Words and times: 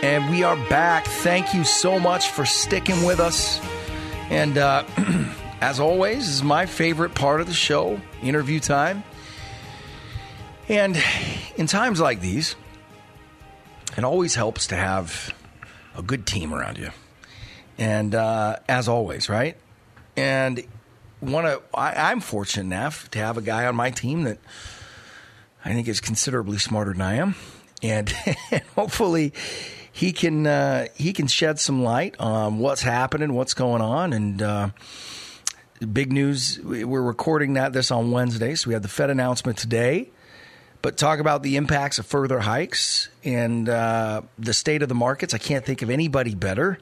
And 0.00 0.30
we 0.30 0.44
are 0.44 0.54
back. 0.68 1.06
Thank 1.06 1.54
you 1.54 1.64
so 1.64 1.98
much 1.98 2.30
for 2.30 2.46
sticking 2.46 3.02
with 3.02 3.18
us. 3.18 3.60
And 4.30 4.56
uh, 4.56 4.84
as 5.60 5.80
always, 5.80 6.18
this 6.18 6.34
is 6.36 6.42
my 6.44 6.66
favorite 6.66 7.16
part 7.16 7.40
of 7.40 7.48
the 7.48 7.52
show 7.52 8.00
interview 8.22 8.60
time. 8.60 9.02
And 10.68 11.02
in 11.56 11.66
times 11.66 11.98
like 11.98 12.20
these, 12.20 12.54
it 13.96 14.04
always 14.04 14.36
helps 14.36 14.68
to 14.68 14.76
have 14.76 15.34
a 15.96 16.02
good 16.02 16.26
team 16.26 16.54
around 16.54 16.78
you. 16.78 16.90
And 17.76 18.14
uh, 18.14 18.58
as 18.68 18.86
always, 18.86 19.28
right? 19.28 19.56
And 20.16 20.62
one 21.18 21.44
of 21.44 21.60
I, 21.74 22.10
I'm 22.10 22.20
fortunate 22.20 22.62
enough 22.62 23.10
to 23.10 23.18
have 23.18 23.36
a 23.36 23.42
guy 23.42 23.66
on 23.66 23.74
my 23.74 23.90
team 23.90 24.22
that 24.22 24.38
I 25.64 25.72
think 25.72 25.88
is 25.88 26.00
considerably 26.00 26.58
smarter 26.58 26.92
than 26.92 27.02
I 27.02 27.14
am, 27.14 27.34
and 27.82 28.08
hopefully 28.76 29.32
he 29.98 30.12
can 30.12 30.46
uh, 30.46 30.86
he 30.94 31.12
can 31.12 31.26
shed 31.26 31.58
some 31.58 31.82
light 31.82 32.14
on 32.20 32.58
what's 32.58 32.82
happening, 32.82 33.32
what's 33.32 33.52
going 33.52 33.82
on, 33.82 34.12
and 34.12 34.40
uh, 34.40 34.70
big 35.92 36.12
news. 36.12 36.60
We're 36.62 37.02
recording 37.02 37.54
that 37.54 37.72
this 37.72 37.90
on 37.90 38.12
Wednesday, 38.12 38.54
so 38.54 38.68
we 38.68 38.74
had 38.74 38.84
the 38.84 38.88
Fed 38.88 39.10
announcement 39.10 39.58
today. 39.58 40.10
But 40.82 40.98
talk 40.98 41.18
about 41.18 41.42
the 41.42 41.56
impacts 41.56 41.98
of 41.98 42.06
further 42.06 42.38
hikes 42.38 43.08
and 43.24 43.68
uh, 43.68 44.22
the 44.38 44.54
state 44.54 44.82
of 44.82 44.88
the 44.88 44.94
markets. 44.94 45.34
I 45.34 45.38
can't 45.38 45.64
think 45.64 45.82
of 45.82 45.90
anybody 45.90 46.36
better 46.36 46.78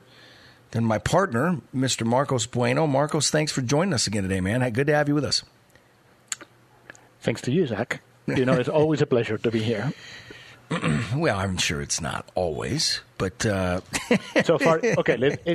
than 0.73 0.85
my 0.85 0.99
partner, 0.99 1.63
Mr. 1.75 2.05
Marcos 2.05 2.45
Bueno. 2.45 2.87
Marcos, 2.87 3.31
thanks 3.31 3.51
for 3.51 3.63
joining 3.63 3.95
us 3.95 4.07
again 4.07 4.25
today, 4.25 4.43
man. 4.43 4.71
Good 4.73 4.89
to 4.89 4.95
have 4.95 5.09
you 5.09 5.15
with 5.15 5.25
us. 5.25 5.43
Thanks 7.23 7.41
to 7.43 7.51
you, 7.51 7.67
Zach. 7.67 8.03
You 8.27 8.45
know, 8.45 8.53
it's 8.53 8.69
always 8.69 9.01
a 9.01 9.07
pleasure 9.07 9.39
to 9.39 9.51
be 9.51 9.63
here. 9.63 9.95
well, 11.17 11.39
I'm 11.39 11.57
sure 11.57 11.81
it's 11.81 12.01
not 12.01 12.29
always, 12.35 13.01
but 13.19 13.45
uh... 13.47 13.81
so 14.45 14.59
far, 14.59 14.81
okay. 14.99 15.17
Let, 15.17 15.47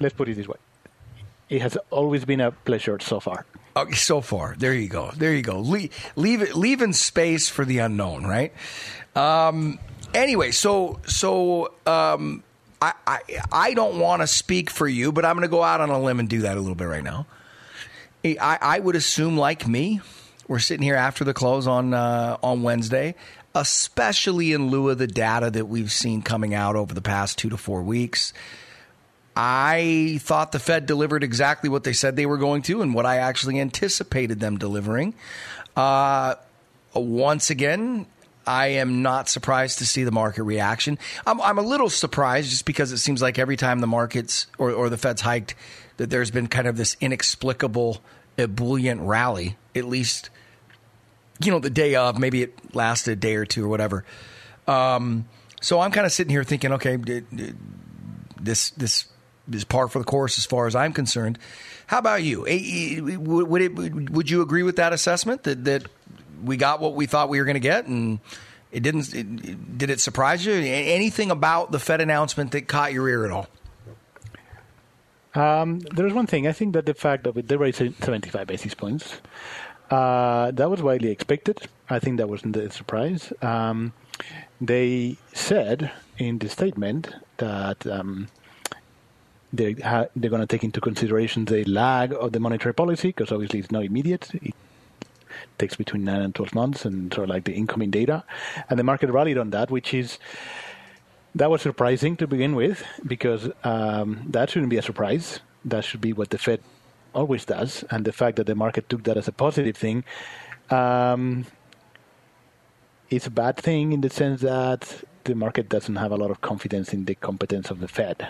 let's 0.00 0.14
put 0.14 0.28
it 0.28 0.36
this 0.36 0.48
way: 0.48 0.56
it 1.48 1.62
has 1.62 1.76
always 1.90 2.24
been 2.24 2.40
a 2.40 2.50
pleasure 2.50 2.98
so 3.00 3.20
far. 3.20 3.46
Okay, 3.76 3.94
so 3.94 4.20
far, 4.20 4.56
there 4.58 4.74
you 4.74 4.88
go. 4.88 5.12
There 5.16 5.34
you 5.34 5.42
go. 5.42 5.60
leave 5.60 5.92
leave 6.16 6.54
leaving 6.54 6.92
space 6.92 7.48
for 7.48 7.64
the 7.64 7.78
unknown, 7.78 8.24
right? 8.24 8.52
Um, 9.14 9.78
anyway, 10.12 10.50
so 10.50 10.98
so 11.06 11.72
um, 11.86 12.42
I, 12.82 12.94
I 13.06 13.18
I 13.52 13.74
don't 13.74 14.00
want 14.00 14.22
to 14.22 14.26
speak 14.26 14.70
for 14.70 14.88
you, 14.88 15.12
but 15.12 15.24
I'm 15.24 15.36
going 15.36 15.42
to 15.42 15.48
go 15.48 15.62
out 15.62 15.80
on 15.80 15.90
a 15.90 16.00
limb 16.00 16.18
and 16.18 16.28
do 16.28 16.40
that 16.40 16.56
a 16.56 16.60
little 16.60 16.74
bit 16.74 16.86
right 16.86 17.04
now. 17.04 17.26
I, 18.24 18.58
I 18.60 18.78
would 18.80 18.96
assume, 18.96 19.38
like 19.38 19.66
me, 19.66 20.00
we're 20.46 20.58
sitting 20.58 20.82
here 20.82 20.96
after 20.96 21.24
the 21.24 21.32
close 21.32 21.66
on 21.66 21.94
uh, 21.94 22.36
on 22.42 22.62
Wednesday 22.62 23.14
especially 23.54 24.52
in 24.52 24.70
lieu 24.70 24.90
of 24.90 24.98
the 24.98 25.06
data 25.06 25.50
that 25.50 25.66
we've 25.66 25.92
seen 25.92 26.22
coming 26.22 26.54
out 26.54 26.76
over 26.76 26.94
the 26.94 27.02
past 27.02 27.38
two 27.38 27.50
to 27.50 27.56
four 27.56 27.82
weeks. 27.82 28.32
I 29.36 30.18
thought 30.22 30.52
the 30.52 30.58
Fed 30.58 30.86
delivered 30.86 31.24
exactly 31.24 31.70
what 31.70 31.84
they 31.84 31.92
said 31.92 32.16
they 32.16 32.26
were 32.26 32.38
going 32.38 32.62
to 32.62 32.82
and 32.82 32.94
what 32.94 33.06
I 33.06 33.18
actually 33.18 33.60
anticipated 33.60 34.40
them 34.40 34.58
delivering. 34.58 35.14
Uh, 35.76 36.34
once 36.94 37.50
again, 37.50 38.06
I 38.46 38.68
am 38.68 39.02
not 39.02 39.28
surprised 39.28 39.78
to 39.78 39.86
see 39.86 40.04
the 40.04 40.10
market 40.10 40.42
reaction. 40.42 40.98
I'm, 41.26 41.40
I'm, 41.40 41.58
a 41.58 41.62
little 41.62 41.88
surprised 41.88 42.50
just 42.50 42.64
because 42.64 42.90
it 42.90 42.98
seems 42.98 43.22
like 43.22 43.38
every 43.38 43.56
time 43.56 43.78
the 43.78 43.86
markets 43.86 44.46
or, 44.58 44.72
or 44.72 44.88
the 44.88 44.98
Fed's 44.98 45.20
hiked, 45.20 45.54
that 45.98 46.10
there's 46.10 46.30
been 46.30 46.48
kind 46.48 46.66
of 46.66 46.76
this 46.76 46.96
inexplicable 47.00 48.02
ebullient 48.38 49.02
rally, 49.02 49.56
at 49.76 49.84
least 49.84 50.30
you 51.42 51.50
know, 51.50 51.58
the 51.58 51.70
day 51.70 51.94
of, 51.94 52.18
maybe 52.18 52.42
it 52.42 52.74
lasted 52.74 53.12
a 53.12 53.16
day 53.16 53.34
or 53.34 53.44
two 53.44 53.64
or 53.64 53.68
whatever. 53.68 54.04
Um, 54.66 55.26
so 55.60 55.80
I'm 55.80 55.90
kind 55.90 56.06
of 56.06 56.12
sitting 56.12 56.30
here 56.30 56.44
thinking, 56.44 56.72
okay, 56.74 56.96
this 58.40 58.70
this 58.70 59.06
is 59.52 59.64
par 59.64 59.88
for 59.88 59.98
the 59.98 60.04
course 60.04 60.38
as 60.38 60.46
far 60.46 60.66
as 60.66 60.74
I'm 60.74 60.92
concerned. 60.92 61.38
How 61.86 61.98
about 61.98 62.22
you? 62.22 62.42
Would 62.42 63.62
it, 63.62 64.10
would 64.10 64.30
you 64.30 64.42
agree 64.42 64.62
with 64.62 64.76
that 64.76 64.92
assessment 64.92 65.42
that 65.44 65.64
that 65.64 65.86
we 66.42 66.56
got 66.56 66.80
what 66.80 66.94
we 66.94 67.06
thought 67.06 67.28
we 67.28 67.38
were 67.38 67.44
going 67.44 67.54
to 67.54 67.60
get 67.60 67.86
and 67.86 68.20
it 68.70 68.80
didn't? 68.80 69.14
It, 69.14 69.78
did 69.78 69.90
it 69.90 70.00
surprise 70.00 70.46
you? 70.46 70.52
Anything 70.52 71.30
about 71.30 71.72
the 71.72 71.78
Fed 71.78 72.00
announcement 72.00 72.52
that 72.52 72.68
caught 72.68 72.92
your 72.92 73.08
ear 73.08 73.24
at 73.24 73.32
all? 73.32 73.48
Um, 75.34 75.80
there's 75.80 76.12
one 76.12 76.26
thing. 76.26 76.46
I 76.46 76.52
think 76.52 76.74
that 76.74 76.86
the 76.86 76.94
fact 76.94 77.24
that 77.24 77.46
they 77.46 77.56
raised 77.56 77.78
75 77.78 78.46
basis 78.46 78.74
points 78.74 79.20
uh, 79.90 80.50
that 80.52 80.70
was 80.70 80.82
widely 80.82 81.10
expected. 81.10 81.68
I 81.88 81.98
think 81.98 82.18
that 82.18 82.28
wasn't 82.28 82.56
a 82.56 82.70
surprise. 82.70 83.32
Um, 83.42 83.92
they 84.60 85.16
said 85.32 85.90
in 86.18 86.38
the 86.38 86.48
statement 86.48 87.12
that 87.38 87.86
um, 87.86 88.28
they 89.52 89.72
ha- 89.72 90.06
they're 90.14 90.30
going 90.30 90.42
to 90.42 90.46
take 90.46 90.64
into 90.64 90.80
consideration 90.80 91.44
the 91.46 91.64
lag 91.64 92.12
of 92.12 92.32
the 92.32 92.40
monetary 92.40 92.74
policy 92.74 93.08
because 93.08 93.32
obviously 93.32 93.58
it's 93.58 93.70
not 93.70 93.84
immediate. 93.84 94.32
It 94.34 94.54
takes 95.58 95.76
between 95.76 96.04
nine 96.04 96.22
and 96.22 96.34
twelve 96.34 96.54
months, 96.54 96.84
and 96.84 97.12
sort 97.12 97.24
of 97.24 97.30
like 97.30 97.44
the 97.44 97.54
incoming 97.54 97.90
data, 97.90 98.24
and 98.68 98.78
the 98.78 98.84
market 98.84 99.10
rallied 99.10 99.38
on 99.38 99.50
that, 99.50 99.70
which 99.70 99.94
is 99.94 100.18
that 101.34 101.50
was 101.50 101.62
surprising 101.62 102.16
to 102.16 102.26
begin 102.26 102.54
with 102.54 102.84
because 103.06 103.48
um, 103.64 104.20
that 104.28 104.50
shouldn't 104.50 104.70
be 104.70 104.76
a 104.76 104.82
surprise. 104.82 105.40
That 105.64 105.84
should 105.84 106.00
be 106.00 106.12
what 106.12 106.30
the 106.30 106.38
Fed 106.38 106.60
always 107.14 107.44
does, 107.44 107.84
and 107.90 108.04
the 108.04 108.12
fact 108.12 108.36
that 108.36 108.46
the 108.46 108.54
market 108.54 108.88
took 108.88 109.04
that 109.04 109.16
as 109.16 109.28
a 109.28 109.32
positive 109.32 109.76
thing, 109.76 110.04
um, 110.70 111.46
it's 113.10 113.26
a 113.26 113.30
bad 113.30 113.56
thing 113.56 113.92
in 113.92 114.00
the 114.00 114.10
sense 114.10 114.40
that 114.42 115.02
the 115.24 115.34
market 115.34 115.68
doesn't 115.68 115.96
have 115.96 116.12
a 116.12 116.16
lot 116.16 116.30
of 116.30 116.40
confidence 116.40 116.94
in 116.94 117.04
the 117.04 117.14
competence 117.14 117.70
of 117.70 117.80
the 117.80 117.88
Fed. 117.88 118.28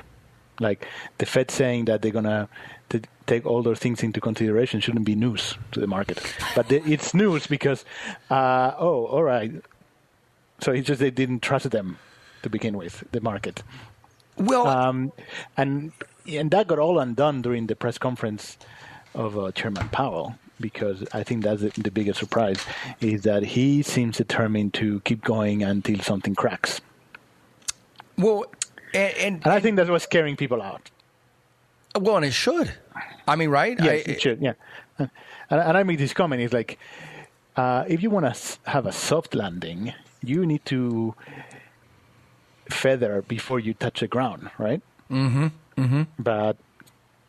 Like 0.58 0.86
the 1.18 1.26
Fed 1.26 1.50
saying 1.50 1.86
that 1.86 2.02
they're 2.02 2.10
gonna 2.10 2.48
take 3.26 3.46
all 3.46 3.62
those 3.62 3.78
things 3.78 4.02
into 4.02 4.20
consideration 4.20 4.80
shouldn't 4.80 5.04
be 5.04 5.14
news 5.14 5.56
to 5.72 5.80
the 5.80 5.86
market, 5.86 6.20
but 6.54 6.68
the, 6.68 6.82
it's 6.84 7.14
news 7.14 7.46
because 7.46 7.84
uh, 8.30 8.72
oh, 8.78 9.06
all 9.06 9.22
right. 9.22 9.52
So 10.60 10.72
it's 10.72 10.86
just 10.86 11.00
they 11.00 11.10
didn't 11.10 11.40
trust 11.40 11.70
them 11.70 11.98
to 12.42 12.50
begin 12.50 12.76
with, 12.76 13.04
the 13.12 13.20
market. 13.20 13.62
Well, 14.40 14.66
um, 14.66 15.12
and 15.56 15.92
and 16.26 16.50
that 16.50 16.66
got 16.66 16.78
all 16.78 16.98
undone 16.98 17.42
during 17.42 17.66
the 17.66 17.76
press 17.76 17.98
conference 17.98 18.56
of 19.14 19.38
uh, 19.38 19.52
Chairman 19.52 19.88
Powell 19.90 20.36
because 20.60 21.04
I 21.12 21.22
think 21.22 21.44
that's 21.44 21.62
the, 21.62 21.70
the, 21.70 21.90
biggest 21.90 22.18
surprise 22.20 22.58
is 23.00 23.22
that 23.22 23.42
he 23.42 23.82
seems 23.82 24.18
determined 24.18 24.74
to 24.74 25.00
keep 25.00 25.24
going 25.24 25.62
until 25.62 25.98
something 26.00 26.34
cracks. 26.34 26.82
Well, 28.18 28.44
and, 28.92 29.14
and, 29.16 29.34
and 29.42 29.46
I 29.46 29.60
think 29.60 29.76
that's 29.76 29.88
what's 29.88 30.04
scaring 30.04 30.36
people 30.36 30.60
out. 30.60 30.90
Well, 31.98 32.16
and 32.16 32.26
it 32.26 32.32
should. 32.32 32.72
I 33.26 33.36
mean, 33.36 33.50
right? 33.50 33.76
Yes, 33.78 34.06
I, 34.06 34.10
it 34.10 34.20
should. 34.20 34.40
Yeah, 34.40 34.52
and, 34.98 35.10
and 35.50 35.76
I 35.76 35.82
make 35.82 35.98
this 35.98 36.12
comment. 36.12 36.42
It's 36.42 36.52
like 36.52 36.78
uh, 37.56 37.84
if 37.88 38.02
you 38.02 38.10
want 38.10 38.32
to 38.32 38.70
have 38.70 38.86
a 38.86 38.92
soft 38.92 39.34
landing, 39.34 39.92
you 40.22 40.46
need 40.46 40.64
to 40.66 41.14
feather 42.70 43.22
before 43.22 43.58
you 43.58 43.74
touch 43.74 44.00
the 44.00 44.08
ground, 44.08 44.50
right? 44.58 44.80
Mm-hmm. 45.10 45.48
Mm-hmm. 45.76 46.02
But 46.18 46.56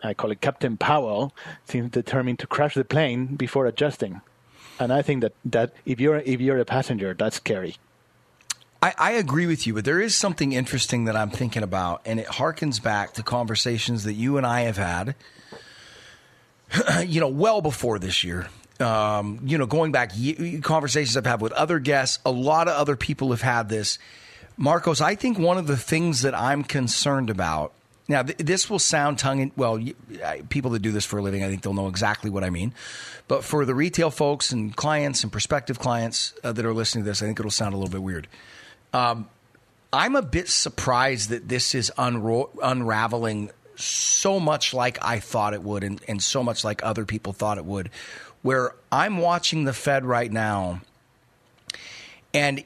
I 0.04 0.14
call 0.14 0.32
it 0.32 0.42
Captain 0.42 0.78
Powell 0.78 1.34
seems 1.66 1.92
determined 1.92 2.40
to 2.40 2.48
crash 2.48 2.76
the 2.76 2.86
plane 2.86 3.36
before 3.36 3.66
adjusting, 3.66 4.22
and 4.80 4.92
I 4.92 5.02
think 5.02 5.22
that, 5.22 5.34
that 5.46 5.74
if 5.86 6.00
you're 6.00 6.18
if 6.18 6.42
you're 6.42 6.60
a 6.60 6.66
passenger, 6.66 7.14
that's 7.14 7.38
scary. 7.38 7.76
I, 8.84 8.94
I 8.98 9.12
agree 9.12 9.46
with 9.46 9.68
you, 9.68 9.76
but 9.76 9.86
there 9.86 10.02
is 10.02 10.16
something 10.16 10.54
interesting 10.54 11.06
that 11.06 11.16
I'm 11.16 11.30
thinking 11.30 11.62
about, 11.62 12.02
and 12.06 12.20
it 12.20 12.26
harkens 12.26 12.82
back 12.82 13.14
to 13.14 13.24
conversations 13.24 14.06
that 14.06 14.14
you 14.14 14.38
and 14.38 14.46
I 14.46 14.62
have 14.62 14.78
had. 14.78 15.16
you 17.06 17.20
know, 17.20 17.28
well 17.28 17.62
before 17.62 18.00
this 18.00 18.24
year. 18.24 18.48
Um, 18.80 19.40
you 19.44 19.58
know, 19.58 19.68
going 19.68 19.92
back 19.92 20.12
conversations 20.64 21.16
I've 21.16 21.26
had 21.26 21.42
with 21.42 21.52
other 21.52 21.80
guests, 21.80 22.20
a 22.26 22.32
lot 22.32 22.68
of 22.68 22.74
other 22.74 22.96
people 22.96 23.30
have 23.30 23.42
had 23.42 23.70
this. 23.70 24.00
Marcos, 24.58 25.02
I 25.02 25.16
think 25.16 25.40
one 25.40 25.58
of 25.58 25.68
the 25.68 25.78
things 25.78 26.22
that 26.22 26.36
I'm 26.36 26.64
concerned 26.64 27.30
about 27.30 27.74
now, 28.12 28.24
th- 28.24 28.38
this 28.38 28.70
will 28.70 28.80
sound 28.80 29.20
tongue 29.20 29.40
in, 29.40 29.52
well, 29.56 29.80
people 30.50 30.72
that 30.72 30.82
do 30.82 30.92
this 30.92 31.06
for 31.06 31.20
a 31.20 31.22
living, 31.22 31.44
I 31.44 31.50
think 31.50 31.62
they'll 31.62 31.74
know 31.74 31.88
exactly 31.88 32.30
what 32.30 32.44
I 32.44 32.50
mean. 32.50 32.74
But 33.30 33.44
for 33.44 33.64
the 33.64 33.74
retail 33.74 34.12
folks 34.12 34.52
and 34.52 34.76
clients 34.76 35.24
and 35.24 35.32
prospective 35.32 35.80
clients 35.80 36.34
uh, 36.44 36.52
that 36.52 36.66
are 36.66 36.74
listening 36.74 37.06
to 37.06 37.10
this, 37.10 37.24
I 37.24 37.26
think 37.26 37.40
it'll 37.40 37.52
sound 37.52 37.74
a 37.74 37.78
little 37.78 37.92
bit 37.92 38.04
weird. 38.04 38.28
Um, 38.92 39.30
I'm 39.94 40.18
a 40.18 40.22
bit 40.22 40.50
surprised 40.50 41.30
that 41.30 41.48
this 41.48 41.74
is 41.74 41.92
unro- 41.98 42.50
unraveling 42.62 43.52
so 43.78 44.40
much 44.40 44.74
like 44.74 44.98
I 45.02 45.20
thought 45.20 45.54
it 45.54 45.64
would 45.64 45.84
and, 45.84 46.02
and 46.08 46.22
so 46.22 46.44
much 46.44 46.66
like 46.66 46.84
other 46.84 47.06
people 47.06 47.32
thought 47.32 47.58
it 47.58 47.66
would. 47.66 47.90
Where 48.42 48.76
I'm 48.92 49.20
watching 49.20 49.64
the 49.64 49.74
Fed 49.74 50.04
right 50.04 50.32
now, 50.32 50.82
and 52.34 52.64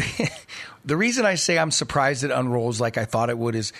the 0.84 0.96
reason 0.96 1.24
I 1.24 1.34
say 1.34 1.58
I'm 1.58 1.70
surprised 1.70 2.24
it 2.24 2.30
unrolls 2.30 2.80
like 2.80 2.98
I 2.98 3.04
thought 3.04 3.30
it 3.30 3.38
would 3.38 3.54
is 3.54 3.72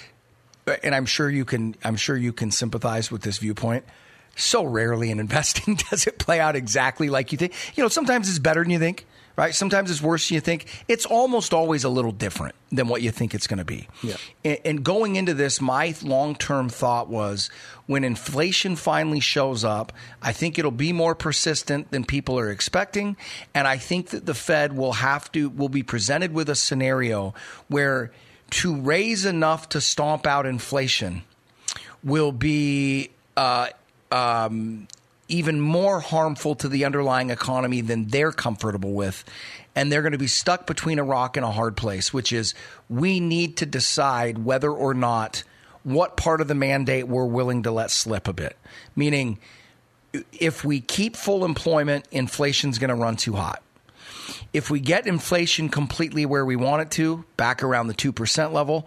and 0.82 0.94
I'm 0.94 1.06
sure 1.06 1.28
you 1.28 1.44
can 1.44 1.75
I'm 1.84 1.96
sure 1.96 2.17
you 2.17 2.32
can 2.32 2.50
sympathize 2.50 3.11
with 3.11 3.22
this 3.22 3.38
viewpoint. 3.38 3.84
So 4.37 4.64
rarely 4.64 5.11
in 5.11 5.19
investing 5.20 5.75
does 5.90 6.06
it 6.06 6.19
play 6.19 6.40
out 6.40 6.56
exactly 6.56 7.08
like 7.08 7.32
you 7.32 7.38
think. 7.38 7.55
You 7.76 7.82
know, 7.82 7.88
sometimes 7.88 8.28
it's 8.28 8.38
better 8.38 8.62
than 8.62 8.70
you 8.70 8.78
think, 8.78 9.06
right? 9.37 9.55
Sometimes 9.55 9.91
it's 9.91 10.03
worse 10.03 10.29
than 10.29 10.35
you 10.35 10.41
think. 10.41 10.67
It's 10.88 11.06
almost 11.06 11.55
always 11.55 11.85
a 11.85 11.88
little 11.88 12.12
different 12.12 12.55
than 12.71 12.88
what 12.88 13.03
you 13.03 13.11
think 13.11 13.35
it's 13.35 13.47
going 13.47 13.59
to 13.59 13.65
be. 13.65 13.88
Yeah. 14.03 14.17
And, 14.44 14.59
and 14.65 14.85
going 14.85 15.17
into 15.17 15.35
this, 15.35 15.61
my 15.61 15.94
long 16.03 16.35
term 16.35 16.69
thought 16.69 17.09
was 17.09 17.50
when 17.87 18.05
inflation 18.05 18.77
finally 18.77 19.21
shows 19.21 19.65
up, 19.65 19.93
I 20.23 20.32
think 20.32 20.59
it'll 20.59 20.71
be 20.71 20.93
more 20.93 21.15
persistent 21.15 21.91
than 21.91 22.05
people 22.05 22.38
are 22.38 22.50
expecting. 22.50 23.17
And 23.55 23.67
I 23.67 23.79
think 23.79 24.11
that 24.11 24.27
the 24.27 24.35
Fed 24.35 24.77
will 24.77 24.93
have 24.94 25.31
to, 25.32 25.49
will 25.49 25.69
be 25.69 25.82
presented 25.82 26.32
with 26.32 26.49
a 26.49 26.55
scenario 26.55 27.35
where 27.69 28.12
to 28.50 28.77
raise 28.77 29.25
enough 29.25 29.69
to 29.71 29.81
stomp 29.81 30.27
out 30.27 30.47
inflation 30.47 31.23
will 32.03 32.32
be 32.32 33.11
uh, 33.37 33.69
um, 34.11 34.88
even 35.31 35.61
more 35.61 36.00
harmful 36.00 36.55
to 36.56 36.69
the 36.69 36.85
underlying 36.85 37.31
economy 37.31 37.81
than 37.81 38.09
they're 38.09 38.32
comfortable 38.32 38.93
with. 38.93 39.25
And 39.75 39.91
they're 39.91 40.03
going 40.03 40.12
to 40.12 40.19
be 40.19 40.27
stuck 40.27 40.67
between 40.67 40.99
a 40.99 41.05
rock 41.05 41.37
and 41.37 41.47
a 41.47 41.50
hard 41.50 41.77
place, 41.77 42.12
which 42.12 42.32
is 42.32 42.55
we 42.88 43.21
need 43.21 43.56
to 43.59 43.67
decide 43.67 44.44
whether 44.44 44.71
or 44.71 44.94
not 44.94 45.44
what 45.82 46.17
part 46.17 46.41
of 46.41 46.49
the 46.49 46.55
mandate 46.55 47.09
we're 47.09 47.25
willing 47.25 47.62
to 47.62 47.71
let 47.71 47.91
slip 47.91 48.29
a 48.29 48.32
bit. 48.32 48.56
Meaning, 48.97 49.38
if 50.32 50.65
we 50.65 50.81
keep 50.81 51.17
full 51.17 51.44
employment, 51.44 52.06
inflation's 52.11 52.79
going 52.79 52.88
to 52.88 52.94
run 52.94 53.17
too 53.17 53.35
hot. 53.35 53.62
If 54.53 54.71
we 54.71 54.81
get 54.81 55.06
inflation 55.06 55.69
completely 55.69 56.27
where 56.27 56.44
we 56.44 56.56
want 56.56 56.82
it 56.82 56.91
to, 56.93 57.25
back 57.37 57.62
around 57.62 57.87
the 57.87 57.94
2% 57.94 58.53
level, 58.53 58.87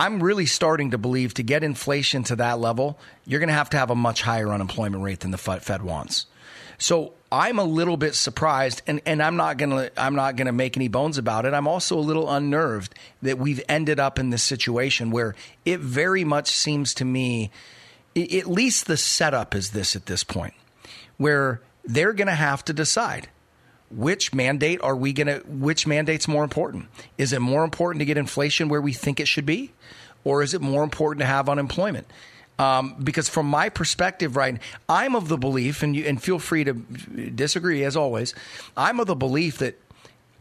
I'm 0.00 0.22
really 0.22 0.46
starting 0.46 0.92
to 0.92 0.98
believe 0.98 1.34
to 1.34 1.42
get 1.42 1.62
inflation 1.62 2.24
to 2.24 2.36
that 2.36 2.58
level, 2.58 2.98
you're 3.26 3.38
going 3.38 3.48
to 3.48 3.54
have 3.54 3.68
to 3.70 3.76
have 3.76 3.90
a 3.90 3.94
much 3.94 4.22
higher 4.22 4.50
unemployment 4.50 5.04
rate 5.04 5.20
than 5.20 5.30
the 5.30 5.36
Fed 5.36 5.82
wants. 5.82 6.24
So 6.78 7.12
I'm 7.30 7.58
a 7.58 7.64
little 7.64 7.98
bit 7.98 8.14
surprised, 8.14 8.80
and, 8.86 9.02
and 9.04 9.22
I'm 9.22 9.36
not 9.36 9.58
gonna 9.58 9.90
I'm 9.98 10.14
not 10.14 10.36
gonna 10.36 10.52
make 10.52 10.78
any 10.78 10.88
bones 10.88 11.18
about 11.18 11.44
it. 11.44 11.52
I'm 11.52 11.68
also 11.68 11.98
a 11.98 12.00
little 12.00 12.30
unnerved 12.30 12.94
that 13.20 13.38
we've 13.38 13.62
ended 13.68 14.00
up 14.00 14.18
in 14.18 14.30
this 14.30 14.42
situation 14.42 15.10
where 15.10 15.34
it 15.66 15.80
very 15.80 16.24
much 16.24 16.48
seems 16.48 16.94
to 16.94 17.04
me, 17.04 17.50
at 18.16 18.46
least 18.46 18.86
the 18.86 18.96
setup 18.96 19.54
is 19.54 19.72
this 19.72 19.94
at 19.94 20.06
this 20.06 20.24
point, 20.24 20.54
where 21.18 21.60
they're 21.84 22.14
going 22.14 22.28
to 22.28 22.34
have 22.34 22.64
to 22.64 22.72
decide 22.72 23.28
which 23.90 24.32
mandate 24.32 24.80
are 24.82 24.96
we 24.96 25.12
going 25.12 25.26
to 25.26 25.38
which 25.46 25.86
mandate's 25.86 26.28
more 26.28 26.44
important 26.44 26.86
is 27.18 27.32
it 27.32 27.40
more 27.40 27.64
important 27.64 28.00
to 28.00 28.04
get 28.04 28.16
inflation 28.16 28.68
where 28.68 28.80
we 28.80 28.92
think 28.92 29.18
it 29.18 29.26
should 29.26 29.46
be 29.46 29.72
or 30.24 30.42
is 30.42 30.54
it 30.54 30.60
more 30.60 30.84
important 30.84 31.20
to 31.20 31.26
have 31.26 31.48
unemployment 31.48 32.06
um, 32.58 32.94
because 33.02 33.28
from 33.28 33.46
my 33.46 33.68
perspective 33.68 34.36
right 34.36 34.58
i'm 34.88 35.16
of 35.16 35.28
the 35.28 35.36
belief 35.36 35.82
and 35.82 35.96
you 35.96 36.04
and 36.04 36.22
feel 36.22 36.38
free 36.38 36.62
to 36.64 36.72
disagree 36.72 37.82
as 37.82 37.96
always 37.96 38.34
i'm 38.76 39.00
of 39.00 39.06
the 39.06 39.16
belief 39.16 39.58
that 39.58 39.76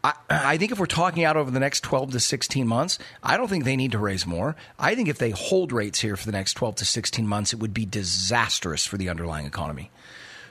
I, 0.04 0.14
I 0.30 0.58
think 0.58 0.72
if 0.72 0.80
we're 0.80 0.86
talking 0.86 1.26
out 1.26 1.36
over 1.36 1.52
the 1.52 1.60
next 1.60 1.82
12 1.82 2.12
to 2.12 2.20
16 2.20 2.66
months, 2.66 3.00
I 3.22 3.36
don't 3.36 3.50
think 3.50 3.66
they 3.66 3.76
need 3.76 3.92
to 3.92 3.98
raise 3.98 4.26
more. 4.26 4.56
I 4.78 4.96
think 4.96 5.10
if 5.10 5.18
they 5.18 5.32
hold 5.32 5.74
rates 5.74 6.00
here 6.00 6.16
for 6.16 6.26
the 6.26 6.32
next 6.32 6.54
12 6.54 6.76
to 6.76 6.86
16 6.86 7.28
months, 7.28 7.52
it 7.52 7.60
would 7.60 7.74
be 7.74 7.86
disastrous 7.86 8.86
for 8.86 8.98
the 8.98 9.10
underlying 9.10 9.46
economy. 9.46 9.92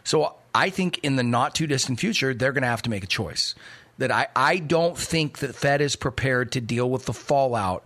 So 0.08 0.37
I 0.55 0.70
think 0.70 1.00
in 1.02 1.16
the 1.16 1.22
not 1.22 1.55
too 1.55 1.66
distant 1.66 2.00
future, 2.00 2.32
they're 2.32 2.52
going 2.52 2.62
to 2.62 2.69
have 2.69 2.81
to 2.82 2.88
make 2.90 3.05
a 3.05 3.06
choice. 3.06 3.55
That 3.99 4.10
I, 4.10 4.28
I 4.34 4.56
don't 4.56 4.96
think 4.96 5.40
that 5.40 5.55
Fed 5.55 5.82
is 5.82 5.96
prepared 5.96 6.52
to 6.52 6.62
deal 6.62 6.88
with 6.88 7.05
the 7.05 7.12
fallout 7.12 7.84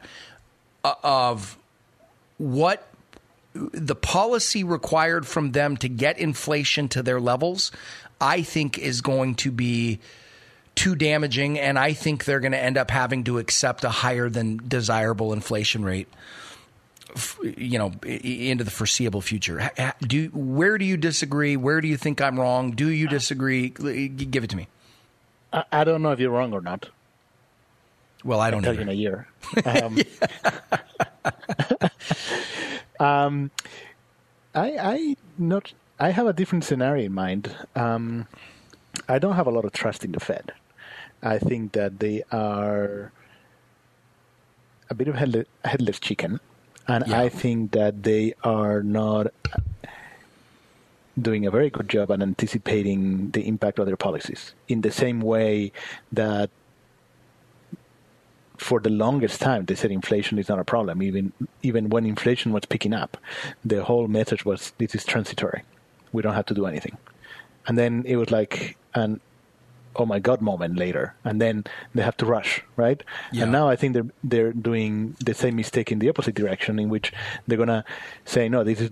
uh, 0.85 0.95
of 1.03 1.59
what 2.39 2.87
the 3.55 3.97
policy 3.97 4.63
required 4.63 5.27
from 5.27 5.51
them 5.51 5.77
to 5.79 5.89
get 5.89 6.17
inflation 6.17 6.89
to 6.91 7.03
their 7.03 7.21
levels, 7.21 7.73
I 8.21 8.43
think 8.43 8.79
is 8.79 9.01
going 9.01 9.35
to 9.37 9.51
be 9.51 9.99
too 10.77 10.95
damaging. 10.95 11.59
And 11.59 11.77
I 11.77 11.93
think 11.93 12.25
they're 12.25 12.39
going 12.39 12.53
to 12.53 12.63
end 12.63 12.79
up 12.79 12.93
having 12.93 13.25
to 13.25 13.39
accept 13.39 13.83
a 13.83 13.91
higher 13.91 14.29
than 14.29 14.61
desirable 14.69 15.33
inflation 15.33 15.85
rate 15.85 16.07
you 17.43 17.79
know 17.79 17.93
into 18.05 18.65
the 18.65 18.71
foreseeable 18.71 19.21
future. 19.21 19.71
Do 20.01 20.29
where 20.29 20.79
do 20.79 20.85
you 20.85 20.97
disagree? 20.97 21.57
Where 21.57 21.81
do 21.81 21.89
you 21.89 21.97
think 21.97 22.21
i'm 22.21 22.39
wrong? 22.39 22.73
Do 22.73 22.89
you 22.89 23.09
disagree? 23.09 23.69
Give 23.71 24.45
it 24.45 24.51
to 24.51 24.57
me. 24.57 24.69
I, 25.53 25.65
I 25.73 25.85
don't 25.85 26.03
know 26.03 26.13
if 26.13 26.21
you're 26.21 26.31
wrong 26.31 26.53
or 26.53 26.61
not. 26.61 26.89
Well 28.25 28.41
i 28.41 28.51
don't 28.51 28.63
tell 28.63 28.75
you 28.75 28.81
in 28.81 28.89
a 28.89 28.93
year. 28.93 29.29
Um, 29.67 29.99
um, 33.01 33.51
i 34.55 34.77
i 34.79 35.17
not 35.37 35.73
i 35.99 36.11
have 36.11 36.27
a 36.27 36.33
different 36.33 36.65
scenario 36.65 37.07
in 37.07 37.13
mind. 37.13 37.55
Um, 37.75 38.29
i 39.09 39.19
don't 39.19 39.35
have 39.35 39.47
a 39.47 39.51
lot 39.51 39.65
of 39.65 39.73
trust 39.73 40.05
in 40.05 40.13
the 40.13 40.21
fed. 40.21 40.53
I 41.23 41.39
think 41.39 41.73
that 41.73 42.01
they 42.01 42.23
are 42.33 43.13
a 44.89 44.95
bit 44.95 45.09
of 45.09 45.17
a 45.17 45.45
headless 45.65 46.01
chicken 46.01 46.41
and 46.89 47.05
yeah. 47.07 47.21
I 47.21 47.29
think 47.29 47.73
that 47.73 48.03
they 48.03 48.35
are 48.43 48.83
not 48.83 49.29
doing 51.21 51.47
a 51.47 51.51
very 51.51 51.71
good 51.71 51.89
job 51.89 52.11
at 52.11 52.23
anticipating 52.23 53.31
the 53.31 53.47
impact 53.47 53.79
of 53.79 53.87
their 53.87 53.97
policies. 53.97 54.55
In 54.69 54.81
the 54.81 54.91
same 54.91 55.21
way 55.21 55.73
that 56.13 56.51
for 58.57 58.81
the 58.81 58.91
longest 58.91 59.41
time 59.41 59.65
they 59.65 59.75
said 59.75 59.91
inflation 59.91 60.39
is 60.39 60.49
not 60.49 60.59
a 60.59 60.65
problem 60.65 61.03
even 61.03 61.33
even 61.63 61.89
when 61.89 62.07
inflation 62.07 62.53
was 62.53 62.65
picking 62.65 62.95
up 62.95 63.17
the 63.65 63.83
whole 63.83 64.07
message 64.07 64.45
was 64.45 64.73
this 64.79 64.95
is 64.95 65.05
transitory. 65.05 65.63
We 66.13 66.23
don't 66.23 66.35
have 66.35 66.47
to 66.47 66.55
do 66.55 66.67
anything. 66.67 66.97
And 67.67 67.77
then 67.77 68.05
it 68.07 68.17
was 68.17 68.31
like 68.31 68.77
and 68.95 69.21
oh 69.97 70.07
my 70.07 70.19
god 70.19 70.41
moment 70.41 70.77
later 70.77 71.15
and 71.25 71.41
then 71.41 71.65
they 71.95 72.03
have 72.03 72.17
to 72.17 72.27
rush 72.27 72.63
right 72.77 73.03
yeah. 73.33 73.43
and 73.43 73.53
now 73.53 73.69
i 73.69 73.77
think 73.77 73.95
they're 73.95 74.11
they're 74.25 74.53
doing 74.53 75.17
the 75.21 75.35
same 75.35 75.57
mistake 75.57 75.93
in 75.93 75.99
the 75.99 76.09
opposite 76.09 76.35
direction 76.35 76.79
in 76.79 76.89
which 76.89 77.13
they're 77.47 77.65
to 77.65 77.85
say 78.25 78.49
no 78.49 78.65
this 78.65 78.81
is 78.81 78.91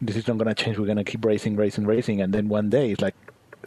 this 0.00 0.16
is 0.16 0.26
not 0.28 0.38
to 0.38 0.54
change 0.54 0.78
we're 0.78 0.92
to 0.94 1.04
keep 1.04 1.24
racing 1.24 1.56
racing 1.56 1.86
racing 1.86 2.20
and 2.20 2.32
then 2.32 2.48
one 2.48 2.68
day 2.68 2.90
it's 2.90 3.00
like 3.00 3.14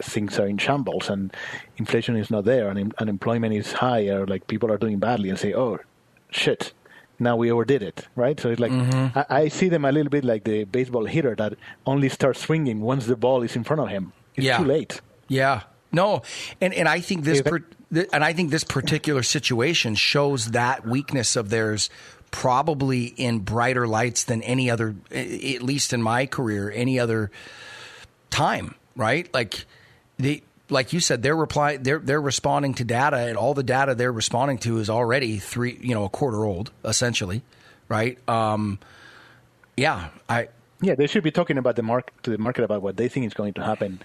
things 0.02 0.38
are 0.38 0.46
in 0.46 0.56
shambles 0.56 1.10
and 1.10 1.34
inflation 1.76 2.16
is 2.16 2.30
not 2.30 2.44
there 2.44 2.68
and 2.68 2.94
unemployment 2.98 3.54
is 3.54 3.72
high 3.72 4.08
or 4.08 4.26
like 4.26 4.46
people 4.46 4.70
are 4.70 4.78
doing 4.78 4.98
badly 4.98 5.28
and 5.28 5.38
say 5.38 5.52
oh 5.52 5.78
shit 6.30 6.72
now 7.20 7.36
we 7.36 7.52
overdid 7.52 7.82
it, 7.82 8.08
right? 8.16 8.40
So 8.40 8.48
it's 8.50 8.60
like 8.60 8.72
mm-hmm. 8.72 9.18
I, 9.18 9.42
I, 9.42 9.48
see 9.48 9.68
them 9.68 9.84
a 9.84 9.92
little 9.92 10.10
bit 10.10 10.24
like 10.24 10.44
the 10.44 10.64
baseball 10.64 11.04
hitter 11.04 11.34
that 11.36 11.54
only 11.86 12.08
starts 12.08 12.40
swinging 12.40 12.80
once 12.80 13.06
the 13.06 13.16
ball 13.16 13.42
is 13.42 13.54
in 13.54 13.62
front 13.62 13.80
of 13.80 13.88
him. 13.88 14.12
It's 14.34 14.46
yeah. 14.46 14.56
too 14.56 14.64
late. 14.64 15.00
Yeah, 15.28 15.62
no, 15.92 16.22
and 16.60 16.72
and 16.74 16.88
I 16.88 17.00
think 17.00 17.24
this 17.24 17.42
per, 17.42 17.64
and 18.12 18.24
I 18.24 18.32
think 18.32 18.50
this 18.50 18.64
particular 18.64 19.22
situation 19.22 19.94
shows 19.94 20.52
that 20.52 20.86
weakness 20.86 21.36
of 21.36 21.50
theirs 21.50 21.90
probably 22.30 23.06
in 23.06 23.40
brighter 23.40 23.88
lights 23.88 24.24
than 24.24 24.42
any 24.42 24.70
other, 24.70 24.94
at 25.10 25.62
least 25.62 25.92
in 25.92 26.02
my 26.02 26.26
career, 26.26 26.70
any 26.70 27.00
other 27.00 27.30
time. 28.30 28.74
Right? 28.96 29.32
Like 29.32 29.64
they, 30.18 30.42
like 30.68 30.92
you 30.92 31.00
said, 31.00 31.22
they're 31.22 31.36
reply 31.36 31.76
they're 31.76 31.98
they're 31.98 32.20
responding 32.20 32.74
to 32.74 32.84
data, 32.84 33.16
and 33.16 33.36
all 33.36 33.54
the 33.54 33.62
data 33.62 33.94
they're 33.94 34.12
responding 34.12 34.58
to 34.58 34.78
is 34.78 34.90
already 34.90 35.38
three, 35.38 35.78
you 35.80 35.94
know, 35.94 36.04
a 36.04 36.08
quarter 36.10 36.44
old, 36.44 36.70
essentially. 36.84 37.42
Right? 37.88 38.18
Um, 38.28 38.78
yeah, 39.76 40.10
I. 40.28 40.48
Yeah, 40.82 40.94
they 40.94 41.08
should 41.08 41.24
be 41.24 41.30
talking 41.30 41.58
about 41.58 41.76
the 41.76 41.82
market 41.82 42.14
to 42.22 42.30
the 42.30 42.38
market 42.38 42.64
about 42.64 42.80
what 42.80 42.96
they 42.96 43.08
think 43.08 43.26
is 43.26 43.34
going 43.34 43.52
to 43.54 43.62
happen. 43.62 44.00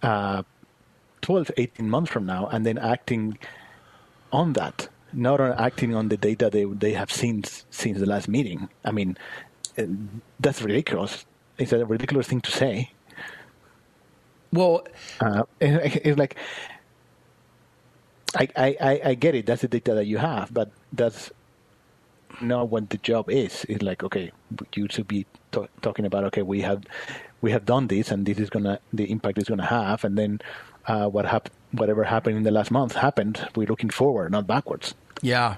Uh, 0.00 0.44
12, 1.22 1.50
18 1.56 1.88
months 1.90 2.10
from 2.10 2.26
now, 2.26 2.46
and 2.48 2.66
then 2.66 2.78
acting 2.78 3.38
on 4.32 4.54
that, 4.54 4.88
not 5.12 5.40
on 5.40 5.52
acting 5.52 5.94
on 5.94 6.08
the 6.08 6.16
data 6.16 6.50
they 6.50 6.64
they 6.64 6.92
have 6.92 7.10
seen 7.12 7.44
since 7.70 7.98
the 7.98 8.06
last 8.06 8.28
meeting. 8.28 8.68
I 8.84 8.90
mean, 8.92 9.16
uh, 9.78 9.84
that's 10.40 10.62
ridiculous. 10.62 11.24
It's 11.58 11.72
a 11.72 11.84
ridiculous 11.86 12.26
thing 12.28 12.40
to 12.42 12.50
say. 12.50 12.90
Well, 14.52 14.86
uh, 15.20 15.44
it's 15.60 16.18
like 16.18 16.36
I, 18.34 18.48
I, 18.56 19.00
I 19.10 19.14
get 19.14 19.34
it. 19.34 19.46
That's 19.46 19.62
the 19.62 19.68
data 19.68 19.94
that 19.94 20.06
you 20.06 20.18
have, 20.18 20.52
but 20.52 20.70
that's 20.92 21.30
not 22.40 22.68
what 22.70 22.90
the 22.90 22.98
job 22.98 23.30
is. 23.30 23.64
It's 23.68 23.82
like 23.82 24.02
okay, 24.02 24.32
you 24.74 24.86
should 24.90 25.08
be 25.08 25.26
t- 25.52 25.68
talking 25.82 26.06
about 26.06 26.24
okay, 26.24 26.42
we 26.42 26.62
have 26.62 26.82
we 27.42 27.50
have 27.52 27.64
done 27.64 27.88
this, 27.88 28.10
and 28.10 28.26
this 28.26 28.38
is 28.38 28.50
gonna 28.50 28.80
the 28.92 29.10
impact 29.10 29.38
is 29.38 29.44
gonna 29.44 29.66
have, 29.66 30.04
and 30.04 30.16
then 30.18 30.40
uh, 30.86 31.06
what 31.08 31.24
hap- 31.26 31.50
whatever 31.72 32.04
happened 32.04 32.36
in 32.36 32.42
the 32.42 32.50
last 32.50 32.70
month 32.70 32.94
happened. 32.94 33.48
We're 33.54 33.66
looking 33.66 33.90
forward, 33.90 34.32
not 34.32 34.46
backwards. 34.46 34.94
Yeah. 35.20 35.56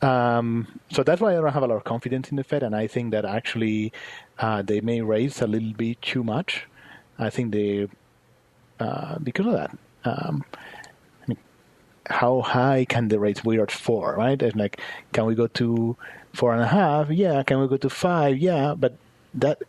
Um, 0.00 0.80
so 0.90 1.02
that's 1.02 1.20
why 1.20 1.32
I 1.32 1.40
don't 1.40 1.52
have 1.52 1.62
a 1.62 1.66
lot 1.66 1.76
of 1.76 1.84
confidence 1.84 2.30
in 2.30 2.36
the 2.36 2.44
Fed, 2.44 2.62
and 2.62 2.74
I 2.74 2.86
think 2.86 3.10
that 3.10 3.24
actually 3.24 3.92
uh, 4.38 4.62
they 4.62 4.80
may 4.80 5.00
raise 5.00 5.42
a 5.42 5.46
little 5.46 5.72
bit 5.72 6.00
too 6.02 6.22
much. 6.22 6.66
I 7.18 7.30
think 7.30 7.52
they, 7.52 7.88
uh, 8.78 9.18
because 9.18 9.46
of 9.46 9.52
that, 9.52 9.76
um, 10.04 10.44
I 11.22 11.24
mean, 11.26 11.38
how 12.06 12.40
high 12.42 12.84
can 12.84 13.08
the 13.08 13.18
rates? 13.18 13.44
We 13.44 13.58
are 13.58 13.64
at 13.64 13.72
four, 13.72 14.14
right? 14.16 14.40
It's 14.40 14.56
like, 14.56 14.80
can 15.12 15.26
we 15.26 15.34
go 15.34 15.48
to 15.48 15.96
four 16.32 16.52
and 16.52 16.62
a 16.62 16.66
half? 16.66 17.10
Yeah. 17.10 17.42
Can 17.42 17.60
we 17.60 17.66
go 17.66 17.76
to 17.76 17.90
five? 17.90 18.38
Yeah. 18.38 18.74
But 18.78 18.96
that 19.34 19.62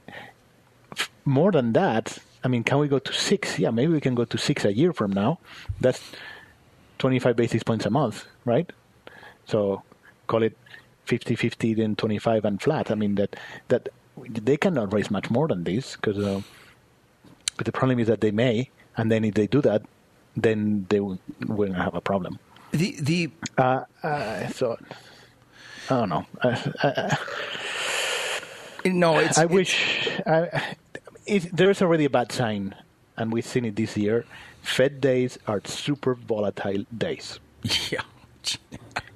more 1.25 1.51
than 1.51 1.73
that, 1.73 2.19
I 2.43 2.47
mean, 2.47 2.63
can 2.63 2.79
we 2.79 2.87
go 2.87 2.99
to 2.99 3.13
six? 3.13 3.59
Yeah, 3.59 3.71
maybe 3.71 3.91
we 3.91 4.01
can 4.01 4.15
go 4.15 4.25
to 4.25 4.37
six 4.37 4.65
a 4.65 4.73
year 4.73 4.93
from 4.93 5.11
now. 5.11 5.39
That's 5.81 6.01
25 6.99 7.35
basis 7.35 7.63
points 7.63 7.85
a 7.85 7.89
month, 7.89 8.25
right? 8.45 8.71
So 9.45 9.83
call 10.27 10.43
it 10.43 10.57
50, 11.05 11.35
50, 11.35 11.73
then 11.73 11.95
25 11.95 12.45
and 12.45 12.61
flat. 12.61 12.91
I 12.91 12.95
mean 12.95 13.15
that 13.15 13.35
that 13.67 13.89
they 14.17 14.57
cannot 14.57 14.93
raise 14.93 15.09
much 15.09 15.29
more 15.29 15.47
than 15.47 15.63
this 15.63 15.95
because 15.95 16.17
uh, 16.17 16.41
the 17.63 17.71
problem 17.71 17.99
is 17.99 18.07
that 18.07 18.21
they 18.21 18.31
may, 18.31 18.69
and 18.97 19.11
then 19.11 19.25
if 19.25 19.33
they 19.33 19.47
do 19.47 19.61
that, 19.61 19.81
then 20.35 20.85
they 20.89 20.99
will, 20.99 21.19
will 21.47 21.73
have 21.73 21.95
a 21.95 22.01
problem. 22.01 22.39
The 22.71 22.95
the 23.01 23.31
uh, 23.57 23.83
uh, 24.03 24.47
so 24.49 24.77
I 25.89 26.05
don't 26.05 26.09
know. 26.09 26.25
No, 28.85 29.17
it's. 29.17 29.37
I 29.37 29.43
it's, 29.43 29.51
wish 29.51 30.09
it, 31.29 31.55
there 31.55 31.69
is 31.69 31.81
already 31.81 32.05
a 32.05 32.09
bad 32.09 32.31
sign, 32.31 32.75
and 33.17 33.31
we've 33.31 33.45
seen 33.45 33.65
it 33.65 33.75
this 33.75 33.95
year. 33.95 34.25
Fed 34.61 35.01
days 35.01 35.37
are 35.47 35.61
super 35.65 36.15
volatile 36.15 36.85
days. 36.95 37.39
Yeah. 37.91 38.01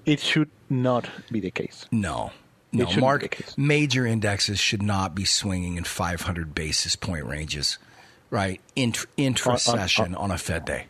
it 0.05 0.19
should 0.19 0.49
not 0.69 1.09
be 1.31 1.39
the 1.39 1.51
case. 1.51 1.85
No. 1.91 2.31
No, 2.73 2.89
mark 2.97 3.39
major 3.55 4.05
indexes 4.05 4.59
should 4.59 4.81
not 4.81 5.13
be 5.13 5.25
swinging 5.25 5.77
in 5.77 5.83
500 5.83 6.55
basis 6.55 6.95
point 6.95 7.25
ranges, 7.25 7.77
right? 8.31 8.59
Int- 8.75 9.05
intra 9.15 9.59
session 9.59 10.05
on, 10.05 10.15
uh, 10.15 10.17
on, 10.17 10.19
uh, 10.19 10.19
uh, 10.19 10.23
on, 10.23 10.31
a 10.31 10.37
Fed 10.39 10.65
day. 10.65 10.87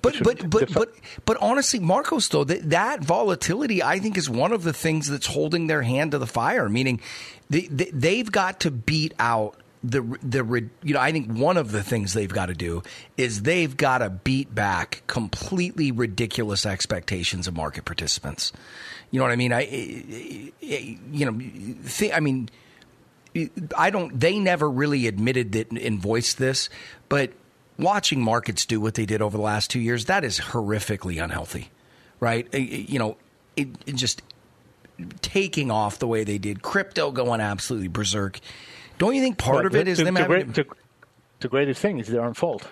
But 0.00 0.22
but 0.22 0.48
but 0.50 0.72
but 0.72 0.94
but 1.24 1.36
honestly, 1.40 1.78
Marcos, 1.80 2.28
though 2.28 2.44
that 2.44 2.70
that 2.70 3.04
volatility, 3.04 3.82
I 3.82 3.98
think, 3.98 4.16
is 4.16 4.28
one 4.28 4.52
of 4.52 4.62
the 4.62 4.72
things 4.72 5.08
that's 5.08 5.26
holding 5.26 5.66
their 5.66 5.82
hand 5.82 6.12
to 6.12 6.18
the 6.18 6.26
fire. 6.26 6.68
Meaning, 6.68 7.00
they, 7.50 7.66
they, 7.66 7.90
they've 7.92 8.30
got 8.30 8.60
to 8.60 8.70
beat 8.70 9.14
out 9.18 9.60
the 9.86 10.02
the 10.22 10.68
you 10.82 10.94
know 10.94 11.00
I 11.00 11.12
think 11.12 11.30
one 11.30 11.56
of 11.56 11.70
the 11.70 11.82
things 11.82 12.12
they've 12.12 12.32
got 12.32 12.46
to 12.46 12.54
do 12.54 12.82
is 13.16 13.42
they've 13.42 13.76
got 13.76 13.98
to 13.98 14.10
beat 14.10 14.54
back 14.54 15.02
completely 15.06 15.92
ridiculous 15.92 16.66
expectations 16.66 17.46
of 17.46 17.54
market 17.54 17.84
participants. 17.84 18.52
You 19.10 19.20
know 19.20 19.24
what 19.24 19.32
I 19.32 19.36
mean? 19.36 19.52
I 19.52 19.62
eh, 19.62 20.02
eh, 20.10 20.50
eh, 20.62 20.94
you 21.12 21.30
know 21.30 21.38
th- 21.88 22.12
I 22.12 22.20
mean 22.20 22.48
I 23.76 23.90
don't 23.90 24.18
they 24.18 24.38
never 24.38 24.68
really 24.68 25.06
admitted 25.06 25.52
that 25.52 25.70
and 25.70 26.00
voiced 26.00 26.38
this, 26.38 26.68
but 27.08 27.30
watching 27.78 28.20
markets 28.20 28.66
do 28.66 28.80
what 28.80 28.94
they 28.94 29.06
did 29.06 29.22
over 29.22 29.36
the 29.36 29.42
last 29.42 29.70
2 29.70 29.78
years 29.78 30.06
that 30.06 30.24
is 30.24 30.40
horrifically 30.40 31.22
unhealthy. 31.22 31.70
Right? 32.18 32.52
You 32.54 32.98
know, 32.98 33.18
it, 33.56 33.68
it 33.86 33.94
just 33.94 34.22
taking 35.20 35.70
off 35.70 35.98
the 35.98 36.06
way 36.06 36.24
they 36.24 36.38
did, 36.38 36.62
crypto 36.62 37.10
going 37.10 37.40
absolutely 37.40 37.88
berserk 37.88 38.40
don't 38.98 39.14
you 39.14 39.22
think 39.22 39.38
part 39.38 39.66
of 39.66 39.74
it 39.74 39.88
is 39.88 39.98
to, 39.98 40.04
them 40.04 40.14
to 40.14 40.22
having 40.22 40.52
great, 40.52 40.54
to, 40.54 40.66
the 41.40 41.48
greatest 41.48 41.80
thing 41.80 41.98
is 41.98 42.08
their 42.08 42.24
own 42.24 42.34
fault. 42.34 42.66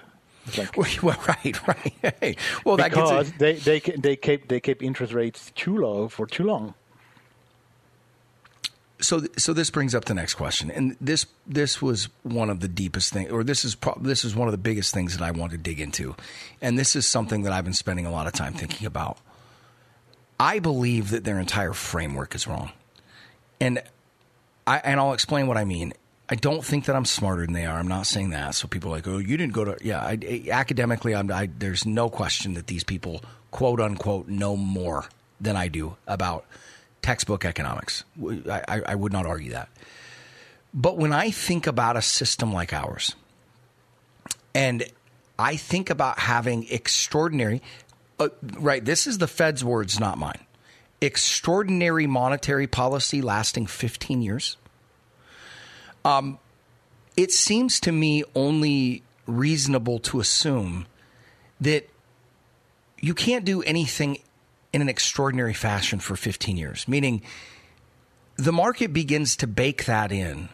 Like, 0.59 0.77
well, 1.03 1.19
right, 1.27 1.67
right. 1.67 1.95
Hey, 2.21 2.37
well, 2.65 2.77
because 2.77 3.33
that 3.33 3.39
gets 3.39 3.65
they 3.65 3.81
they 3.81 3.97
they 3.97 4.17
keep 4.17 4.49
they 4.49 4.61
keep 4.61 4.83
interest 4.83 5.13
rates 5.13 5.53
too 5.55 5.79
low 5.79 6.09
for 6.09 6.27
too 6.27 6.45
long. 6.45 6.75
So, 9.01 9.23
so 9.37 9.53
this 9.53 9.71
brings 9.71 9.95
up 9.95 10.07
the 10.07 10.15
next 10.15 10.35
question, 10.35 10.71
and 10.71 10.97
this 11.01 11.27
this 11.47 11.83
was 11.83 12.09
one 12.23 12.49
of 12.49 12.61
the 12.61 12.69
deepest 12.69 13.13
things, 13.13 13.31
or 13.31 13.43
this 13.43 13.65
is 13.65 13.75
pro- 13.75 13.99
this 14.01 14.25
is 14.25 14.35
one 14.35 14.49
of 14.49 14.53
the 14.53 14.59
biggest 14.59 14.95
things 14.95 15.17
that 15.17 15.23
I 15.23 15.31
want 15.31 15.53
to 15.53 15.59
dig 15.59 15.81
into, 15.81 16.15
and 16.63 16.79
this 16.79 16.95
is 16.97 17.07
something 17.07 17.43
that 17.43 17.53
I've 17.53 17.65
been 17.65 17.75
spending 17.75 18.07
a 18.07 18.11
lot 18.11 18.27
of 18.27 18.33
time 18.33 18.55
thinking 18.55 18.87
about. 18.87 19.19
I 20.39 20.59
believe 20.59 21.11
that 21.11 21.25
their 21.25 21.39
entire 21.39 21.73
framework 21.73 22.35
is 22.35 22.47
wrong, 22.47 22.73
and 23.61 23.83
I 24.67 24.79
and 24.79 25.01
I'll 25.01 25.13
explain 25.13 25.49
what 25.49 25.57
I 25.57 25.65
mean. 25.65 25.93
I 26.29 26.37
don't 26.37 26.65
think 26.65 26.87
that 26.87 26.97
I'm 26.97 27.05
smarter 27.05 27.45
than 27.45 27.53
they 27.53 27.67
are. 27.67 27.79
I'm 27.79 27.89
not 27.89 28.07
saying 28.07 28.31
that. 28.31 28.55
So 28.55 28.67
people 28.67 28.91
are 28.91 28.97
like, 28.97 29.07
oh, 29.07 29.19
you 29.19 29.37
didn't 29.37 29.53
go 29.53 29.65
to 29.65 29.77
yeah. 29.83 30.01
I, 30.01 30.19
I, 30.23 30.49
academically, 30.51 31.15
I'm, 31.15 31.31
I, 31.31 31.51
there's 31.59 31.85
no 31.85 32.09
question 32.09 32.55
that 32.55 32.67
these 32.67 32.85
people 32.85 33.23
quote 33.51 33.81
unquote 33.81 34.29
know 34.29 34.57
more 34.57 35.07
than 35.41 35.57
I 35.57 35.69
do 35.69 35.97
about 36.07 36.47
textbook 37.03 37.45
economics. 37.45 38.05
I, 38.51 38.83
I 38.87 38.95
would 38.95 39.13
not 39.13 39.27
argue 39.27 39.51
that. 39.53 39.69
But 40.73 40.97
when 40.97 41.13
I 41.13 41.31
think 41.31 41.67
about 41.67 41.97
a 41.97 42.03
system 42.03 42.53
like 42.53 42.73
ours, 42.73 43.15
and 44.55 44.85
I 45.39 45.57
think 45.57 45.91
about 45.91 46.19
having 46.19 46.67
extraordinary, 46.71 47.63
uh, 48.19 48.31
right? 48.59 48.85
This 48.85 49.07
is 49.07 49.19
the 49.19 49.29
Fed's 49.29 49.63
words, 49.63 50.01
not 50.01 50.17
mine. 50.17 50.41
Extraordinary 51.01 52.07
monetary 52.07 52.67
policy 52.67 53.21
lasting 53.21 53.67
15 53.67 54.23
years 54.23 54.57
um, 56.05 56.39
it 57.17 57.33
seems 57.33 57.81
to 57.81 57.93
me 57.93 58.25
only 58.35 59.03
reasonable 59.27 59.99
to 60.01 60.21
assume 60.21 60.87
that 61.61 61.89
you 63.01 63.15
can't 63.15 63.45
do 63.45 63.63
anything 63.63 64.19
in 64.73 64.83
an 64.83 64.89
extraordinary 64.89 65.55
fashion 65.55 66.01
for 66.01 66.17
15 66.17 66.57
years, 66.57 66.89
meaning 66.89 67.23
the 68.37 68.53
market 68.53 68.93
begins 68.93 69.37
to 69.37 69.47
bake 69.47 69.85
that 69.85 70.11
in. 70.11 70.49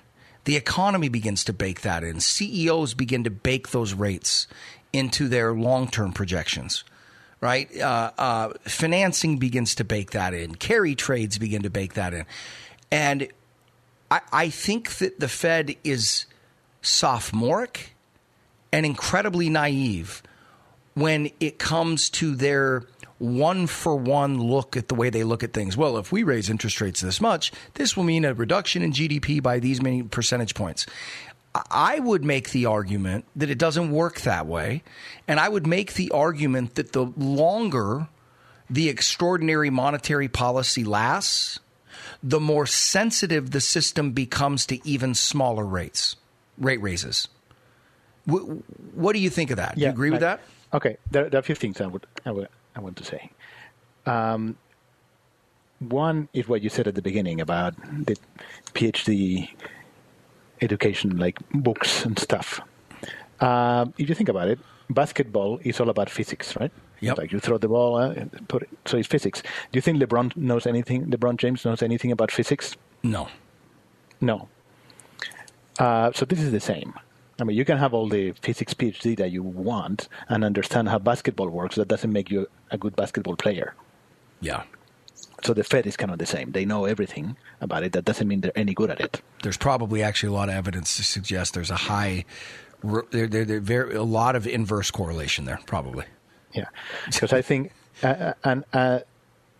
The 0.44 0.56
economy 0.56 1.08
begins 1.08 1.44
to 1.44 1.52
bake 1.52 1.82
that 1.82 2.04
in. 2.04 2.20
CEOs 2.20 2.94
begin 2.94 3.24
to 3.24 3.30
bake 3.30 3.70
those 3.70 3.94
rates 3.94 4.46
into 4.92 5.28
their 5.28 5.52
long 5.52 5.88
term 5.88 6.12
projections, 6.12 6.84
right? 7.40 7.74
Uh, 7.78 8.10
uh, 8.18 8.52
financing 8.64 9.38
begins 9.38 9.74
to 9.76 9.84
bake 9.84 10.10
that 10.10 10.34
in. 10.34 10.54
Carry 10.54 10.94
trades 10.94 11.38
begin 11.38 11.62
to 11.62 11.70
bake 11.70 11.94
that 11.94 12.12
in. 12.12 12.26
And 12.90 13.28
I, 14.10 14.20
I 14.32 14.48
think 14.50 14.96
that 14.98 15.20
the 15.20 15.28
Fed 15.28 15.76
is 15.84 16.26
sophomoric 16.82 17.94
and 18.72 18.86
incredibly 18.86 19.48
naive 19.48 20.22
when 20.94 21.30
it 21.40 21.58
comes 21.58 22.10
to 22.10 22.34
their 22.34 22.84
one 23.18 23.66
for 23.66 23.96
one 23.96 24.40
look 24.40 24.76
at 24.76 24.88
the 24.88 24.94
way 24.94 25.10
they 25.10 25.24
look 25.24 25.42
at 25.42 25.52
things. 25.52 25.76
Well, 25.76 25.98
if 25.98 26.10
we 26.10 26.22
raise 26.22 26.48
interest 26.48 26.80
rates 26.80 27.00
this 27.00 27.20
much, 27.20 27.52
this 27.74 27.96
will 27.96 28.04
mean 28.04 28.24
a 28.24 28.32
reduction 28.32 28.82
in 28.82 28.92
GDP 28.92 29.42
by 29.42 29.58
these 29.58 29.82
many 29.82 30.02
percentage 30.02 30.54
points. 30.54 30.86
I 31.70 31.98
would 31.98 32.24
make 32.24 32.50
the 32.50 32.66
argument 32.66 33.26
that 33.36 33.50
it 33.50 33.58
doesn't 33.58 33.90
work 33.90 34.20
that 34.20 34.46
way. 34.46 34.82
And 35.28 35.38
I 35.38 35.48
would 35.48 35.66
make 35.66 35.94
the 35.94 36.10
argument 36.12 36.76
that 36.76 36.92
the 36.92 37.12
longer 37.16 38.08
the 38.70 38.88
extraordinary 38.88 39.68
monetary 39.68 40.28
policy 40.28 40.84
lasts, 40.84 41.58
the 42.22 42.40
more 42.40 42.66
sensitive 42.66 43.50
the 43.50 43.60
system 43.60 44.12
becomes 44.12 44.66
to 44.66 44.86
even 44.86 45.14
smaller 45.14 45.64
rates, 45.64 46.16
rate 46.58 46.80
raises. 46.82 47.28
W- 48.26 48.62
what 48.94 49.12
do 49.12 49.18
you 49.18 49.30
think 49.30 49.50
of 49.50 49.56
that? 49.56 49.74
Do 49.76 49.82
you 49.82 49.88
agree 49.88 50.10
with 50.10 50.22
I, 50.22 50.36
that? 50.36 50.40
Okay, 50.72 50.96
there, 51.10 51.28
there, 51.28 51.38
are 51.38 51.40
a 51.40 51.44
few 51.44 51.54
things 51.54 51.80
I 51.80 51.86
would, 51.86 52.06
I 52.24 52.30
would 52.30 52.48
I 52.76 52.80
want 52.80 52.96
to 52.96 53.04
say. 53.04 53.30
Um, 54.06 54.56
one 55.80 56.28
is 56.32 56.46
what 56.46 56.62
you 56.62 56.68
said 56.68 56.86
at 56.86 56.94
the 56.94 57.02
beginning 57.02 57.40
about 57.40 57.74
the 58.06 58.16
PhD 58.74 59.48
education, 60.60 61.16
like 61.16 61.38
books 61.52 62.04
and 62.04 62.18
stuff. 62.18 62.60
Um, 63.40 63.94
if 63.96 64.08
you 64.08 64.14
think 64.14 64.28
about 64.28 64.48
it, 64.48 64.58
basketball 64.90 65.58
is 65.62 65.80
all 65.80 65.88
about 65.88 66.10
physics, 66.10 66.54
right? 66.56 66.72
Yep. 67.00 67.18
Like 67.18 67.32
you 67.32 67.40
throw 67.40 67.58
the 67.58 67.68
ball, 67.68 67.96
uh, 67.96 68.14
put 68.48 68.62
it, 68.62 68.68
so 68.84 68.98
it's 68.98 69.08
physics. 69.08 69.42
Do 69.42 69.76
you 69.76 69.80
think 69.80 70.02
LeBron 70.02 70.36
knows 70.36 70.66
anything? 70.66 71.06
LeBron 71.06 71.36
James 71.38 71.64
knows 71.64 71.82
anything 71.82 72.12
about 72.12 72.30
physics? 72.30 72.76
No. 73.02 73.28
No. 74.20 74.48
Uh, 75.78 76.12
so 76.14 76.26
this 76.26 76.40
is 76.40 76.52
the 76.52 76.60
same. 76.60 76.94
I 77.40 77.44
mean, 77.44 77.56
you 77.56 77.64
can 77.64 77.78
have 77.78 77.94
all 77.94 78.06
the 78.08 78.32
physics 78.42 78.74
PhD 78.74 79.16
that 79.16 79.30
you 79.30 79.42
want 79.42 80.08
and 80.28 80.44
understand 80.44 80.90
how 80.90 80.98
basketball 80.98 81.48
works. 81.48 81.76
That 81.76 81.88
doesn't 81.88 82.12
make 82.12 82.30
you 82.30 82.48
a 82.70 82.76
good 82.76 82.94
basketball 82.96 83.36
player. 83.36 83.74
Yeah. 84.40 84.64
So 85.42 85.54
the 85.54 85.64
Fed 85.64 85.86
is 85.86 85.96
kind 85.96 86.12
of 86.12 86.18
the 86.18 86.26
same. 86.26 86.52
They 86.52 86.66
know 86.66 86.84
everything 86.84 87.36
about 87.62 87.82
it. 87.82 87.92
That 87.92 88.04
doesn't 88.04 88.28
mean 88.28 88.42
they're 88.42 88.52
any 88.58 88.74
good 88.74 88.90
at 88.90 89.00
it. 89.00 89.22
There's 89.42 89.56
probably 89.56 90.02
actually 90.02 90.28
a 90.28 90.32
lot 90.32 90.50
of 90.50 90.54
evidence 90.54 90.96
to 90.98 91.04
suggest 91.04 91.54
there's 91.54 91.70
a 91.70 91.76
high, 91.76 92.26
there, 92.82 93.26
there, 93.26 93.46
there, 93.46 93.60
very, 93.60 93.94
a 93.94 94.02
lot 94.02 94.36
of 94.36 94.46
inverse 94.46 94.90
correlation 94.90 95.46
there, 95.46 95.60
probably. 95.64 96.04
Yeah, 96.52 96.66
because 97.06 97.32
I 97.32 97.42
think, 97.42 97.72
uh, 98.02 98.06
uh, 98.06 98.34
and 98.44 98.64
uh, 98.72 99.00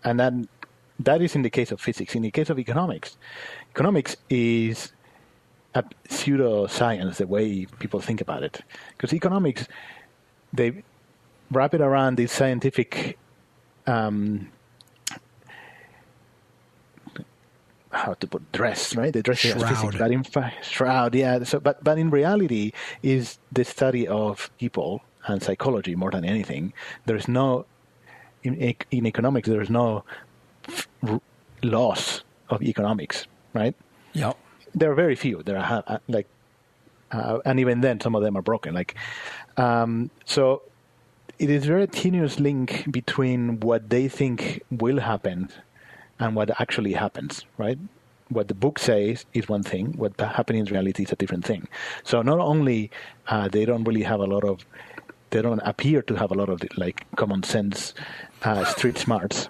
and 0.05 0.19
then 0.19 0.49
that 0.99 1.23
is 1.23 1.35
in 1.35 1.43
the 1.43 1.51
case 1.51 1.71
of 1.73 1.81
physics. 1.81 2.15
In 2.15 2.23
the 2.23 2.31
case 2.31 2.51
of 2.51 2.59
economics, 2.59 3.17
economics 3.71 4.17
is 4.29 4.93
a 5.75 5.85
pseudoscience 6.09 7.17
the 7.17 7.27
way 7.27 7.67
people 7.79 8.01
think 8.01 8.21
about 8.21 8.43
it. 8.43 8.61
Because 8.91 9.15
economics, 9.15 9.69
they 10.53 10.83
wrap 11.51 11.75
it 11.75 11.81
around 11.81 12.17
this 12.17 12.33
scientific. 12.33 13.19
Um, 13.87 14.51
how 17.93 18.15
to 18.15 18.27
put 18.27 18.53
dress 18.53 18.95
right 18.95 19.13
the 19.13 19.21
dress 19.21 19.39
shroud. 19.39 19.69
Physics, 19.69 19.97
but 19.99 20.11
in 20.13 20.23
fact 20.23 20.65
shroud 20.65 21.13
yeah 21.13 21.43
so 21.43 21.59
but 21.59 21.83
but 21.83 21.99
in 21.99 22.09
reality 22.09 22.71
is 23.03 23.39
the 23.51 23.65
study 23.65 24.07
of 24.07 24.49
people 24.59 25.03
and 25.27 25.43
psychology 25.43 25.95
more 25.95 26.11
than 26.11 26.25
anything. 26.25 26.73
There's 27.07 27.29
no 27.29 27.67
in, 28.43 28.75
in 28.91 29.07
economics. 29.07 29.49
There's 29.49 29.71
no 29.71 30.05
f- 30.69 30.89
loss 31.63 32.23
of 32.49 32.63
economics, 32.63 33.27
right? 33.55 33.75
Yeah. 34.13 34.33
There 34.75 34.91
are 34.91 34.95
very 34.95 35.17
few. 35.17 35.43
There 35.43 35.59
are 35.59 35.83
uh, 35.87 35.99
like, 36.09 36.27
uh, 37.13 37.39
and 37.45 37.59
even 37.61 37.81
then, 37.81 38.01
some 38.01 38.15
of 38.15 38.23
them 38.23 38.37
are 38.37 38.43
broken. 38.43 38.75
Like, 38.75 38.95
um, 39.57 40.11
so 40.25 40.63
it 41.39 41.51
is 41.51 41.65
very 41.65 41.87
tenuous 41.87 42.39
link 42.39 42.87
between 42.91 43.61
what 43.61 43.91
they 43.91 44.09
think 44.09 44.63
will 44.71 45.01
happen 45.01 45.49
and 46.19 46.37
what 46.37 46.61
actually 46.61 46.93
happens, 46.93 47.45
right? 47.59 47.79
What 48.29 48.47
the 48.47 48.55
book 48.55 48.79
says 48.79 49.27
is 49.35 49.49
one 49.49 49.65
thing. 49.65 49.95
What 49.97 50.21
happens 50.21 50.61
in 50.61 50.65
reality 50.67 51.03
is 51.03 51.11
a 51.11 51.17
different 51.17 51.45
thing. 51.45 51.67
So 52.05 52.23
not 52.23 52.39
only 52.39 52.91
uh, 53.27 53.49
they 53.49 53.65
don't 53.65 53.83
really 53.83 54.03
have 54.03 54.21
a 54.21 54.27
lot 54.27 54.45
of, 54.45 54.65
they 55.31 55.43
don't 55.43 55.61
appear 55.61 56.03
to 56.03 56.15
have 56.17 56.31
a 56.31 56.35
lot 56.35 56.49
of 56.49 56.63
like 56.77 57.07
common 57.17 57.43
sense, 57.43 57.95
uh, 58.43 58.65
street 58.65 58.99
smarts. 58.99 59.49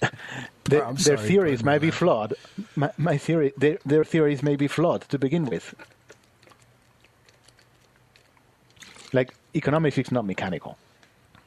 their, 0.64 0.84
I'm 0.86 0.94
their 0.96 1.16
sorry, 1.16 1.28
theories 1.28 1.64
may 1.64 1.78
be 1.78 1.90
flawed. 1.90 2.34
My, 2.74 2.90
my 2.96 3.16
theory, 3.18 3.52
their, 3.56 3.78
their 3.84 4.04
theories 4.04 4.42
may 4.42 4.56
be 4.56 4.68
flawed 4.68 5.02
to 5.02 5.18
begin 5.18 5.44
with. 5.44 5.74
Like 9.12 9.34
economics 9.54 9.98
is 9.98 10.10
not 10.10 10.24
mechanical, 10.24 10.76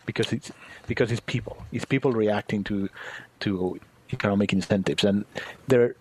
because 0.05 0.31
it's 0.31 0.51
because 0.87 1.11
it's 1.11 1.19
people. 1.19 1.57
It's 1.71 1.83
people 1.83 2.13
reacting 2.13 2.63
to 2.65 2.89
to 3.41 3.79
economic 4.13 4.53
incentives, 4.53 5.03
and 5.03 5.25
they're 5.67 5.95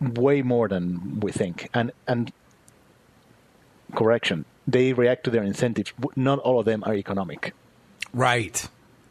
way 0.00 0.42
more 0.42 0.66
than 0.66 1.20
we 1.20 1.30
think. 1.30 1.68
And 1.72 1.92
and 2.08 2.32
correction, 3.94 4.44
they 4.66 4.92
react 4.92 5.24
to 5.24 5.30
their 5.30 5.42
incentives. 5.42 5.92
Not 6.16 6.38
all 6.40 6.58
of 6.58 6.66
them 6.66 6.82
are 6.84 6.94
economic. 6.94 7.54
Right. 8.12 8.68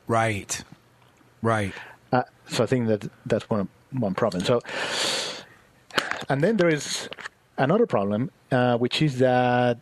Right. 0.08 0.64
Right. 1.42 1.74
Uh, 2.12 2.24
so 2.48 2.64
I 2.64 2.68
think 2.68 2.88
that 2.88 3.10
that's 3.26 3.50
one 3.50 3.68
one 3.92 4.14
problem. 4.14 4.44
So, 4.44 4.62
and 6.30 6.44
then 6.44 6.58
there 6.58 6.70
is 6.70 7.10
another 7.58 7.86
problem, 7.86 8.32
uh, 8.52 8.78
which 8.78 9.02
is 9.02 9.20
that 9.20 9.78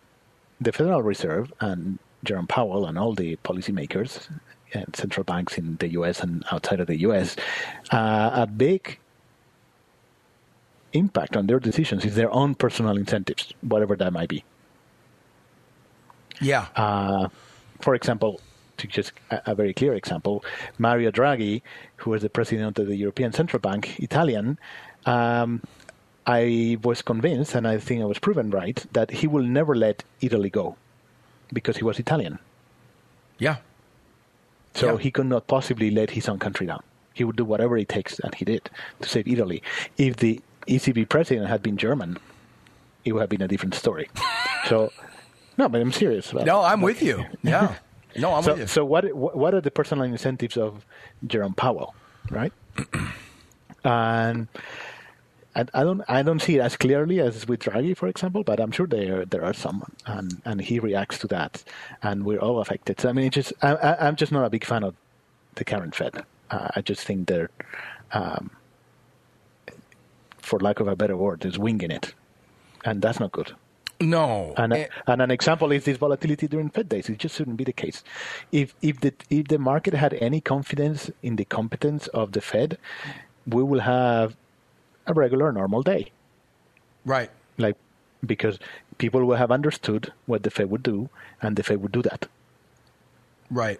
the 0.62 0.72
Federal 0.72 1.04
Reserve 1.04 1.54
and 1.60 2.00
Jerome 2.24 2.48
Powell 2.48 2.86
and 2.86 2.98
all 2.98 3.14
the 3.14 3.38
policymakers 3.38 4.30
and 4.74 4.96
central 4.96 5.24
banks 5.24 5.58
in 5.58 5.78
the 5.78 5.90
U.S. 5.90 6.22
and 6.22 6.44
outside 6.52 6.80
of 6.80 6.88
the 6.88 7.00
U.S. 7.00 7.36
Uh, 7.92 8.32
a 8.34 8.48
big 8.48 9.00
impact 10.94 11.38
on 11.38 11.48
their 11.48 11.60
decisions 11.60 12.06
is 12.06 12.16
their 12.16 12.32
own 12.32 12.56
personal 12.56 12.98
incentives, 12.98 13.54
whatever 13.62 13.96
that 13.96 14.12
might 14.12 14.30
be. 14.30 14.44
Yeah. 16.42 16.68
Uh, 16.76 17.30
for 17.82 17.96
example, 17.96 18.42
to 18.78 18.88
just 18.88 19.12
a, 19.30 19.54
very 19.56 19.74
clear 19.74 19.94
example, 19.94 20.44
Mario 20.78 21.12
Draghi, 21.12 21.62
who 21.98 22.12
was 22.12 22.22
the 22.22 22.30
president 22.30 22.80
of 22.80 22.88
the 22.88 22.96
European 22.96 23.34
Central 23.34 23.60
Bank, 23.60 24.00
Italian, 24.00 24.58
um, 25.06 25.62
I 26.26 26.78
was 26.84 27.02
convinced, 27.02 27.56
and 27.56 27.68
I 27.68 27.78
think 27.78 28.02
I 28.02 28.06
was 28.06 28.20
proven 28.20 28.52
right, 28.52 28.86
that 28.94 29.12
he 29.12 29.28
will 29.28 29.44
never 29.44 29.76
let 29.76 30.04
Italy 30.22 30.50
go 30.50 30.76
because 31.52 31.78
he 31.78 31.84
was 31.84 32.00
Italian. 32.00 32.40
yeah. 33.40 33.58
So 34.76 34.94
Yeah. 34.94 34.98
he 35.02 35.10
could 35.12 35.26
not 35.26 35.48
possibly 35.48 35.90
let 35.90 36.12
his 36.12 36.30
own 36.30 36.38
country 36.38 36.68
down. 36.68 36.84
He 37.14 37.24
would 37.24 37.36
do 37.36 37.44
whatever 37.44 37.76
it 37.78 37.90
takes, 37.90 38.20
and 38.20 38.36
he 38.36 38.46
did, 38.46 38.70
to 39.02 39.10
save 39.10 39.28
Italy. 39.28 39.64
If 39.98 40.18
the 40.18 40.40
ECB 40.68 41.06
president 41.10 41.48
had 41.50 41.64
been 41.64 41.76
German, 41.76 42.18
it 43.04 43.14
would 43.14 43.22
have 43.22 43.30
been 43.30 43.42
a 43.42 43.48
different 43.48 43.74
story. 43.74 44.08
so, 44.70 44.92
no, 45.60 45.70
but 45.70 45.82
I'm 45.82 45.92
serious. 45.92 46.32
about 46.32 46.46
No, 46.46 46.62
it. 46.62 46.68
I'm 46.72 46.82
with 46.82 47.02
you. 47.04 47.26
Yeah. 47.44 47.76
No, 48.16 48.34
I'm 48.36 48.44
so, 48.48 48.52
with 48.54 48.62
you. 48.62 48.68
so 48.68 48.86
what, 48.86 49.04
what 49.14 49.54
are 49.54 49.62
the 49.62 49.72
personal 49.72 50.04
incentives 50.06 50.58
of 50.58 50.86
Jerome 51.28 51.54
Powell, 51.54 51.94
right? 52.32 52.54
and 53.84 54.48
and 55.56 55.72
I 55.74 55.84
don't 55.84 56.02
I 56.08 56.22
don't 56.22 56.42
see 56.42 56.58
it 56.58 56.62
as 56.62 56.78
clearly 56.78 57.20
as 57.20 57.48
with 57.48 57.60
Draghi, 57.62 57.96
for 57.98 58.08
example, 58.08 58.44
but 58.44 58.60
I'm 58.60 58.72
sure 58.72 58.88
there 58.88 59.26
there 59.26 59.44
are 59.44 59.54
some, 59.54 59.84
and 60.06 60.42
and 60.46 60.62
he 60.62 60.80
reacts 60.80 61.18
to 61.20 61.28
that, 61.28 61.64
and 62.02 62.24
we're 62.24 62.40
all 62.40 62.60
affected. 62.62 63.00
So 63.02 63.10
I 63.10 63.14
mean, 63.14 63.26
it's 63.26 63.36
just 63.36 63.54
I, 63.62 63.72
I, 63.76 64.08
I'm 64.08 64.16
just 64.16 64.32
not 64.32 64.46
a 64.46 64.50
big 64.50 64.64
fan 64.66 64.84
of 64.84 64.96
the 65.56 65.66
current 65.66 65.96
Fed. 65.96 66.24
Uh, 66.52 66.70
I 66.76 66.82
just 66.82 67.02
think 67.02 67.28
they're, 67.28 67.50
um, 68.12 68.50
for 70.38 70.60
lack 70.60 70.80
of 70.80 70.88
a 70.88 70.96
better 70.96 71.18
word, 71.18 71.46
is 71.46 71.60
winging 71.60 71.92
it, 71.92 72.14
and 72.86 73.02
that's 73.02 73.20
not 73.20 73.32
good. 73.32 73.52
No. 74.02 74.54
And, 74.58 74.74
Eh, 74.74 74.88
and 75.08 75.22
an 75.22 75.32
example 75.32 75.72
is 75.72 75.86
this 75.86 75.98
volatility 75.98 76.48
during 76.48 76.70
Fed 76.70 76.90
days. 76.90 77.10
It 77.10 77.18
just 77.18 77.36
shouldn't 77.36 77.58
be 77.58 77.64
the 77.64 77.74
case. 77.74 78.04
If 78.52 78.74
if 78.82 79.00
the 79.02 79.14
if 79.30 79.48
the 79.48 79.58
market 79.60 79.94
had 79.94 80.14
any 80.16 80.42
confidence 80.42 81.12
in 81.22 81.36
the 81.36 81.46
competence 81.46 82.08
of 82.08 82.32
the 82.32 82.42
Fed, 82.42 82.78
we 83.48 83.64
will 83.64 83.82
have 83.82 84.36
a 85.08 85.14
regular 85.14 85.52
normal 85.52 85.82
day. 85.84 86.12
right. 87.06 87.30
Like 87.58 87.76
because 88.26 88.60
people 88.98 89.24
will 89.26 89.36
have 89.38 89.52
understood 89.52 90.14
what 90.28 90.44
the 90.44 90.50
Fed 90.52 90.70
would 90.70 90.84
do, 90.84 91.10
and 91.42 91.56
the 91.56 91.64
Fed 91.64 91.82
would 91.82 91.92
do 91.92 92.02
that. 92.04 92.28
Right. 93.50 93.80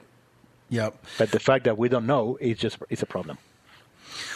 Yep. 0.70 0.96
But 1.18 1.32
the 1.32 1.40
fact 1.40 1.64
that 1.66 1.78
we 1.78 1.88
don't 1.90 2.06
know 2.06 2.38
is 2.42 2.58
just 2.58 2.78
is 2.90 3.02
a 3.02 3.06
problem. 3.06 3.38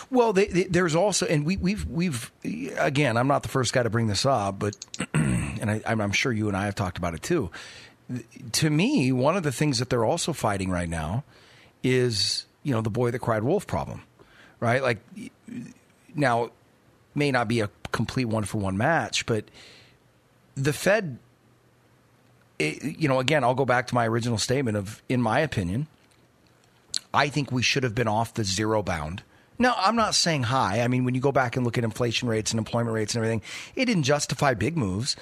Well, 0.09 0.33
they, 0.33 0.47
they, 0.47 0.63
there's 0.65 0.95
also, 0.95 1.25
and 1.25 1.45
we, 1.45 1.57
we've 1.57 1.85
we've 1.87 2.31
again, 2.77 3.17
I'm 3.17 3.27
not 3.27 3.43
the 3.43 3.49
first 3.49 3.73
guy 3.73 3.83
to 3.83 3.89
bring 3.89 4.07
this 4.07 4.25
up, 4.25 4.59
but 4.59 4.75
and 5.63 5.71
I, 5.71 5.81
I'm 5.85 6.11
sure 6.11 6.31
you 6.31 6.47
and 6.47 6.57
I 6.57 6.65
have 6.65 6.75
talked 6.75 6.97
about 6.97 7.13
it 7.13 7.23
too. 7.23 7.49
To 8.51 8.69
me, 8.69 9.11
one 9.11 9.37
of 9.37 9.43
the 9.43 9.51
things 9.51 9.79
that 9.79 9.89
they're 9.89 10.05
also 10.05 10.33
fighting 10.33 10.69
right 10.69 10.89
now 10.89 11.23
is 11.83 12.45
you 12.63 12.73
know 12.73 12.81
the 12.81 12.89
boy 12.89 13.11
that 13.11 13.19
cried 13.19 13.43
wolf 13.43 13.65
problem, 13.65 14.03
right? 14.59 14.83
Like 14.83 14.99
now, 16.13 16.51
may 17.15 17.31
not 17.31 17.47
be 17.47 17.61
a 17.61 17.69
complete 17.91 18.25
one 18.25 18.43
for 18.43 18.57
one 18.57 18.77
match, 18.77 19.25
but 19.25 19.45
the 20.55 20.73
Fed, 20.73 21.17
it, 22.59 22.99
you 22.99 23.07
know, 23.07 23.19
again, 23.19 23.43
I'll 23.43 23.55
go 23.55 23.65
back 23.65 23.87
to 23.87 23.95
my 23.95 24.07
original 24.07 24.37
statement 24.37 24.77
of, 24.77 25.01
in 25.09 25.21
my 25.21 25.39
opinion, 25.39 25.87
I 27.13 27.29
think 27.29 27.51
we 27.51 27.61
should 27.61 27.83
have 27.83 27.95
been 27.95 28.07
off 28.07 28.33
the 28.33 28.43
zero 28.43 28.83
bound. 28.83 29.23
Now, 29.59 29.75
I'm 29.77 29.95
not 29.95 30.15
saying 30.15 30.43
high. 30.43 30.81
I 30.81 30.87
mean, 30.87 31.05
when 31.05 31.15
you 31.15 31.21
go 31.21 31.31
back 31.31 31.55
and 31.55 31.65
look 31.65 31.77
at 31.77 31.83
inflation 31.83 32.27
rates 32.27 32.51
and 32.51 32.57
employment 32.57 32.93
rates 32.95 33.15
and 33.15 33.23
everything, 33.23 33.41
it 33.75 33.85
didn't 33.85 34.03
justify 34.03 34.53
big 34.53 34.75
moves. 34.77 35.15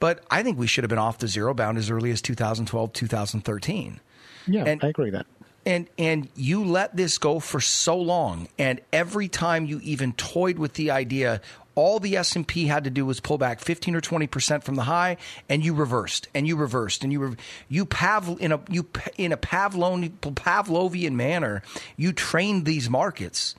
But 0.00 0.22
I 0.30 0.42
think 0.42 0.58
we 0.58 0.66
should 0.66 0.84
have 0.84 0.90
been 0.90 0.98
off 0.98 1.18
the 1.18 1.28
zero 1.28 1.54
bound 1.54 1.78
as 1.78 1.90
early 1.90 2.10
as 2.10 2.20
2012, 2.22 2.92
2013. 2.92 4.00
Yeah, 4.46 4.64
And- 4.64 4.82
I 4.84 4.88
agree 4.88 5.06
with 5.06 5.14
that. 5.14 5.26
And 5.66 5.86
and 5.98 6.28
you 6.34 6.64
let 6.64 6.96
this 6.96 7.18
go 7.18 7.40
for 7.40 7.60
so 7.60 7.98
long, 7.98 8.48
and 8.58 8.80
every 8.90 9.28
time 9.28 9.66
you 9.66 9.80
even 9.82 10.14
toyed 10.14 10.58
with 10.58 10.74
the 10.74 10.90
idea, 10.90 11.42
all 11.74 11.98
the 12.00 12.16
S 12.16 12.34
and 12.36 12.46
P 12.48 12.68
had 12.68 12.84
to 12.84 12.90
do 12.90 13.04
was 13.04 13.20
pull 13.20 13.36
back 13.36 13.60
fifteen 13.60 13.94
or 13.94 14.00
twenty 14.00 14.26
percent 14.26 14.64
from 14.64 14.76
the 14.76 14.84
high, 14.84 15.18
and 15.46 15.62
you 15.62 15.74
reversed, 15.74 16.28
and 16.32 16.46
you 16.48 16.56
reversed, 16.56 17.02
and 17.04 17.12
you 17.12 17.20
rev- 17.20 17.36
you 17.68 17.84
Pav 17.84 18.38
in 18.40 18.52
a 18.52 18.60
you 18.70 18.86
in 19.18 19.30
a 19.30 19.36
Pavlon, 19.36 20.08
Pavlovian 20.20 21.12
manner, 21.12 21.60
you 21.98 22.12
trained 22.14 22.64
these 22.64 22.88
markets 22.88 23.54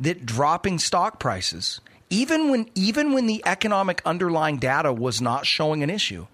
that 0.00 0.26
dropping 0.26 0.78
stock 0.78 1.18
prices, 1.18 1.80
even 2.10 2.50
when 2.50 2.68
even 2.74 3.12
when 3.12 3.26
the 3.26 3.42
economic 3.46 4.02
underlying 4.04 4.58
data 4.58 4.92
was 4.92 5.20
not 5.20 5.46
showing 5.46 5.82
an 5.82 5.90
issue, 5.90 6.26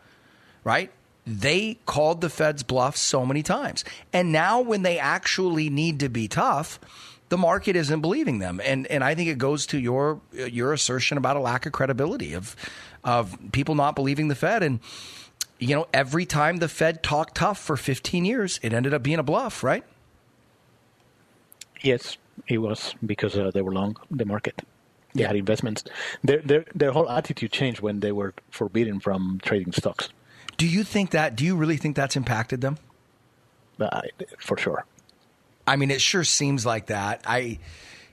right? 0.65 0.91
They 1.27 1.79
called 1.87 2.21
the 2.21 2.31
Fed's 2.31 2.63
bluff 2.63 2.97
so 2.97 3.25
many 3.25 3.43
times. 3.43 3.85
And 4.13 4.33
now 4.33 4.61
when 4.61 4.83
they 4.83 4.99
actually 4.99 5.71
need 5.71 6.01
to 6.01 6.09
be 6.09 6.29
tough, 6.29 6.81
the 7.29 7.39
market 7.39 7.77
isn't 7.77 8.01
believing 8.01 8.39
them. 8.39 8.61
And 8.65 8.87
and 8.89 9.05
I 9.05 9.15
think 9.15 9.29
it 9.29 9.39
goes 9.39 9.67
to 9.67 9.79
your 9.79 10.21
your 10.33 10.73
assertion 10.73 11.19
about 11.19 11.37
a 11.37 11.41
lack 11.41 11.67
of 11.67 11.73
credibility 11.73 12.35
of 12.35 12.57
of 13.05 13.37
people 13.53 13.75
not 13.75 13.95
believing 13.95 14.29
the 14.29 14.35
Fed 14.35 14.63
and 14.63 14.81
you 15.61 15.77
know, 15.77 15.87
every 15.93 16.25
time 16.25 16.57
the 16.57 16.69
Fed 16.69 17.03
talked 17.03 17.37
tough 17.37 17.59
for 17.59 17.77
15 17.77 18.25
years, 18.25 18.59
it 18.63 18.73
ended 18.73 18.95
up 18.95 19.03
being 19.03 19.19
a 19.19 19.23
bluff, 19.23 19.63
right? 19.63 19.85
Yes, 21.83 22.17
it 22.49 22.59
was 22.59 22.95
because 23.05 23.37
uh, 23.37 23.51
they 23.53 23.63
were 23.63 23.73
long 23.73 23.97
the 24.11 24.25
market. 24.25 24.63
They 25.15 25.25
had 25.25 25.37
investments. 25.37 25.85
Their, 26.23 26.39
their 26.39 26.65
their 26.75 26.93
whole 26.93 27.11
attitude 27.11 27.53
changed 27.53 27.81
when 27.81 28.01
they 28.01 28.13
were 28.13 28.33
forbidden 28.51 29.01
from 29.01 29.41
trading 29.43 29.73
stocks. 29.73 30.09
Do 30.57 30.67
you 30.67 30.85
think 30.85 31.11
that 31.11 31.37
do 31.37 31.45
you 31.45 31.57
really 31.57 31.77
think 31.77 31.97
that's 31.97 32.17
impacted 32.17 32.61
them? 32.61 32.79
Uh, 33.81 34.03
for 34.39 34.59
sure. 34.59 34.85
I 35.67 35.77
mean, 35.77 35.91
it 35.91 36.01
sure 36.01 36.25
seems 36.25 36.67
like 36.67 36.87
that. 36.87 37.23
I 37.27 37.59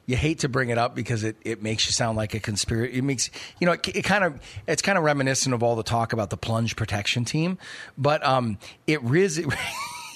you 0.06 0.16
hate 0.16 0.40
to 0.40 0.50
bring 0.50 0.70
it 0.70 0.78
up 0.78 0.96
because 0.96 1.24
it, 1.24 1.36
it 1.44 1.62
makes 1.62 1.86
you 1.86 1.92
sound 1.92 2.18
like 2.18 2.34
a 2.34 2.40
conspiracy. 2.40 2.98
It 2.98 3.04
makes 3.04 3.30
you 3.60 3.68
know 3.68 3.74
it, 3.74 3.88
it 3.96 4.04
kind 4.04 4.24
of 4.24 4.40
it's 4.66 4.82
kind 4.82 4.98
of 4.98 5.04
reminiscent 5.04 5.54
of 5.54 5.62
all 5.62 5.76
the 5.76 5.84
talk 5.84 6.14
about 6.14 6.30
the 6.30 6.38
plunge 6.38 6.76
protection 6.76 7.26
team, 7.26 7.58
but 7.98 8.26
um, 8.26 8.58
it 8.88 9.02
is. 9.04 9.46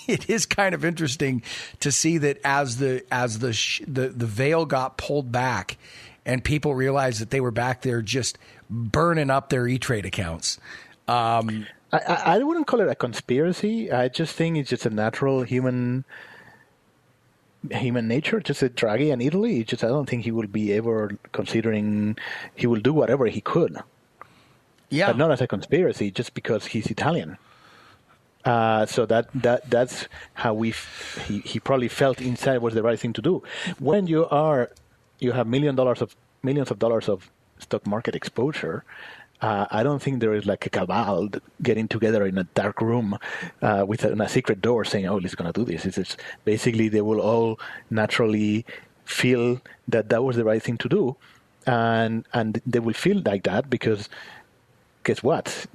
It, 0.08 0.30
is 0.30 0.46
kind 0.46 0.74
of 0.74 0.84
interesting 0.84 1.44
to 1.80 1.92
see 1.92 2.18
that 2.20 2.40
as 2.44 2.78
the 2.78 3.04
as 3.12 3.40
the 3.40 3.54
sh- 3.54 3.82
the 3.88 4.10
the 4.10 4.26
veil 4.26 4.66
got 4.66 4.98
pulled 4.98 5.32
back, 5.32 5.78
and 6.26 6.44
people 6.44 6.74
realized 6.76 7.22
that 7.22 7.30
they 7.30 7.42
were 7.42 7.52
back 7.52 7.82
there 7.82 8.02
just 8.02 8.38
burning 8.70 9.30
up 9.30 9.50
their 9.50 9.68
E 9.68 9.78
Trade 9.78 10.06
accounts. 10.06 10.60
Um, 11.08 11.68
I, 11.92 11.98
I, 11.98 12.36
I 12.36 12.38
wouldn't 12.40 12.68
call 12.68 12.82
it 12.82 12.88
a 12.88 12.96
conspiracy. 12.96 13.92
I 13.92 14.08
just 14.08 14.36
think 14.36 14.58
it's 14.58 14.70
just 14.70 14.86
a 14.86 14.90
natural 14.90 15.44
human 15.44 16.06
human 17.70 18.08
nature. 18.08 18.40
Just 18.40 18.64
a 18.64 18.70
Draghi 18.70 19.12
in 19.12 19.22
Italy. 19.22 19.64
Just 19.64 19.84
I 19.84 19.88
don't 19.88 20.10
think 20.10 20.24
he 20.24 20.32
will 20.32 20.48
be 20.48 20.74
ever 20.74 21.18
considering 21.32 22.18
he 22.56 22.68
will 22.68 22.80
do 22.80 22.94
whatever 22.94 23.28
he 23.28 23.42
could, 23.42 23.78
yeah, 24.90 25.08
but 25.08 25.18
not 25.18 25.32
as 25.32 25.42
a 25.42 25.48
conspiracy, 25.48 26.12
just 26.12 26.34
because 26.34 26.66
he's 26.66 26.88
Italian. 26.88 27.38
Uh, 28.44 28.86
so 28.86 29.06
that, 29.06 29.28
that 29.36 29.70
that's 29.70 30.08
how 30.34 30.54
we 30.54 30.70
f- 30.70 31.24
he, 31.28 31.40
he 31.42 31.60
probably 31.60 31.88
felt 31.88 32.20
inside 32.20 32.58
was 32.58 32.74
the 32.74 32.82
right 32.82 33.00
thing 33.00 33.14
to 33.14 33.22
do. 33.22 33.44
When 33.80 34.08
you 34.08 34.28
are 34.30 34.72
you 35.20 35.32
have 35.34 35.48
million 35.48 35.76
dollars 35.76 36.02
of 36.02 36.16
millions 36.42 36.72
of 36.72 36.80
dollars 36.80 37.08
of 37.08 37.30
stock 37.60 37.86
market 37.86 38.16
exposure, 38.16 38.84
uh, 39.42 39.66
I 39.72 39.84
don't 39.84 40.02
think 40.02 40.20
there 40.20 40.34
is 40.34 40.46
like 40.46 40.66
a 40.66 40.70
cabal 40.70 41.30
getting 41.62 41.88
together 41.88 42.26
in 42.26 42.38
a 42.38 42.44
dark 42.44 42.82
room 42.82 43.18
uh, 43.62 43.86
with 43.88 44.04
a, 44.06 44.14
a, 44.14 44.30
secret 44.30 44.62
door 44.62 44.86
saying, 44.86 45.08
"Oh, 45.08 45.20
he's 45.20 45.36
going 45.36 45.52
to 45.52 45.60
do 45.60 45.66
this." 45.72 45.86
It's, 45.86 45.98
it's, 45.98 46.18
basically 46.46 46.90
they 46.90 47.02
will 47.02 47.20
all 47.20 47.60
naturally 47.90 48.66
feel 49.06 49.62
that 49.88 50.10
that 50.10 50.24
was 50.24 50.36
the 50.36 50.44
right 50.44 50.62
thing 50.62 50.78
to 50.78 50.90
do, 50.90 51.16
and 51.66 52.26
and 52.34 52.62
they 52.66 52.80
will 52.80 52.94
feel 52.94 53.22
like 53.26 53.44
that 53.44 53.70
because 53.70 54.10
guess 55.04 55.24
what? 55.24 55.66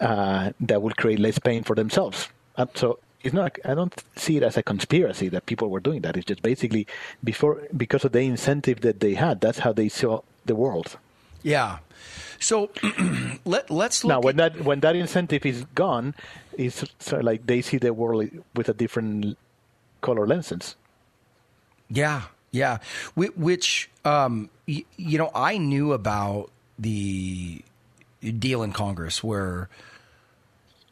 Uh, 0.00 0.52
that 0.60 0.82
will 0.82 0.92
create 0.92 1.18
less 1.18 1.38
pain 1.38 1.62
for 1.62 1.74
themselves. 1.74 2.28
So 2.74 2.98
it's 3.22 3.34
not. 3.34 3.58
I 3.64 3.74
don't 3.74 3.94
see 4.14 4.36
it 4.36 4.42
as 4.42 4.56
a 4.56 4.62
conspiracy 4.62 5.28
that 5.30 5.46
people 5.46 5.68
were 5.68 5.80
doing 5.80 6.02
that. 6.02 6.16
It's 6.16 6.26
just 6.26 6.42
basically 6.42 6.86
before 7.24 7.62
because 7.76 8.04
of 8.04 8.12
the 8.12 8.20
incentive 8.20 8.80
that 8.82 9.00
they 9.00 9.14
had. 9.14 9.40
That's 9.40 9.60
how 9.60 9.72
they 9.72 9.88
saw 9.88 10.20
the 10.44 10.54
world. 10.54 10.96
Yeah. 11.42 11.78
So 12.38 12.70
let 13.44 13.70
let's 13.70 14.04
now 14.04 14.20
when 14.20 14.36
that 14.36 14.60
when 14.62 14.80
that 14.80 14.96
incentive 14.96 15.46
is 15.46 15.64
gone, 15.74 16.14
it's 16.56 16.84
sort 16.98 17.20
of 17.20 17.24
like 17.24 17.46
they 17.46 17.62
see 17.62 17.78
the 17.78 17.92
world 17.92 18.28
with 18.54 18.68
a 18.68 18.74
different 18.74 19.36
color 20.02 20.26
lenses. 20.26 20.76
Yeah, 21.88 22.22
yeah. 22.50 22.78
Which 23.14 23.90
um, 24.04 24.50
you 24.66 25.18
know, 25.18 25.30
I 25.34 25.58
knew 25.58 25.92
about 25.92 26.50
the 26.78 27.62
deal 28.20 28.62
in 28.62 28.72
Congress 28.72 29.22
where 29.22 29.68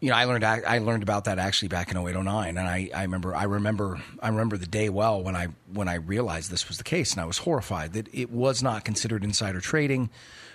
you 0.01 0.11
know 0.11 0.17
I 0.17 0.25
learned 0.25 0.45
I 0.45 0.79
learned 0.79 1.03
about 1.03 1.25
that 1.25 1.39
actually 1.39 1.69
back 1.69 1.91
in 1.91 1.97
0809 1.97 2.59
and 2.59 2.69
I, 2.69 2.91
I 2.95 3.03
remember 3.03 3.35
I 3.35 3.45
remember 3.45 4.01
I 4.21 4.29
remember 4.29 4.57
the 4.57 4.67
day 4.67 4.89
well 4.89 5.23
when 5.23 5.35
I 5.37 5.49
when 5.73 5.89
I 5.89 5.95
realized 5.95 6.51
this 6.51 6.69
was 6.69 6.79
the 6.79 6.85
case 6.85 7.13
and 7.13 7.21
I 7.21 7.25
was 7.25 7.39
horrified 7.39 7.95
that 7.95 8.09
it 8.13 8.31
was 8.31 8.63
not 8.63 8.85
considered 8.85 9.25
insider 9.25 9.61
trading 9.61 10.11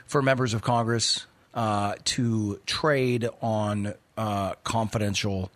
for 0.05 0.21
members 0.21 0.53
of 0.53 0.61
Congress 0.61 1.25
uh, 1.53 1.95
to 2.03 2.59
trade 2.65 3.27
on 3.41 3.93
uh, 4.17 4.53
confidential 4.63 5.51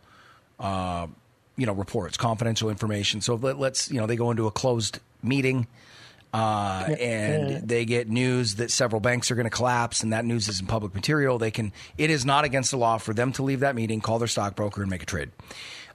uh, 0.60 1.08
you 1.56 1.66
know 1.66 1.74
reports 1.74 2.18
confidential 2.18 2.70
information. 2.70 3.22
So 3.22 3.36
let, 3.36 3.58
us 3.58 3.92
you 3.92 4.00
know 4.00 4.08
they 4.08 4.16
go 4.16 4.32
into 4.32 4.48
a 4.48 4.52
closed 4.52 5.00
meeting 5.22 5.68
uh, 6.34 6.90
and 7.00 7.68
they 7.68 7.86
get 7.86 8.10
news 8.10 8.56
that 8.56 8.72
several 8.72 9.00
banks 9.00 9.30
are 9.30 9.36
going 9.36 9.46
to 9.46 9.52
collapse, 9.52 10.02
and 10.02 10.14
that 10.14 10.26
news 10.26 10.48
is 10.48 10.60
in 10.60 10.66
public 10.66 10.96
material. 10.96 11.38
They 11.38 11.52
can. 11.52 11.72
It 11.98 12.10
is 12.10 12.26
not 12.26 12.44
against 12.44 12.72
the 12.72 12.78
law 12.78 12.98
for 12.98 13.14
them 13.14 13.32
to 13.34 13.44
leave 13.44 13.60
that 13.60 13.76
meeting, 13.76 14.02
call 14.02 14.18
their 14.18 14.28
stockbroker, 14.28 14.82
and 14.82 14.90
make 14.90 15.04
a 15.04 15.06
trade. 15.06 15.30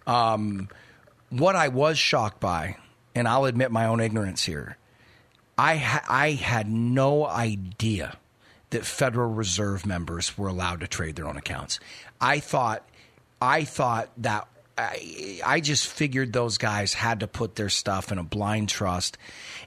Um, 0.07 0.69
what 1.31 1.57
I 1.57 1.69
was 1.69 1.99
shocked 1.99 2.41
by, 2.41 2.77
and 3.15 3.27
I'll 3.27 3.47
admit 3.47 3.73
my 3.73 3.87
own 3.87 4.01
ignorance 4.01 4.45
here, 4.45 4.79
I 5.59 5.77
ha- 5.77 6.05
I 6.09 6.31
had 6.31 6.71
no 6.71 7.27
idea 7.27 8.17
that 8.71 8.85
Federal 8.85 9.33
Reserve 9.33 9.87
members 9.87 10.39
were 10.39 10.49
allowed 10.49 10.81
to 10.81 10.87
trade 10.87 11.17
their 11.17 11.27
own 11.27 11.37
accounts. 11.37 11.81
I 12.21 12.39
thought 12.39 12.89
I 13.43 13.65
thought 13.65 14.11
that 14.19 14.47
I, 14.79 15.41
I 15.45 15.61
just 15.61 15.89
figured 15.89 16.33
those 16.33 16.57
guys 16.57 16.95
had 16.95 17.21
to 17.21 17.27
put 17.27 17.57
their 17.57 17.69
stuff 17.69 18.13
in 18.13 18.19
a 18.19 18.23
blind 18.23 18.69
trust. 18.69 19.19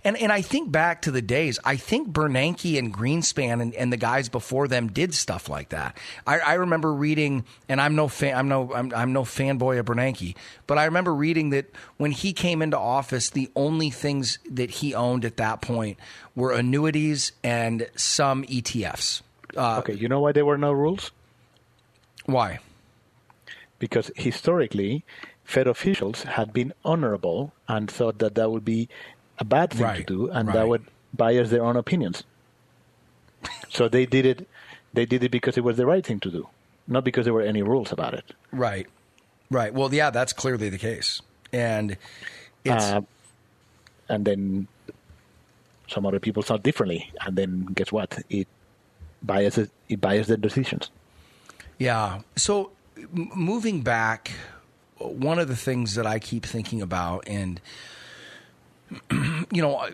And 0.06 0.16
and 0.18 0.32
I 0.32 0.42
think 0.42 0.72
back 0.72 1.02
to 1.02 1.12
the 1.12 1.22
days, 1.22 1.60
I 1.66 1.76
think 1.76 2.10
Bernanke 2.10 2.80
and 2.80 2.94
Greenspan 2.94 3.62
and, 3.62 3.76
and 3.76 3.92
the 3.92 3.98
guys 3.98 4.30
before 4.30 4.70
them 4.70 4.88
did 4.88 5.14
stuff 5.14 5.50
like 5.50 5.70
that. 5.70 5.98
I, 6.26 6.40
I 6.40 6.54
remember 6.54 6.94
reading, 6.94 7.44
and 7.68 7.82
I'm 7.82 7.96
no 7.96 8.08
fan, 8.08 8.38
I'm 8.38 8.48
no 8.48 8.74
I'm, 8.74 8.94
I'm 8.96 9.12
no 9.12 9.24
fanboy 9.24 9.80
of 9.80 9.86
Bernanke, 9.86 10.36
but 10.66 10.78
I 10.78 10.86
remember 10.86 11.14
reading 11.14 11.50
that 11.50 11.66
when 11.98 12.12
he 12.12 12.32
came 12.32 12.62
into 12.62 12.80
office, 12.80 13.32
the 13.32 13.52
only 13.54 13.90
things 13.90 14.40
that 14.50 14.70
he 14.70 14.96
owned 14.96 15.26
at 15.26 15.38
that 15.38 15.62
point 15.62 15.98
were 16.36 16.54
annuities 16.54 17.34
and 17.44 17.90
some 17.98 18.44
ETFs. 18.46 19.22
Uh, 19.58 19.80
okay, 19.80 19.94
you 19.94 20.08
know 20.08 20.22
why 20.22 20.32
there 20.32 20.46
were 20.46 20.58
no 20.58 20.72
rules? 20.72 21.12
Why? 22.26 22.60
Because 23.82 24.12
historically, 24.16 25.04
Fed 25.44 25.68
officials 25.68 26.22
had 26.24 26.54
been 26.54 26.72
honorable 26.86 27.52
and 27.68 27.90
thought 27.90 28.20
that 28.20 28.36
that 28.36 28.52
would 28.52 28.64
be 28.64 28.88
a 29.40 29.44
bad 29.44 29.72
thing 29.72 29.82
right, 29.82 29.98
to 29.98 30.04
do, 30.04 30.30
and 30.30 30.48
right. 30.48 30.54
that 30.54 30.68
would 30.68 30.86
bias 31.12 31.50
their 31.50 31.66
own 31.66 31.76
opinions. 31.76 32.24
so 33.70 33.90
they 33.90 34.06
did 34.06 34.26
it. 34.26 34.48
They 34.94 35.08
did 35.08 35.24
it 35.24 35.32
because 35.32 35.58
it 35.58 35.64
was 35.64 35.78
the 35.78 35.88
right 35.88 36.06
thing 36.06 36.20
to 36.20 36.30
do, 36.30 36.48
not 36.88 37.04
because 37.04 37.26
there 37.26 37.34
were 37.34 37.42
any 37.42 37.64
rules 37.64 37.92
about 37.92 38.14
it. 38.14 38.34
Right, 38.52 38.86
right. 39.50 39.74
Well, 39.74 39.92
yeah, 39.92 40.12
that's 40.12 40.32
clearly 40.32 40.70
the 40.70 40.78
case, 40.78 41.24
and 41.52 41.98
it's 42.64 42.86
uh, 42.86 43.02
and 44.08 44.26
then 44.26 44.68
some 45.88 46.06
other 46.06 46.20
people 46.20 46.44
thought 46.44 46.62
differently, 46.62 47.12
and 47.26 47.36
then 47.36 47.66
guess 47.74 47.92
what? 47.92 48.20
It 48.30 48.48
biases 49.24 49.70
it 49.90 50.00
biases 50.00 50.28
their 50.28 50.38
decisions. 50.38 50.92
Yeah. 51.80 52.20
So 52.36 52.74
moving 53.12 53.82
back, 53.82 54.32
one 54.98 55.40
of 55.40 55.48
the 55.48 55.56
things 55.56 55.96
that 55.96 56.06
I 56.06 56.20
keep 56.20 56.46
thinking 56.46 56.82
about, 56.82 57.28
and 57.28 57.62
you 59.12 59.62
know, 59.62 59.88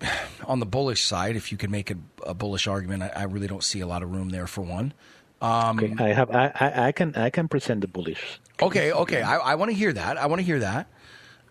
on 0.46 0.60
the 0.60 0.66
bullish 0.66 1.04
side, 1.04 1.36
if 1.36 1.52
you 1.52 1.58
could 1.58 1.70
make 1.70 1.90
a, 1.90 1.96
a 2.24 2.34
bullish 2.34 2.66
argument, 2.66 3.02
I, 3.02 3.12
I, 3.14 3.22
really 3.24 3.46
don't 3.46 3.64
see 3.64 3.80
a 3.80 3.86
lot 3.86 4.02
of 4.02 4.10
room 4.10 4.30
there 4.30 4.46
for 4.46 4.62
one. 4.62 4.92
Um, 5.40 5.78
okay, 5.78 5.94
I 5.98 6.12
have, 6.12 6.30
I, 6.30 6.52
I, 6.54 6.86
I, 6.88 6.92
can, 6.92 7.14
I 7.16 7.30
can 7.30 7.48
present 7.48 7.80
the 7.80 7.88
bullish. 7.88 8.40
Okay, 8.60 8.92
okay, 8.92 9.22
I, 9.22 9.38
I 9.38 9.54
want 9.56 9.70
to 9.70 9.76
hear 9.76 9.92
that. 9.92 10.16
I 10.16 10.26
want 10.26 10.40
to 10.40 10.44
hear 10.44 10.60
that. 10.60 10.86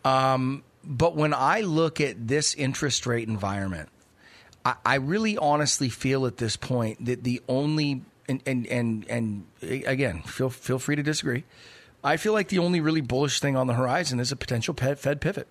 Um, 0.06 0.64
but 0.84 1.16
when 1.16 1.34
I 1.34 1.62
look 1.62 2.00
at 2.00 2.28
this 2.28 2.56
interest 2.56 3.06
rate 3.06 3.28
environment, 3.28 3.90
I, 4.64 4.76
I 4.86 4.96
really 4.96 5.38
honestly 5.38 5.90
feel 5.90 6.26
at 6.26 6.38
this 6.38 6.56
point 6.56 7.06
that 7.06 7.24
the 7.24 7.42
only 7.48 8.04
and 8.32 8.42
and 8.48 8.68
and 8.68 9.06
and 9.10 9.86
again, 9.86 10.24
feel 10.24 10.50
feel 10.50 10.80
free 10.80 10.96
to 10.96 11.04
disagree. 11.04 11.44
I 12.04 12.18
feel 12.18 12.34
like 12.34 12.48
the 12.48 12.60
only 12.60 12.82
really 12.82 13.02
bullish 13.02 13.40
thing 13.40 13.56
on 13.56 13.68
the 13.68 13.74
horizon 13.74 14.20
is 14.20 14.32
a 14.32 14.36
potential 14.36 14.74
Fed 14.74 15.22
pivot. 15.22 15.48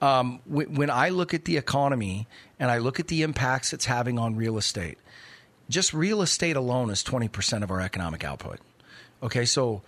Um, 0.00 0.40
when 0.46 0.90
I 0.90 1.08
look 1.08 1.34
at 1.34 1.44
the 1.44 1.56
economy 1.56 2.28
and 2.60 2.70
I 2.70 2.78
look 2.78 3.00
at 3.00 3.08
the 3.08 3.22
impacts 3.22 3.72
it's 3.72 3.86
having 3.86 4.18
on 4.18 4.36
real 4.36 4.58
estate, 4.58 4.98
just 5.68 5.92
real 5.92 6.22
estate 6.22 6.56
alone 6.56 6.90
is 6.90 7.02
twenty 7.02 7.28
percent 7.28 7.64
of 7.64 7.70
our 7.70 7.80
economic 7.80 8.24
output. 8.24 8.60
Okay, 9.22 9.44
so 9.44 9.82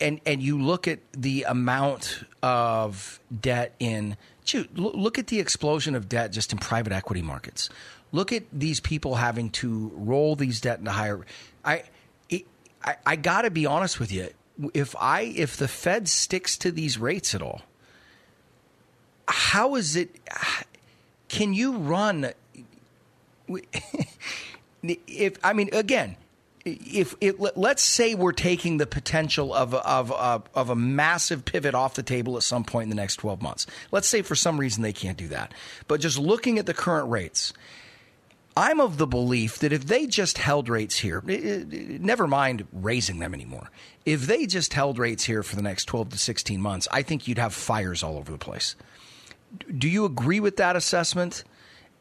and 0.00 0.20
and 0.24 0.42
you 0.42 0.60
look 0.60 0.86
at 0.86 1.00
the 1.12 1.44
amount 1.44 2.24
of 2.42 3.20
debt 3.40 3.74
in 3.78 4.16
look 4.74 5.18
at 5.18 5.28
the 5.28 5.38
explosion 5.38 5.94
of 5.94 6.08
debt 6.08 6.32
just 6.32 6.52
in 6.52 6.58
private 6.58 6.92
equity 6.92 7.22
markets 7.22 7.68
look 8.12 8.32
at 8.32 8.44
these 8.52 8.80
people 8.80 9.16
having 9.16 9.50
to 9.50 9.90
roll 9.94 10.36
these 10.36 10.60
debt 10.60 10.78
into 10.78 10.90
higher. 10.90 11.24
I, 11.64 11.84
it, 12.28 12.46
I, 12.82 12.96
I 13.06 13.16
got 13.16 13.42
to 13.42 13.50
be 13.50 13.66
honest 13.66 14.00
with 14.00 14.12
you. 14.12 14.30
If 14.74 14.94
I 14.98 15.22
if 15.22 15.56
the 15.56 15.68
Fed 15.68 16.06
sticks 16.08 16.58
to 16.58 16.70
these 16.70 16.98
rates 16.98 17.34
at 17.34 17.40
all, 17.40 17.62
how 19.26 19.76
is 19.76 19.96
it? 19.96 20.16
Can 21.28 21.54
you 21.54 21.76
run? 21.76 22.32
If 24.82 25.36
I 25.44 25.52
mean 25.52 25.68
again, 25.74 26.16
if 26.64 27.14
it, 27.20 27.38
let's 27.56 27.82
say 27.82 28.14
we're 28.14 28.32
taking 28.32 28.78
the 28.78 28.86
potential 28.86 29.54
of 29.54 29.74
of, 29.74 30.12
of 30.12 30.48
of 30.54 30.70
a 30.70 30.76
massive 30.76 31.44
pivot 31.44 31.74
off 31.74 31.94
the 31.94 32.02
table 32.02 32.36
at 32.36 32.42
some 32.42 32.64
point 32.64 32.84
in 32.84 32.88
the 32.90 32.96
next 32.96 33.16
12 33.16 33.42
months. 33.42 33.66
Let's 33.92 34.08
say 34.08 34.22
for 34.22 34.34
some 34.34 34.58
reason 34.58 34.82
they 34.82 34.92
can't 34.92 35.16
do 35.16 35.28
that. 35.28 35.52
But 35.88 36.00
just 36.00 36.18
looking 36.18 36.58
at 36.58 36.66
the 36.66 36.74
current 36.74 37.10
rates, 37.10 37.52
I'm 38.56 38.80
of 38.80 38.98
the 38.98 39.06
belief 39.06 39.58
that 39.60 39.72
if 39.72 39.86
they 39.86 40.06
just 40.06 40.38
held 40.38 40.68
rates 40.68 40.98
here, 40.98 41.22
never 41.24 42.26
mind 42.26 42.66
raising 42.72 43.18
them 43.18 43.32
anymore, 43.32 43.70
if 44.04 44.26
they 44.26 44.46
just 44.46 44.74
held 44.74 44.98
rates 44.98 45.24
here 45.24 45.42
for 45.42 45.56
the 45.56 45.62
next 45.62 45.84
12 45.84 46.10
to 46.10 46.18
16 46.18 46.60
months, 46.60 46.88
I 46.90 47.02
think 47.02 47.28
you'd 47.28 47.38
have 47.38 47.54
fires 47.54 48.02
all 48.02 48.16
over 48.16 48.32
the 48.32 48.38
place. 48.38 48.74
Do 49.76 49.88
you 49.88 50.04
agree 50.04 50.40
with 50.40 50.56
that 50.56 50.76
assessment? 50.76 51.44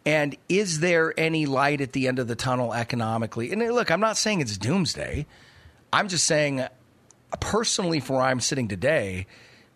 And 0.06 0.38
is 0.48 0.80
there 0.80 1.14
any 1.20 1.46
light 1.46 1.82
at 1.82 1.94
the 1.94 2.08
end 2.08 2.20
of 2.20 2.28
the 2.28 2.36
tunnel 2.36 2.74
economically? 2.74 3.52
And 3.52 3.62
uh, 3.62 3.68
look, 3.68 3.92
I'm 3.92 4.00
not 4.00 4.18
saying 4.18 4.42
it's 4.42 4.58
doomsday. 4.58 5.26
I'm 5.92 6.08
just 6.08 6.26
saying, 6.26 6.62
uh, 6.62 6.70
personally, 7.40 8.00
for 8.00 8.14
where 8.14 8.24
I'm 8.24 8.40
sitting 8.40 8.68
today, 8.68 9.28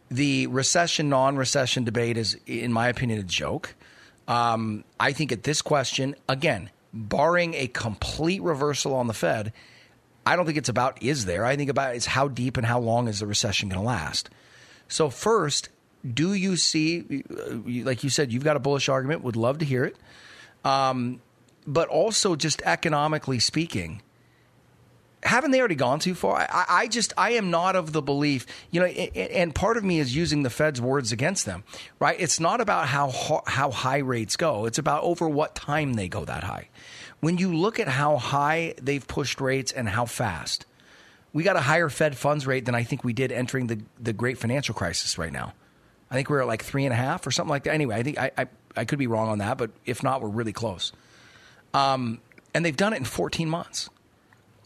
the 0.10 0.48
recession 0.48 1.10
non 1.10 1.36
recession 1.36 1.84
debate 1.84 2.18
is, 2.18 2.38
in 2.46 2.72
my 2.72 2.88
opinion, 2.88 3.20
a 3.20 3.24
joke. 3.24 3.76
Um, 4.28 4.84
I 5.00 5.12
think 5.12 5.32
at 5.32 5.44
this 5.44 5.62
question, 5.62 6.16
again, 6.30 6.70
barring 6.94 7.54
a 7.56 7.68
complete 7.68 8.42
reversal 8.42 8.96
on 8.96 9.08
the 9.08 9.14
Fed, 9.14 9.54
I 10.26 10.36
don't 10.36 10.46
think 10.46 10.58
it's 10.58 10.70
about 10.70 11.02
is 11.04 11.26
there. 11.26 11.46
I 11.46 11.56
think 11.56 11.70
about 11.70 11.96
is 11.96 12.06
how 12.06 12.28
deep 12.28 12.58
and 12.58 12.66
how 12.66 12.80
long 12.80 13.08
is 13.08 13.20
the 13.20 13.28
recession 13.28 13.70
going 13.70 13.82
to 13.82 13.86
last. 13.86 14.30
So 14.88 15.10
first, 15.10 15.70
do 16.12 16.34
you 16.34 16.56
see, 16.56 17.24
like 17.66 18.04
you 18.04 18.10
said, 18.10 18.32
you've 18.32 18.44
got 18.44 18.56
a 18.56 18.60
bullish 18.60 18.90
argument. 18.90 19.24
Would 19.24 19.36
love 19.36 19.60
to 19.60 19.66
hear 19.66 19.86
it. 19.86 19.98
Um, 20.64 21.22
but 21.66 21.88
also, 21.88 22.36
just 22.36 22.62
economically 22.64 23.40
speaking, 23.40 24.02
haven't 25.24 25.52
they 25.52 25.60
already 25.60 25.76
gone 25.76 26.00
too 26.00 26.16
far? 26.16 26.38
I, 26.38 26.66
I, 26.70 26.88
just 26.88 27.14
I 27.18 27.32
am 27.32 27.50
not 27.50 27.76
of 27.76 27.94
the 27.94 28.02
belief, 28.02 28.46
you 28.72 28.80
know, 28.80 28.86
and 28.86 29.54
part 29.54 29.78
of 29.78 29.84
me 29.84 30.00
is 30.00 30.16
using 30.16 30.44
the 30.44 30.50
Fed's 30.50 30.82
words 30.82 31.12
against 31.12 31.46
them, 31.46 31.64
right? 32.00 32.16
It's 32.20 32.40
not 32.40 32.62
about 32.62 32.88
how 32.88 33.42
how 33.48 33.72
high 33.72 34.00
rates 34.00 34.36
go; 34.36 34.66
it's 34.66 34.78
about 34.78 35.04
over 35.04 35.28
what 35.28 35.56
time 35.56 35.94
they 35.94 36.08
go 36.08 36.26
that 36.26 36.44
high. 36.44 36.70
When 37.20 37.38
you 37.38 37.56
look 37.56 37.80
at 37.80 37.88
how 37.88 38.18
high 38.18 38.76
they've 38.82 39.06
pushed 39.08 39.40
rates 39.40 39.72
and 39.72 39.88
how 39.88 40.06
fast, 40.06 40.66
we 41.32 41.44
got 41.44 41.56
a 41.56 41.62
higher 41.62 41.90
Fed 41.90 42.18
funds 42.18 42.46
rate 42.46 42.66
than 42.66 42.76
I 42.76 42.84
think 42.84 43.04
we 43.04 43.14
did 43.14 43.32
entering 43.32 43.68
the 43.68 43.80
the 44.00 44.14
great 44.14 44.38
financial 44.38 44.76
crisis 44.76 45.18
right 45.18 45.32
now. 45.32 45.54
I 46.12 46.16
think 46.16 46.30
we're 46.30 46.42
at 46.42 46.48
like 46.48 46.64
three 46.64 46.86
and 46.86 46.94
a 46.94 46.98
half 46.98 47.26
or 47.26 47.32
something 47.32 47.50
like 47.50 47.64
that. 47.64 47.74
Anyway, 47.74 47.96
I 47.96 48.04
think 48.04 48.20
I 48.20 48.32
I, 48.38 48.48
I 48.76 48.86
could 48.86 49.00
be 49.00 49.08
wrong 49.08 49.30
on 49.30 49.40
that, 49.40 49.58
but 49.58 49.72
if 49.86 50.04
not, 50.04 50.22
we're 50.22 50.30
really 50.30 50.54
close. 50.54 50.92
Um, 51.74 52.20
and 52.54 52.64
they've 52.64 52.78
done 52.78 52.94
it 52.94 52.98
in 52.98 53.06
14 53.06 53.50
months. 53.50 53.90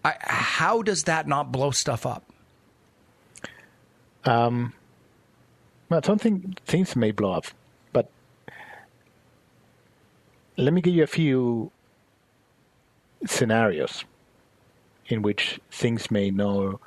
I, 0.07 0.15
how 0.21 0.81
does 0.81 1.03
that 1.03 1.27
not 1.27 1.51
blow 1.51 1.71
stuff 1.71 2.05
up? 2.05 2.23
Um, 4.23 4.73
well, 5.89 6.01
something 6.03 6.55
things 6.65 6.95
may 6.95 7.11
blow 7.11 7.33
up, 7.33 7.45
but 7.91 8.09
let 10.55 10.73
me 10.73 10.81
give 10.81 10.93
you 10.93 11.03
a 11.03 11.07
few 11.07 11.71
scenarios 13.25 14.05
in 15.07 15.21
which 15.21 15.59
things 15.71 16.09
may 16.09 16.29
know, 16.29 16.79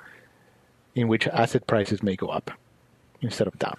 in 0.94 1.08
which 1.08 1.26
asset 1.28 1.66
prices 1.66 2.02
may 2.02 2.16
go 2.16 2.28
up 2.28 2.50
instead 3.20 3.46
of 3.46 3.58
down. 3.58 3.78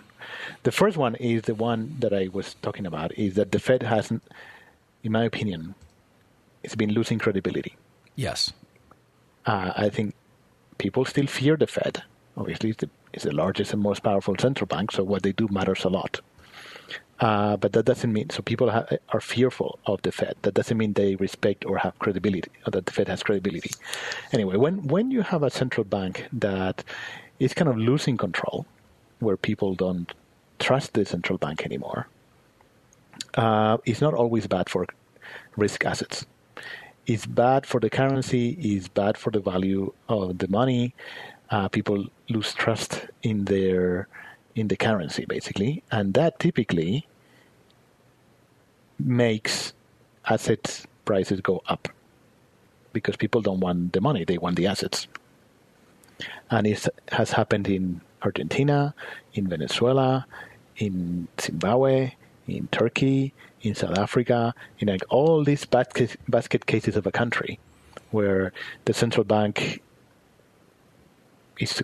The 0.63 0.71
first 0.71 0.97
one 0.97 1.15
is 1.15 1.43
the 1.43 1.55
one 1.55 1.95
that 1.99 2.13
I 2.13 2.29
was 2.31 2.55
talking 2.61 2.85
about, 2.85 3.17
is 3.17 3.35
that 3.35 3.51
the 3.51 3.59
Fed 3.59 3.83
hasn't, 3.83 4.23
in 5.03 5.11
my 5.11 5.23
opinion, 5.23 5.73
it's 6.63 6.75
been 6.75 6.93
losing 6.93 7.17
credibility. 7.17 7.75
Yes. 8.15 8.53
Uh, 9.45 9.73
I 9.75 9.89
think 9.89 10.13
people 10.77 11.05
still 11.05 11.27
fear 11.27 11.57
the 11.57 11.67
Fed. 11.67 12.03
Obviously, 12.37 12.69
it's 12.69 12.79
the, 12.79 12.89
it's 13.13 13.23
the, 13.23 13.33
largest 13.33 13.73
and 13.73 13.81
most 13.81 14.03
powerful 14.03 14.35
central 14.39 14.67
bank, 14.67 14.91
so 14.91 15.03
what 15.03 15.23
they 15.23 15.31
do 15.31 15.47
matters 15.51 15.83
a 15.83 15.89
lot. 15.89 16.21
Uh, 17.19 17.55
but 17.55 17.71
that 17.73 17.85
doesn't 17.85 18.11
mean 18.11 18.29
so 18.31 18.41
people 18.41 18.71
ha- 18.71 18.87
are 19.09 19.21
fearful 19.21 19.77
of 19.85 20.01
the 20.01 20.11
Fed. 20.11 20.35
That 20.41 20.55
doesn't 20.55 20.77
mean 20.77 20.93
they 20.93 21.15
respect 21.15 21.65
or 21.65 21.77
have 21.77 21.97
credibility, 21.99 22.51
or 22.65 22.71
that 22.71 22.87
the 22.87 22.91
Fed 22.91 23.07
has 23.09 23.21
credibility. 23.21 23.71
Anyway, 24.31 24.57
when 24.57 24.87
when 24.87 25.11
you 25.11 25.21
have 25.21 25.43
a 25.43 25.51
central 25.51 25.83
bank 25.83 26.27
that 26.33 26.83
is 27.39 27.53
kind 27.53 27.69
of 27.69 27.77
losing 27.77 28.17
control, 28.17 28.65
where 29.19 29.37
people 29.37 29.75
don't 29.75 30.11
trust 30.57 30.93
the 30.93 31.05
central 31.05 31.37
bank 31.37 31.63
anymore, 31.63 32.07
uh, 33.35 33.77
it's 33.85 34.01
not 34.01 34.15
always 34.15 34.47
bad 34.47 34.67
for 34.67 34.87
risk 35.57 35.85
assets 35.85 36.25
is 37.11 37.25
bad 37.25 37.65
for 37.65 37.79
the 37.81 37.89
currency, 37.89 38.57
is 38.61 38.87
bad 38.87 39.17
for 39.17 39.31
the 39.31 39.41
value 39.41 39.91
of 40.07 40.37
the 40.37 40.47
money. 40.47 40.93
Uh, 41.49 41.67
people 41.67 42.05
lose 42.29 42.53
trust 42.53 43.07
in 43.23 43.45
their 43.45 44.07
in 44.55 44.67
the 44.69 44.77
currency 44.77 45.25
basically, 45.25 45.83
and 45.91 46.13
that 46.13 46.39
typically 46.39 47.05
makes 48.99 49.73
asset 50.29 50.85
prices 51.03 51.41
go 51.41 51.61
up 51.67 51.89
because 52.93 53.15
people 53.17 53.41
don't 53.41 53.59
want 53.59 53.91
the 53.91 53.99
money; 53.99 54.23
they 54.23 54.37
want 54.37 54.55
the 54.55 54.67
assets. 54.67 55.07
And 56.49 56.65
it 56.65 56.87
has 57.11 57.31
happened 57.31 57.67
in 57.67 57.99
Argentina, 58.21 58.93
in 59.33 59.47
Venezuela, 59.47 60.25
in 60.77 61.27
Zimbabwe, 61.39 62.13
in 62.47 62.67
Turkey, 62.67 63.33
in 63.61 63.75
South 63.75 63.97
Africa, 63.97 64.53
in 64.79 64.87
like 64.87 65.03
all 65.09 65.43
these 65.43 65.65
basket, 65.65 66.15
basket 66.27 66.65
cases 66.65 66.95
of 66.95 67.05
a 67.05 67.11
country 67.11 67.59
where 68.11 68.51
the 68.85 68.93
central 68.93 69.23
bank 69.23 69.81
is 71.59 71.81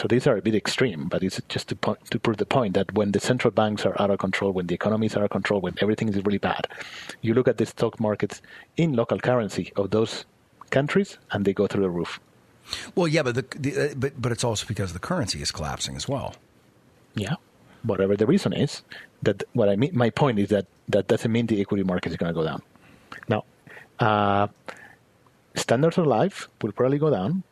so 0.00 0.08
these 0.08 0.26
are 0.26 0.36
a 0.36 0.42
bit 0.42 0.54
extreme, 0.54 1.06
but 1.08 1.22
it's 1.22 1.40
just 1.48 1.68
to, 1.68 1.76
po- 1.76 1.98
to 2.10 2.18
prove 2.18 2.38
the 2.38 2.46
point 2.46 2.74
that 2.74 2.94
when 2.94 3.12
the 3.12 3.20
central 3.20 3.50
banks 3.50 3.84
are 3.84 4.00
out 4.00 4.10
of 4.10 4.18
control, 4.18 4.52
when 4.52 4.66
the 4.66 4.74
economies 4.74 5.14
are 5.14 5.20
out 5.20 5.24
of 5.24 5.30
control, 5.30 5.60
when 5.60 5.74
everything 5.82 6.08
is 6.08 6.16
really 6.24 6.38
bad, 6.38 6.66
you 7.20 7.34
look 7.34 7.46
at 7.46 7.58
the 7.58 7.66
stock 7.66 8.00
markets 8.00 8.40
in 8.76 8.94
local 8.94 9.18
currency 9.18 9.72
of 9.76 9.90
those 9.90 10.24
countries, 10.70 11.18
and 11.30 11.44
they 11.44 11.52
go 11.52 11.66
through 11.66 11.82
the 11.82 11.90
roof. 11.90 12.20
Well, 12.94 13.06
yeah, 13.06 13.22
but 13.22 13.34
the, 13.34 13.44
the 13.58 13.90
uh, 13.90 13.94
but 13.96 14.20
but 14.20 14.32
it's 14.32 14.44
also 14.44 14.66
because 14.66 14.92
the 14.92 14.98
currency 14.98 15.42
is 15.42 15.50
collapsing 15.50 15.96
as 15.96 16.08
well. 16.08 16.36
Yeah, 17.14 17.34
whatever 17.84 18.16
the 18.16 18.26
reason 18.26 18.52
is, 18.52 18.82
that 19.22 19.42
what 19.52 19.68
I 19.68 19.76
mean, 19.76 19.90
my 19.94 20.10
point 20.10 20.38
is 20.38 20.48
that 20.50 20.66
that 20.88 21.08
doesn't 21.08 21.30
mean 21.30 21.46
the 21.46 21.60
equity 21.60 21.82
market 21.82 22.10
is 22.10 22.16
going 22.16 22.32
to 22.32 22.34
go 22.34 22.44
down. 22.44 22.62
Now, 23.28 23.44
uh, 23.98 24.48
standards 25.54 25.98
of 25.98 26.06
life 26.06 26.48
will 26.60 26.72
probably 26.72 26.98
go 26.98 27.10
down. 27.10 27.42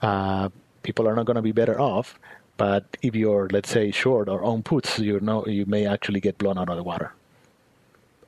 Uh, 0.00 0.48
people 0.82 1.08
are 1.08 1.14
not 1.14 1.26
going 1.26 1.36
to 1.36 1.42
be 1.42 1.52
better 1.52 1.80
off, 1.80 2.18
but 2.56 2.84
if 3.02 3.14
you're, 3.14 3.48
let's 3.52 3.70
say, 3.70 3.90
short 3.90 4.28
or 4.28 4.42
own 4.42 4.62
puts, 4.62 4.98
you 4.98 5.20
know, 5.20 5.46
you 5.46 5.64
may 5.66 5.86
actually 5.86 6.20
get 6.20 6.38
blown 6.38 6.58
out 6.58 6.68
of 6.68 6.76
the 6.76 6.82
water. 6.82 7.12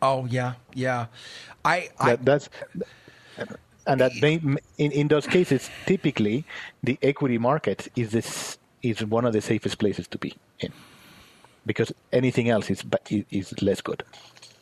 Oh 0.03 0.27
yeah, 0.27 0.55
yeah. 0.75 1.07
I, 1.65 1.89
I 1.99 2.17
that, 2.17 2.25
that's 2.25 2.49
and 3.87 4.01
that 4.01 4.13
may, 4.21 4.35
in 4.79 4.93
in 4.93 5.09
those 5.09 5.27
cases, 5.27 5.71
typically 5.87 6.45
the 6.83 6.99
equity 7.03 7.39
market 7.39 7.89
is 7.97 8.11
this 8.13 8.59
is 8.85 9.05
one 9.05 9.25
of 9.25 9.33
the 9.33 9.41
safest 9.41 9.79
places 9.79 10.07
to 10.09 10.19
be 10.19 10.35
in 10.61 10.73
because 11.67 11.93
anything 12.13 12.49
else 12.49 12.71
is 12.71 12.85
is 13.31 13.63
less 13.63 13.81
good. 13.81 14.03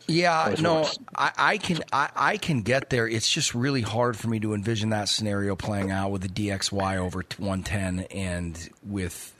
Yeah, 0.09 0.55
no, 0.61 0.89
I, 1.15 1.31
I, 1.39 1.59
can 1.59 1.79
I, 1.93 2.11
I, 2.17 2.37
can 2.37 2.63
get 2.63 2.91
there. 2.91 3.07
It's 3.07 3.31
just 3.31 3.55
really 3.55 3.83
hard 3.83 4.17
for 4.17 4.29
me 4.29 4.41
to 4.41 4.53
envision 4.53 4.91
that 4.91 5.09
scenario 5.09 5.55
playing 5.55 5.93
out 5.93 6.11
with 6.11 6.23
the 6.23 6.29
DXY 6.29 6.99
over 6.99 7.23
110 7.39 8.07
and 8.11 8.69
with 8.85 9.33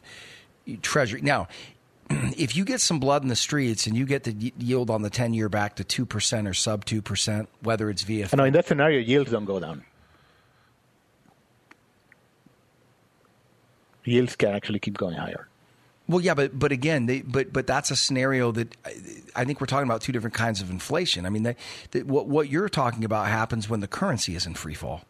Treasury. 0.81 1.21
Now, 1.21 1.49
if 2.11 2.57
you 2.57 2.65
get 2.65 2.81
some 2.81 3.01
blood 3.01 3.23
in 3.23 3.29
the 3.29 3.37
streets 3.37 3.89
and 3.89 3.97
you 3.97 4.07
get 4.07 4.23
the 4.23 4.53
yield 4.57 4.89
on 4.89 5.03
the 5.03 5.11
10 5.11 5.35
year 5.35 5.49
back 5.49 5.77
to 5.77 5.85
2% 5.85 6.49
or 6.49 6.55
sub 6.55 6.85
2%, 6.85 7.47
whether 7.63 7.91
it's 7.91 8.03
via. 8.03 8.29
No, 8.35 8.45
in 8.45 8.53
that 8.53 8.67
scenario, 8.67 9.01
yields 9.01 9.33
don't 9.33 9.45
go 9.45 9.59
down. 9.59 9.85
Yields 14.05 14.37
can 14.37 14.55
actually 14.55 14.79
keep 14.79 14.99
going 14.99 15.15
higher. 15.15 15.49
Well, 16.09 16.21
yeah, 16.21 16.35
but 16.35 16.59
but 16.59 16.73
again, 16.73 17.07
they, 17.07 17.23
but 17.23 17.53
but 17.53 17.67
that's 17.67 17.91
a 17.91 17.97
scenario 17.97 18.53
that 18.53 18.77
I 19.37 19.45
think 19.45 19.61
we're 19.61 19.67
talking 19.67 19.89
about 19.89 20.01
two 20.01 20.13
different 20.13 20.35
kinds 20.35 20.61
of 20.61 20.71
inflation. 20.71 21.25
I 21.27 21.31
mean, 21.31 21.55
what 22.05 22.27
what 22.27 22.49
you're 22.49 22.69
talking 22.69 23.05
about 23.05 23.29
happens 23.29 23.69
when 23.69 23.81
the 23.81 23.87
currency 23.87 24.35
is 24.35 24.45
in 24.45 24.55
free 24.55 24.75
fall. 24.75 25.03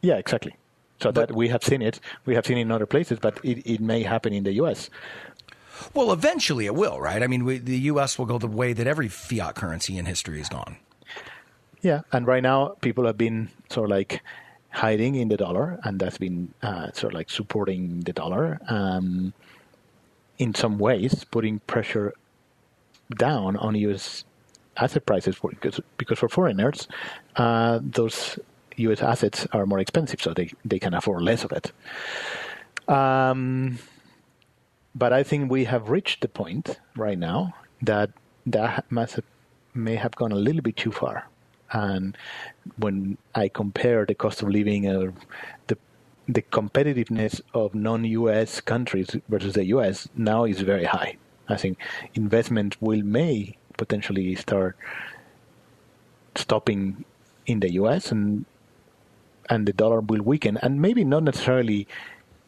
Yeah, 0.00 0.16
exactly. 0.16 0.56
So 1.00 1.10
but, 1.10 1.28
that 1.28 1.34
we 1.34 1.48
have 1.48 1.64
seen 1.64 1.80
it, 1.80 2.00
we 2.26 2.34
have 2.34 2.46
seen 2.46 2.58
it 2.58 2.62
in 2.62 2.72
other 2.72 2.86
places, 2.86 3.18
but 3.20 3.40
it, 3.44 3.66
it 3.66 3.80
may 3.80 4.02
happen 4.02 4.32
in 4.32 4.44
the 4.44 4.52
U.S. 4.54 4.90
Well, 5.94 6.12
eventually 6.12 6.66
it 6.66 6.74
will, 6.74 7.00
right? 7.00 7.22
I 7.22 7.26
mean, 7.26 7.44
we, 7.44 7.58
the 7.58 7.78
U.S. 7.78 8.18
will 8.18 8.26
go 8.26 8.38
the 8.38 8.46
way 8.46 8.72
that 8.72 8.86
every 8.86 9.08
fiat 9.08 9.54
currency 9.54 9.96
in 9.96 10.06
history 10.06 10.38
has 10.38 10.48
gone. 10.48 10.76
Yeah, 11.80 12.02
and 12.12 12.26
right 12.26 12.42
now 12.42 12.76
people 12.80 13.06
have 13.06 13.18
been 13.18 13.48
sort 13.68 13.86
of 13.86 13.90
like 13.90 14.22
hiding 14.72 15.14
in 15.14 15.28
the 15.28 15.36
dollar, 15.36 15.78
and 15.84 16.00
that's 16.00 16.18
been 16.18 16.52
uh, 16.62 16.90
sort 16.92 17.12
of 17.12 17.18
like 17.18 17.30
supporting 17.30 18.00
the 18.00 18.12
dollar. 18.12 18.58
Um, 18.68 19.34
in 20.38 20.54
some 20.54 20.78
ways 20.78 21.24
putting 21.24 21.60
pressure 21.60 22.14
down 23.16 23.56
on 23.56 23.74
U.S. 23.76 24.24
asset 24.76 25.06
prices 25.06 25.36
for, 25.36 25.50
because, 25.50 25.80
because 25.98 26.18
for 26.18 26.28
foreigners, 26.28 26.88
uh, 27.36 27.78
those 27.82 28.38
U.S. 28.76 29.02
assets 29.02 29.46
are 29.52 29.66
more 29.66 29.78
expensive, 29.78 30.20
so 30.20 30.32
they, 30.32 30.50
they 30.64 30.78
can 30.78 30.94
afford 30.94 31.22
less 31.22 31.44
of 31.44 31.52
it. 31.52 31.72
Um, 32.88 33.78
but 34.94 35.12
I 35.12 35.22
think 35.22 35.50
we 35.50 35.64
have 35.64 35.90
reached 35.90 36.22
the 36.22 36.28
point 36.28 36.80
right 36.96 37.18
now 37.18 37.54
that 37.82 38.10
that 38.46 38.90
must 38.90 39.16
have, 39.16 39.24
may 39.74 39.96
have 39.96 40.14
gone 40.16 40.32
a 40.32 40.36
little 40.36 40.62
bit 40.62 40.76
too 40.76 40.92
far. 40.92 41.28
And 41.72 42.16
when 42.76 43.18
I 43.34 43.48
compare 43.48 44.04
the 44.04 44.14
cost 44.14 44.42
of 44.42 44.48
living 44.48 44.88
or 44.88 45.12
the 45.66 45.76
the 46.28 46.42
competitiveness 46.42 47.40
of 47.52 47.74
non-US 47.74 48.60
countries 48.60 49.16
versus 49.28 49.54
the 49.54 49.64
US 49.66 50.08
now 50.14 50.44
is 50.44 50.60
very 50.60 50.84
high. 50.84 51.16
I 51.48 51.56
think 51.56 51.78
investment 52.14 52.80
will 52.80 53.02
may 53.02 53.56
potentially 53.76 54.34
start 54.36 54.76
stopping 56.36 57.04
in 57.46 57.60
the 57.60 57.72
US 57.72 58.12
and 58.12 58.44
and 59.50 59.66
the 59.66 59.72
dollar 59.72 60.00
will 60.00 60.22
weaken 60.22 60.56
and 60.62 60.80
maybe 60.80 61.04
not 61.04 61.24
necessarily 61.24 61.88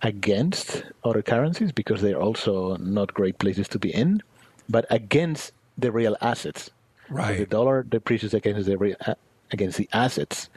against 0.02 0.84
other 1.02 1.22
currencies 1.22 1.72
because 1.72 2.02
they're 2.02 2.20
also 2.20 2.76
not 2.76 3.14
great 3.14 3.38
places 3.38 3.66
to 3.68 3.78
be 3.78 3.92
in, 3.92 4.22
but 4.68 4.84
against 4.90 5.52
the 5.78 5.90
real 5.90 6.16
assets. 6.20 6.70
Right. 7.10 7.38
The 7.38 7.46
dollar 7.46 7.82
depreciates 7.82 8.34
against 8.34 8.66
the 8.66 8.96
uh, 9.08 9.14
against 9.50 9.78
the 9.78 9.88
assets 9.92 10.48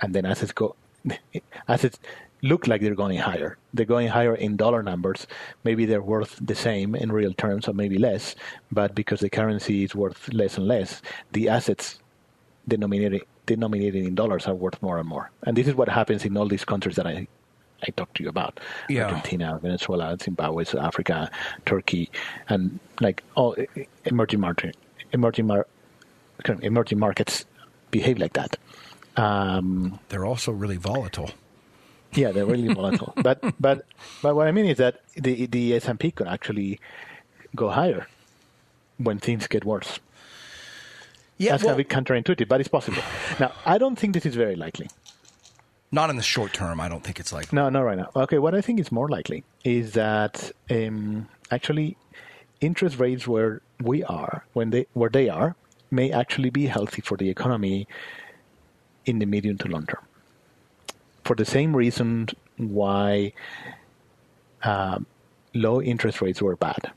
and 0.00 0.14
then 0.14 0.26
assets 0.26 0.52
go 0.52 0.76
assets 1.68 1.98
look 2.42 2.66
like 2.66 2.80
they're 2.80 2.94
going 2.94 3.18
higher. 3.18 3.56
They're 3.74 3.86
going 3.86 4.08
higher 4.08 4.34
in 4.34 4.56
dollar 4.56 4.82
numbers. 4.82 5.26
Maybe 5.64 5.86
they're 5.86 6.02
worth 6.02 6.38
the 6.40 6.54
same 6.54 6.94
in 6.94 7.10
real 7.10 7.32
terms, 7.32 7.66
or 7.66 7.72
maybe 7.72 7.98
less. 7.98 8.34
But 8.70 8.94
because 8.94 9.20
the 9.20 9.30
currency 9.30 9.84
is 9.84 9.94
worth 9.94 10.32
less 10.32 10.58
and 10.58 10.68
less, 10.68 11.02
the 11.32 11.48
assets 11.48 11.98
denominated 12.68 13.22
denominated 13.46 14.04
in 14.04 14.14
dollars 14.14 14.46
are 14.46 14.54
worth 14.54 14.80
more 14.82 14.98
and 14.98 15.08
more. 15.08 15.30
And 15.44 15.56
this 15.56 15.68
is 15.68 15.74
what 15.74 15.88
happens 15.88 16.24
in 16.24 16.36
all 16.36 16.48
these 16.48 16.64
countries 16.64 16.96
that 16.96 17.06
I 17.06 17.28
I 17.82 17.90
talked 17.90 18.16
to 18.16 18.22
you 18.22 18.28
about 18.28 18.58
Yeah. 18.88 19.04
Argentina, 19.06 19.58
Venezuela, 19.62 20.16
Zimbabwe, 20.22 20.64
South 20.64 20.82
Africa, 20.82 21.30
Turkey, 21.66 22.10
and 22.48 22.78
like 23.00 23.22
all 23.34 23.54
emerging 24.04 24.40
market, 24.40 24.76
emerging 25.12 25.46
mar- 25.46 25.66
emerging 26.62 26.98
markets 26.98 27.44
behave 27.90 28.18
like 28.18 28.32
that. 28.34 28.56
Um, 29.16 29.98
They're 30.08 30.24
also 30.26 30.52
really 30.52 30.76
volatile. 30.76 31.30
yeah, 32.12 32.32
they're 32.32 32.46
really 32.46 32.72
volatile. 32.72 33.12
But 33.22 33.40
but 33.60 33.84
but 34.22 34.34
what 34.36 34.46
I 34.48 34.52
mean 34.52 34.66
is 34.66 34.78
that 34.78 35.00
the 35.14 35.46
the 35.46 35.74
S 35.74 35.86
and 35.88 35.98
P 36.00 36.10
could 36.10 36.28
actually 36.28 36.80
go 37.54 37.68
higher 37.70 38.06
when 38.98 39.18
things 39.18 39.46
get 39.46 39.64
worse. 39.64 40.00
Yeah, 41.38 41.52
That's 41.52 41.64
well, 41.64 41.74
a 41.74 41.76
bit 41.76 41.88
counterintuitive, 41.90 42.48
but 42.48 42.60
it's 42.60 42.68
possible. 42.68 43.02
Now, 43.38 43.52
I 43.66 43.76
don't 43.76 43.96
think 43.98 44.14
this 44.14 44.24
is 44.24 44.34
very 44.34 44.56
likely. 44.56 44.88
Not 45.92 46.10
in 46.10 46.16
the 46.16 46.22
short 46.22 46.52
term. 46.52 46.80
I 46.80 46.88
don't 46.88 47.02
think 47.04 47.20
it's 47.20 47.32
like 47.32 47.52
No, 47.52 47.68
not 47.68 47.80
right 47.80 47.96
now. 47.98 48.10
Okay, 48.16 48.38
what 48.38 48.54
I 48.54 48.60
think 48.60 48.80
is 48.80 48.90
more 48.92 49.08
likely 49.08 49.44
is 49.64 49.92
that 49.92 50.50
um, 50.70 51.28
actually 51.50 51.96
interest 52.60 52.98
rates 52.98 53.26
where 53.28 53.62
we 53.82 54.02
are, 54.04 54.44
when 54.52 54.70
they 54.70 54.86
where 54.94 55.10
they 55.10 55.28
are, 55.28 55.54
may 55.90 56.10
actually 56.10 56.50
be 56.50 56.66
healthy 56.66 57.02
for 57.02 57.16
the 57.16 57.28
economy 57.30 57.86
in 59.04 59.18
the 59.20 59.26
medium 59.26 59.56
to 59.58 59.68
long 59.68 59.86
term. 59.86 60.04
For 61.24 61.36
the 61.36 61.44
same 61.44 61.74
reason 61.76 62.28
why 62.56 63.32
um, 64.62 65.06
low 65.54 65.80
interest 65.82 66.20
rates 66.20 66.40
were 66.42 66.56
bad. 66.56 66.90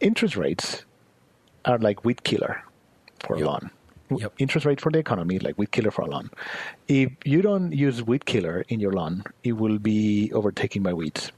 Interest 0.00 0.36
rates 0.36 0.84
are 1.64 1.78
like 1.78 2.04
weed 2.04 2.24
killer 2.24 2.62
for 3.20 3.36
Yep. 3.36 3.46
a 3.46 3.50
loan. 3.50 3.70
Yep. 4.18 4.34
Interest 4.38 4.66
rate 4.66 4.80
for 4.80 4.90
the 4.90 4.98
economy 4.98 5.38
like 5.38 5.58
weed 5.58 5.70
killer 5.70 5.90
for 5.90 6.02
a 6.02 6.06
loan. 6.06 6.30
If 6.88 7.12
you 7.24 7.42
don't 7.42 7.72
use 7.72 8.02
weed 8.02 8.24
killer 8.26 8.64
in 8.68 8.80
your 8.80 8.92
lawn, 8.92 9.24
it 9.44 9.52
will 9.52 9.78
be 9.78 10.32
overtaken 10.32 10.82
by 10.82 10.92
weeds, 10.92 11.32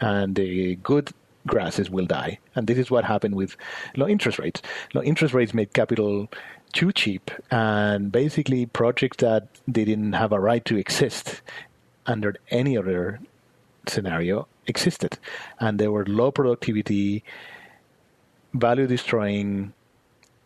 and 0.00 0.34
the 0.34 0.76
good 0.76 1.10
grasses 1.46 1.90
will 1.90 2.06
die. 2.06 2.38
And 2.54 2.66
this 2.66 2.78
is 2.78 2.90
what 2.90 3.04
happened 3.04 3.34
with 3.34 3.56
low 3.96 4.06
interest 4.06 4.38
rates. 4.38 4.60
Low 4.94 5.02
interest 5.02 5.34
rates 5.34 5.54
made 5.54 5.72
capital 5.72 6.28
too 6.72 6.92
cheap, 6.92 7.30
and 7.50 8.12
basically 8.12 8.66
projects 8.66 9.18
that 9.18 9.48
they 9.66 9.84
didn't 9.84 10.12
have 10.12 10.32
a 10.32 10.40
right 10.40 10.64
to 10.66 10.76
exist 10.76 11.42
under 12.06 12.36
any 12.50 12.76
other 12.76 13.20
scenario 13.88 14.46
existed, 14.66 15.18
and 15.58 15.78
they 15.78 15.88
were 15.88 16.04
low 16.06 16.30
productivity, 16.30 17.24
value 18.54 18.86
destroying 18.86 19.72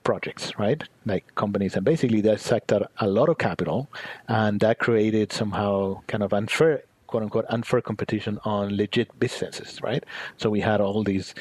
projects, 0.04 0.52
right? 0.58 0.82
Like 1.06 1.34
companies, 1.34 1.74
and 1.76 1.84
basically 1.84 2.20
that 2.22 2.40
sucked 2.40 2.72
out 2.72 2.90
a 2.98 3.08
lot 3.08 3.28
of 3.28 3.38
capital, 3.38 3.88
and 4.28 4.60
that 4.60 4.78
created 4.78 5.32
somehow 5.32 6.02
kind 6.06 6.22
of 6.22 6.32
unfair, 6.32 6.84
quote 7.06 7.22
unquote, 7.24 7.46
unfair 7.48 7.80
competition 7.80 8.38
on 8.44 8.76
legit 8.76 9.18
businesses, 9.18 9.80
right? 9.82 10.04
So 10.36 10.50
we 10.50 10.60
had 10.60 10.80
all 10.80 11.02
these 11.02 11.34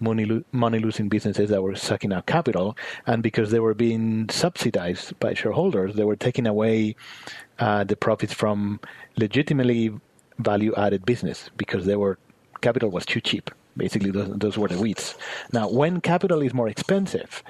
money 0.00 0.24
lo- 0.24 0.44
money 0.52 0.78
losing 0.78 1.08
businesses 1.08 1.50
that 1.50 1.62
were 1.62 1.76
sucking 1.76 2.12
out 2.12 2.26
capital, 2.26 2.76
and 3.06 3.22
because 3.22 3.50
they 3.50 3.60
were 3.60 3.74
being 3.74 4.28
subsidized 4.30 5.18
by 5.20 5.34
shareholders, 5.34 5.94
they 5.94 6.04
were 6.04 6.16
taking 6.16 6.46
away 6.46 6.96
uh, 7.58 7.84
the 7.84 7.96
profits 7.96 8.32
from 8.32 8.80
legitimately 9.16 9.92
value 10.38 10.74
added 10.76 11.04
business 11.04 11.50
because 11.56 11.84
they 11.84 11.96
were 11.96 12.18
capital 12.60 12.90
was 12.90 13.04
too 13.06 13.20
cheap. 13.20 13.50
Basically, 13.76 14.10
those, 14.10 14.28
those 14.36 14.58
were 14.58 14.68
the 14.68 14.80
weeds. 14.80 15.14
Now, 15.52 15.68
when 15.68 16.00
capital 16.00 16.42
is 16.42 16.52
more 16.52 16.68
expensive, 16.68 17.44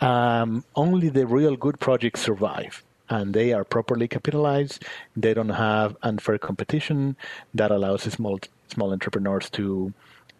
um, 0.00 0.64
only 0.74 1.08
the 1.08 1.26
real 1.26 1.56
good 1.56 1.80
projects 1.80 2.20
survive 2.20 2.82
and 3.08 3.34
they 3.34 3.52
are 3.52 3.64
properly 3.64 4.08
capitalized. 4.08 4.84
They 5.16 5.34
don't 5.34 5.50
have 5.50 5.96
unfair 6.02 6.38
competition 6.38 7.16
that 7.54 7.70
allows 7.70 8.02
small 8.02 8.40
small 8.68 8.92
entrepreneurs 8.92 9.48
to 9.50 9.92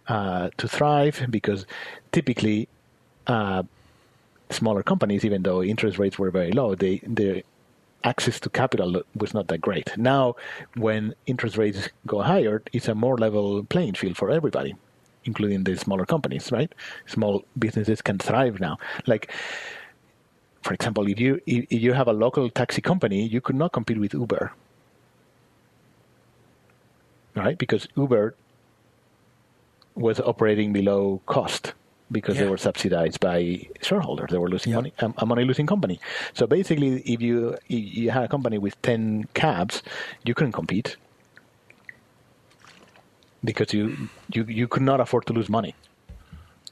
uh, 0.08 0.50
to 0.56 0.68
thrive 0.68 1.26
because 1.30 1.66
typically 2.12 2.68
uh, 3.26 3.62
smaller 4.50 4.82
companies 4.82 5.24
even 5.24 5.42
though 5.42 5.62
interest 5.62 5.98
rates 5.98 6.18
were 6.18 6.30
very 6.30 6.52
low 6.52 6.74
they 6.74 7.00
their 7.04 7.42
access 8.04 8.38
to 8.38 8.48
capital 8.48 9.02
was 9.16 9.34
not 9.34 9.48
that 9.48 9.60
great. 9.60 9.96
Now 9.96 10.36
when 10.76 11.14
interest 11.26 11.56
rates 11.56 11.88
go 12.06 12.22
higher 12.22 12.62
it's 12.72 12.88
a 12.88 12.94
more 12.94 13.16
level 13.18 13.64
playing 13.64 13.94
field 13.94 14.16
for 14.16 14.30
everybody 14.30 14.74
including 15.26 15.64
the 15.64 15.76
smaller 15.76 16.06
companies, 16.06 16.50
right? 16.52 16.72
Small 17.06 17.44
businesses 17.58 18.00
can 18.02 18.18
thrive 18.18 18.60
now. 18.60 18.78
Like, 19.06 19.30
for 20.62 20.72
example, 20.74 21.06
if 21.08 21.20
you 21.20 21.40
if 21.46 21.66
you 21.70 21.92
have 21.92 22.08
a 22.08 22.12
local 22.12 22.48
taxi 22.50 22.80
company, 22.80 23.26
you 23.26 23.40
could 23.40 23.56
not 23.56 23.72
compete 23.72 23.98
with 23.98 24.14
Uber, 24.14 24.52
right? 27.34 27.58
Because 27.58 27.86
Uber 27.96 28.34
was 29.94 30.20
operating 30.20 30.72
below 30.72 31.20
cost 31.26 31.72
because 32.12 32.36
they 32.38 32.48
were 32.48 32.56
subsidized 32.58 33.18
by 33.20 33.66
shareholders. 33.82 34.30
They 34.30 34.38
were 34.38 34.48
losing 34.48 34.70
Yeah. 34.72 34.76
money, 34.78 34.92
um, 35.00 35.14
a 35.18 35.26
money 35.26 35.44
losing 35.44 35.66
company. 35.66 35.98
So 36.34 36.46
basically, 36.46 37.00
if 37.00 37.20
you 37.20 37.56
if 37.68 37.96
you 37.96 38.10
had 38.10 38.24
a 38.24 38.28
company 38.28 38.58
with 38.58 38.80
ten 38.82 39.24
cabs, 39.34 39.82
you 40.24 40.34
couldn't 40.34 40.52
compete 40.52 40.96
because 43.46 43.72
you 43.72 44.08
you, 44.32 44.44
you 44.44 44.68
could 44.68 44.82
not 44.82 45.00
afford 45.00 45.26
to 45.26 45.32
lose 45.32 45.48
money. 45.48 45.74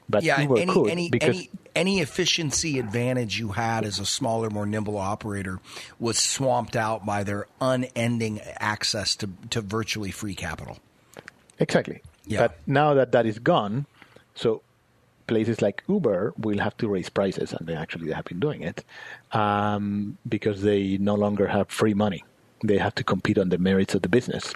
But 0.09 0.23
yeah, 0.23 0.41
Uber 0.41 0.59
any 0.59 0.73
could 0.73 0.91
any 0.91 1.09
because 1.09 1.37
any 1.37 1.51
any 1.75 2.01
efficiency 2.01 2.79
advantage 2.79 3.39
you 3.39 3.53
had 3.53 3.85
as 3.85 3.99
a 3.99 4.05
smaller, 4.05 4.51
more 4.51 4.67
nimble 4.67 4.99
operator 4.99 5.61
was 5.99 6.19
swamped 6.19 6.77
out 6.77 7.07
by 7.07 7.25
their 7.25 7.47
unending 7.61 8.41
access 8.59 9.17
to 9.17 9.31
to 9.51 9.63
virtually 9.63 10.11
free 10.11 10.35
capital. 10.35 10.79
exactly. 11.59 12.03
Yeah. 12.27 12.41
But 12.41 12.59
now 12.67 12.95
that 12.95 13.13
that 13.13 13.27
is 13.27 13.39
gone, 13.39 13.87
so 14.35 14.63
places 15.27 15.63
like 15.63 15.83
Uber 15.89 16.35
will 16.37 16.59
have 16.59 16.77
to 16.79 16.89
raise 16.89 17.09
prices, 17.09 17.53
and 17.53 17.67
they 17.67 17.75
actually 17.75 18.13
have 18.13 18.25
been 18.25 18.41
doing 18.41 18.63
it 18.63 18.85
um, 19.33 20.19
because 20.29 20.63
they 20.63 20.99
no 20.99 21.15
longer 21.15 21.47
have 21.47 21.69
free 21.69 21.95
money. 21.95 22.25
They 22.63 22.79
have 22.79 22.95
to 22.97 23.05
compete 23.05 23.39
on 23.39 23.49
the 23.51 23.59
merits 23.59 23.95
of 23.95 24.03
the 24.03 24.09
business. 24.09 24.55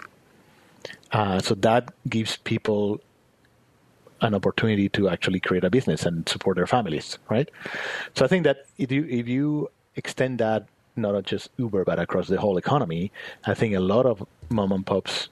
Uh, 1.11 1.39
so 1.39 1.55
that 1.55 1.91
gives 2.07 2.37
people 2.37 3.01
an 4.21 4.33
opportunity 4.33 4.89
to 4.89 5.09
actually 5.09 5.39
create 5.39 5.63
a 5.63 5.69
business 5.69 6.05
and 6.05 6.27
support 6.27 6.57
their 6.57 6.67
families, 6.67 7.17
right? 7.29 7.49
So 8.15 8.25
I 8.25 8.27
think 8.27 8.43
that 8.43 8.65
if 8.77 8.91
you 8.91 9.05
if 9.09 9.27
you 9.27 9.71
extend 9.95 10.39
that 10.39 10.67
not 10.95 11.23
just 11.23 11.49
Uber 11.57 11.85
but 11.85 11.99
across 11.99 12.27
the 12.27 12.39
whole 12.39 12.57
economy, 12.57 13.11
I 13.45 13.53
think 13.53 13.75
a 13.75 13.79
lot 13.79 14.05
of 14.05 14.25
mom 14.49 14.71
and 14.71 14.85
pops 14.85 15.29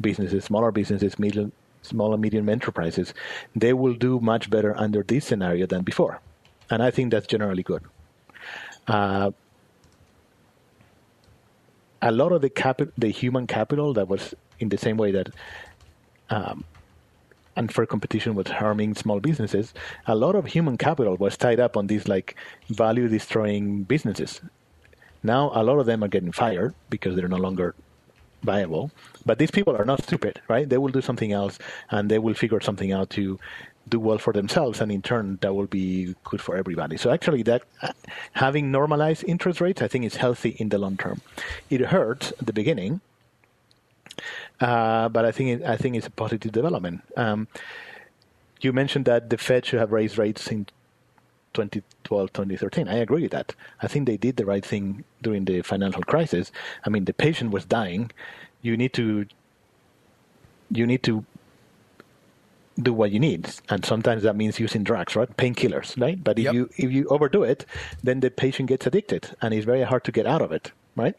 businesses, 0.00 0.44
smaller 0.44 0.70
businesses, 0.70 1.18
medium, 1.18 1.52
small 1.82 2.12
and 2.12 2.22
medium 2.22 2.48
enterprises, 2.48 3.14
they 3.56 3.72
will 3.72 3.94
do 3.94 4.20
much 4.20 4.50
better 4.50 4.76
under 4.76 5.02
this 5.02 5.24
scenario 5.24 5.66
than 5.66 5.82
before, 5.82 6.20
and 6.70 6.82
I 6.82 6.90
think 6.90 7.10
that's 7.10 7.26
generally 7.26 7.62
good. 7.62 7.82
Uh, 8.86 9.30
a 12.02 12.10
lot 12.10 12.32
of 12.32 12.42
the 12.42 12.50
capital, 12.50 12.92
the 12.98 13.08
human 13.08 13.46
capital 13.46 13.94
that 13.94 14.08
was 14.08 14.34
in 14.62 14.68
the 14.68 14.78
same 14.78 14.96
way 14.96 15.10
that 15.12 15.28
um, 16.30 16.64
unfair 17.56 17.86
competition 17.86 18.34
was 18.34 18.48
harming 18.48 18.94
small 18.94 19.20
businesses, 19.20 19.74
a 20.06 20.14
lot 20.14 20.34
of 20.34 20.46
human 20.46 20.78
capital 20.78 21.16
was 21.16 21.36
tied 21.36 21.60
up 21.60 21.76
on 21.76 21.86
these 21.86 22.08
like 22.08 22.36
value 22.68 23.08
destroying 23.08 23.82
businesses. 23.82 24.40
Now 25.22 25.50
a 25.54 25.62
lot 25.62 25.78
of 25.78 25.86
them 25.86 26.02
are 26.02 26.08
getting 26.08 26.32
fired 26.32 26.74
because 26.88 27.14
they're 27.16 27.28
no 27.28 27.36
longer 27.36 27.74
viable. 28.42 28.90
But 29.24 29.38
these 29.38 29.50
people 29.50 29.76
are 29.76 29.84
not 29.84 30.02
stupid, 30.02 30.40
right? 30.48 30.68
They 30.68 30.78
will 30.78 30.88
do 30.88 31.00
something 31.00 31.32
else 31.32 31.58
and 31.90 32.10
they 32.10 32.18
will 32.18 32.34
figure 32.34 32.60
something 32.60 32.90
out 32.92 33.10
to 33.10 33.38
do 33.88 33.98
well 33.98 34.18
for 34.18 34.32
themselves 34.32 34.80
and 34.80 34.90
in 34.92 35.02
turn 35.02 35.38
that 35.42 35.54
will 35.54 35.66
be 35.66 36.14
good 36.24 36.40
for 36.40 36.56
everybody. 36.56 36.96
So 36.96 37.10
actually 37.10 37.42
that 37.44 37.62
having 38.32 38.70
normalized 38.70 39.24
interest 39.26 39.60
rates 39.60 39.82
I 39.82 39.88
think 39.88 40.04
is 40.04 40.16
healthy 40.16 40.50
in 40.58 40.70
the 40.70 40.78
long 40.78 40.96
term. 40.96 41.20
It 41.68 41.80
hurts 41.80 42.32
at 42.40 42.46
the 42.46 42.52
beginning 42.52 43.00
uh, 44.60 45.08
but 45.08 45.24
I 45.24 45.32
think 45.32 45.60
it, 45.60 45.66
I 45.66 45.76
think 45.76 45.96
it's 45.96 46.06
a 46.06 46.10
positive 46.10 46.52
development. 46.52 47.02
Um, 47.16 47.48
you 48.60 48.72
mentioned 48.72 49.04
that 49.06 49.30
the 49.30 49.38
Fed 49.38 49.66
should 49.66 49.80
have 49.80 49.90
raised 49.92 50.18
rates 50.18 50.46
in 50.48 50.66
2012, 51.54 52.32
2013. 52.32 52.88
I 52.88 52.94
agree 52.94 53.22
with 53.22 53.32
that. 53.32 53.54
I 53.82 53.88
think 53.88 54.06
they 54.06 54.16
did 54.16 54.36
the 54.36 54.46
right 54.46 54.64
thing 54.64 55.04
during 55.20 55.44
the 55.44 55.62
financial 55.62 56.02
crisis. 56.02 56.52
I 56.86 56.90
mean, 56.90 57.04
the 57.04 57.12
patient 57.12 57.50
was 57.50 57.64
dying. 57.64 58.10
You 58.62 58.76
need 58.76 58.92
to 58.94 59.26
you 60.70 60.86
need 60.86 61.02
to 61.02 61.24
do 62.80 62.94
what 62.94 63.10
you 63.10 63.20
need, 63.20 63.50
and 63.68 63.84
sometimes 63.84 64.22
that 64.22 64.34
means 64.34 64.58
using 64.58 64.82
drugs, 64.82 65.14
right? 65.14 65.36
Painkillers, 65.36 66.00
right? 66.00 66.22
But 66.22 66.38
if 66.38 66.44
Yep. 66.46 66.54
you 66.54 66.70
if 66.78 66.90
you 66.90 67.06
overdo 67.08 67.42
it, 67.42 67.66
then 68.02 68.20
the 68.20 68.30
patient 68.30 68.68
gets 68.70 68.86
addicted, 68.86 69.36
and 69.42 69.52
it's 69.52 69.66
very 69.66 69.82
hard 69.82 70.04
to 70.04 70.12
get 70.12 70.26
out 70.26 70.40
of 70.40 70.52
it, 70.52 70.72
right? 70.96 71.14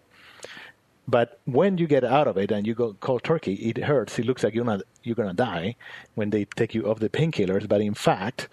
But 1.07 1.39
when 1.45 1.77
you 1.77 1.87
get 1.87 2.03
out 2.03 2.27
of 2.27 2.37
it 2.37 2.51
and 2.51 2.65
you 2.65 2.73
go 2.73 2.95
cold 3.01 3.23
turkey, 3.23 3.55
it 3.55 3.77
hurts. 3.77 4.17
It 4.19 4.25
looks 4.25 4.43
like 4.43 4.53
you're 4.53 4.65
not 4.65 4.81
you're 5.03 5.15
gonna 5.15 5.33
die 5.33 5.75
when 6.15 6.29
they 6.29 6.45
take 6.45 6.73
you 6.73 6.89
off 6.89 6.99
the 6.99 7.09
painkillers. 7.09 7.67
But 7.67 7.81
in 7.81 7.93
fact, 7.93 8.47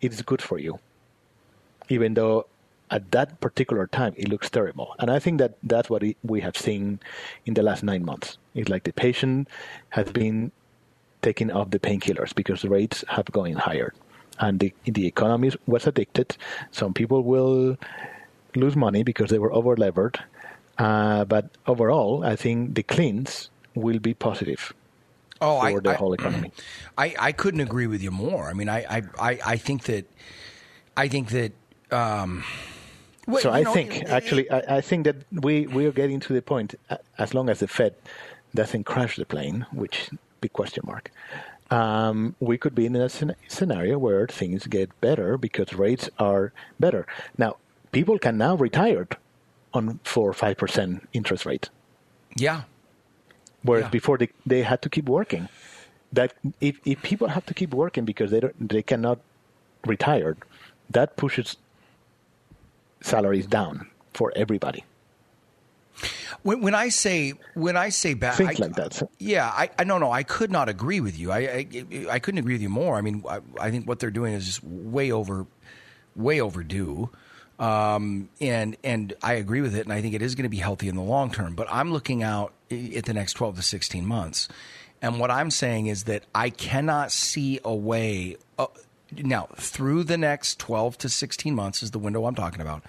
it's 0.00 0.22
good 0.22 0.40
for 0.40 0.58
you. 0.58 0.78
Even 1.88 2.14
though 2.14 2.46
at 2.90 3.10
that 3.10 3.40
particular 3.40 3.86
time, 3.88 4.14
it 4.16 4.28
looks 4.28 4.48
terrible. 4.48 4.94
And 4.98 5.10
I 5.10 5.18
think 5.18 5.38
that 5.38 5.54
that's 5.62 5.90
what 5.90 6.02
we 6.22 6.40
have 6.40 6.56
seen 6.56 7.00
in 7.44 7.54
the 7.54 7.62
last 7.62 7.82
nine 7.82 8.04
months. 8.04 8.38
It's 8.54 8.68
like 8.68 8.84
the 8.84 8.92
patient 8.92 9.48
has 9.90 10.10
been 10.12 10.52
taking 11.22 11.50
off 11.50 11.70
the 11.70 11.80
painkillers 11.80 12.34
because 12.34 12.62
the 12.62 12.68
rates 12.68 13.04
have 13.08 13.26
gone 13.32 13.54
higher. 13.54 13.92
And 14.38 14.60
the, 14.60 14.72
the 14.84 15.06
economy 15.06 15.50
was 15.66 15.86
addicted. 15.86 16.36
Some 16.70 16.94
people 16.94 17.24
will 17.24 17.76
lose 18.54 18.76
money 18.76 19.02
because 19.02 19.30
they 19.30 19.38
were 19.38 19.52
over 19.52 19.76
levered. 19.76 20.22
Uh, 20.78 21.24
but 21.24 21.50
overall, 21.66 22.24
I 22.24 22.36
think 22.36 22.74
the 22.74 22.82
cleans 22.82 23.50
will 23.74 23.98
be 23.98 24.14
positive 24.14 24.72
oh, 25.40 25.60
for 25.60 25.66
I, 25.66 25.80
the 25.80 25.90
I, 25.90 25.94
whole 25.94 26.12
economy. 26.12 26.52
I, 26.98 27.14
I 27.18 27.32
couldn't 27.32 27.60
agree 27.60 27.86
with 27.86 28.02
you 28.02 28.10
more. 28.10 28.48
I 28.48 28.52
mean, 28.52 28.68
I, 28.68 29.02
I, 29.18 29.38
I, 29.44 29.56
think 29.56 29.84
that 29.84 30.06
I 30.96 31.08
think 31.08 31.30
that. 31.30 31.52
Um, 31.90 32.44
well, 33.26 33.40
so 33.40 33.50
I 33.50 33.62
know, 33.62 33.72
think 33.72 33.96
it- 34.02 34.08
actually 34.08 34.50
I, 34.50 34.76
I 34.76 34.80
think 34.80 35.04
that 35.04 35.16
we, 35.32 35.66
we 35.66 35.86
are 35.86 35.92
getting 35.92 36.20
to 36.20 36.32
the 36.32 36.42
point 36.42 36.74
as 37.18 37.34
long 37.34 37.48
as 37.48 37.60
the 37.60 37.68
Fed 37.68 37.94
doesn't 38.54 38.84
crash 38.84 39.16
the 39.16 39.26
plane, 39.26 39.66
which 39.72 40.10
big 40.40 40.52
question 40.52 40.82
mark. 40.86 41.10
Um, 41.70 42.36
we 42.38 42.58
could 42.58 42.74
be 42.74 42.86
in 42.86 42.94
a 42.94 43.08
scen- 43.08 43.34
scenario 43.48 43.98
where 43.98 44.26
things 44.28 44.66
get 44.68 44.88
better 45.00 45.36
because 45.36 45.74
rates 45.74 46.08
are 46.18 46.52
better. 46.78 47.06
Now, 47.36 47.56
people 47.90 48.18
can 48.18 48.38
now 48.38 48.54
retire 48.54 49.08
on 49.76 50.00
four 50.04 50.28
or 50.28 50.32
five 50.34 50.56
percent 50.56 51.06
interest 51.12 51.46
rate, 51.46 51.68
yeah, 52.36 52.62
whereas 53.62 53.84
Yeah. 53.84 53.90
before 53.90 54.18
they, 54.18 54.28
they 54.44 54.62
had 54.62 54.80
to 54.82 54.88
keep 54.88 55.08
working. 55.08 55.48
That 56.12 56.34
if, 56.60 56.78
if 56.84 57.02
people 57.02 57.28
have 57.28 57.44
to 57.46 57.54
keep 57.54 57.74
working 57.74 58.04
because 58.04 58.30
they 58.30 58.40
don't, 58.40 58.68
they 58.68 58.82
cannot 58.82 59.18
retire, 59.84 60.36
that 60.90 61.16
pushes 61.16 61.56
salaries 63.02 63.46
down 63.46 63.90
for 64.14 64.32
everybody. 64.36 64.84
When, 66.42 66.60
when 66.60 66.74
I 66.74 66.90
say 66.90 67.32
when 67.54 67.76
I 67.76 67.88
say 67.88 68.14
bad, 68.14 68.34
Think 68.36 68.60
I, 68.60 68.64
like 68.64 68.74
that. 68.76 69.02
Yeah, 69.18 69.46
I, 69.48 69.70
I 69.78 69.84
no 69.84 69.98
no, 69.98 70.12
I 70.12 70.22
could 70.22 70.50
not 70.50 70.68
agree 70.68 71.00
with 71.00 71.18
you. 71.18 71.32
I, 71.32 71.38
I 71.38 71.66
I 72.10 72.18
couldn't 72.18 72.38
agree 72.38 72.54
with 72.54 72.62
you 72.62 72.68
more. 72.68 72.96
I 72.96 73.00
mean, 73.00 73.24
I, 73.28 73.40
I 73.58 73.70
think 73.70 73.88
what 73.88 73.98
they're 73.98 74.10
doing 74.10 74.34
is 74.34 74.44
just 74.46 74.62
way 74.62 75.10
over, 75.10 75.46
way 76.14 76.40
overdue. 76.40 77.10
Um, 77.58 78.28
and 78.40 78.76
and 78.84 79.14
I 79.22 79.34
agree 79.34 79.60
with 79.60 79.74
it, 79.74 79.84
and 79.84 79.92
I 79.92 80.02
think 80.02 80.14
it 80.14 80.22
is 80.22 80.34
going 80.34 80.44
to 80.44 80.50
be 80.50 80.58
healthy 80.58 80.88
in 80.88 80.96
the 80.96 81.02
long 81.02 81.30
term. 81.30 81.54
But 81.54 81.68
I'm 81.70 81.92
looking 81.92 82.22
out 82.22 82.52
at 82.70 83.04
the 83.04 83.14
next 83.14 83.34
12 83.34 83.56
to 83.56 83.62
16 83.62 84.04
months, 84.04 84.48
and 85.00 85.18
what 85.18 85.30
I'm 85.30 85.50
saying 85.50 85.86
is 85.86 86.04
that 86.04 86.24
I 86.34 86.50
cannot 86.50 87.12
see 87.12 87.60
a 87.64 87.74
way. 87.74 88.36
Uh, 88.58 88.66
now, 89.12 89.48
through 89.56 90.04
the 90.04 90.18
next 90.18 90.58
12 90.58 90.98
to 90.98 91.08
16 91.08 91.54
months 91.54 91.82
is 91.82 91.92
the 91.92 91.98
window 91.98 92.26
I'm 92.26 92.34
talking 92.34 92.60
about. 92.60 92.82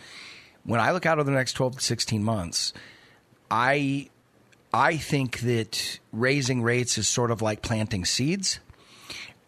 When 0.64 0.80
I 0.82 0.92
look 0.92 1.06
out 1.06 1.20
over 1.20 1.30
the 1.30 1.36
next 1.38 1.54
12 1.54 1.78
to 1.78 1.82
16 1.82 2.24
months, 2.24 2.74
I 3.50 4.10
I 4.74 4.98
think 4.98 5.40
that 5.40 6.00
raising 6.12 6.62
rates 6.62 6.98
is 6.98 7.08
sort 7.08 7.32
of 7.32 7.42
like 7.42 7.62
planting 7.62 8.04
seeds. 8.04 8.60